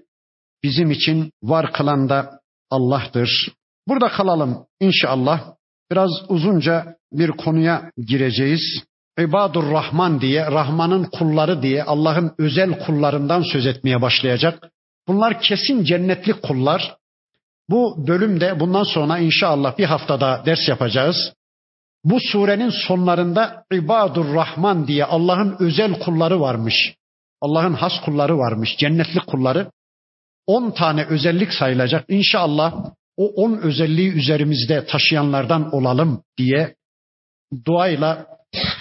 bizim 0.62 0.90
için 0.90 1.32
var 1.42 1.72
kılan 1.72 2.08
da 2.08 2.40
Allah'tır. 2.70 3.52
Burada 3.88 4.08
kalalım 4.08 4.66
inşallah. 4.80 5.54
Biraz 5.90 6.10
uzunca 6.28 6.96
bir 7.12 7.30
konuya 7.30 7.90
gireceğiz. 8.06 8.84
İbadur 9.18 9.70
Rahman 9.70 10.20
diye, 10.20 10.46
Rahman'ın 10.46 11.04
kulları 11.04 11.62
diye 11.62 11.84
Allah'ın 11.84 12.34
özel 12.38 12.86
kullarından 12.86 13.42
söz 13.52 13.66
etmeye 13.66 14.02
başlayacak. 14.02 14.70
Bunlar 15.08 15.40
kesin 15.40 15.84
cennetli 15.84 16.32
kullar. 16.32 16.96
Bu 17.70 18.06
bölümde 18.06 18.60
bundan 18.60 18.82
sonra 18.82 19.18
inşallah 19.18 19.78
bir 19.78 19.84
haftada 19.84 20.42
ders 20.46 20.68
yapacağız. 20.68 21.32
Bu 22.04 22.18
surenin 22.20 22.70
sonlarında 22.70 23.64
İbadur 23.72 24.34
Rahman 24.34 24.86
diye 24.86 25.04
Allah'ın 25.04 25.56
özel 25.60 26.00
kulları 26.00 26.40
varmış. 26.40 26.94
Allah'ın 27.40 27.72
has 27.72 27.92
kulları 28.04 28.38
varmış, 28.38 28.76
cennetli 28.78 29.20
kulları. 29.20 29.70
On 30.46 30.70
tane 30.70 31.04
özellik 31.04 31.52
sayılacak. 31.52 32.04
İnşallah 32.08 32.74
o 33.16 33.26
on 33.26 33.58
özelliği 33.58 34.12
üzerimizde 34.12 34.86
taşıyanlardan 34.86 35.74
olalım 35.74 36.22
diye 36.38 36.74
duayla 37.64 38.26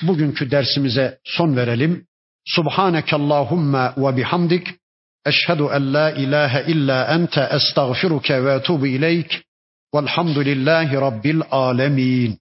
bugünkü 0.02 0.52
dersimize 0.52 1.20
son 1.24 1.56
verelim. 1.56 2.08
Subhaneke 2.46 3.16
Allahumma 3.16 3.94
ve 3.98 4.18
bihamdik. 4.18 4.68
أشهد 5.28 5.62
أن 5.62 5.92
لا 5.92 6.10
إله 6.18 6.60
إلا 6.60 7.16
أنت 7.16 7.38
أستغفرك 7.38 8.30
وأتوب 8.30 8.84
إليك 8.86 9.44
والحمد 9.94 10.38
لله 10.38 11.00
رب 11.00 11.26
العالمين. 11.26 12.38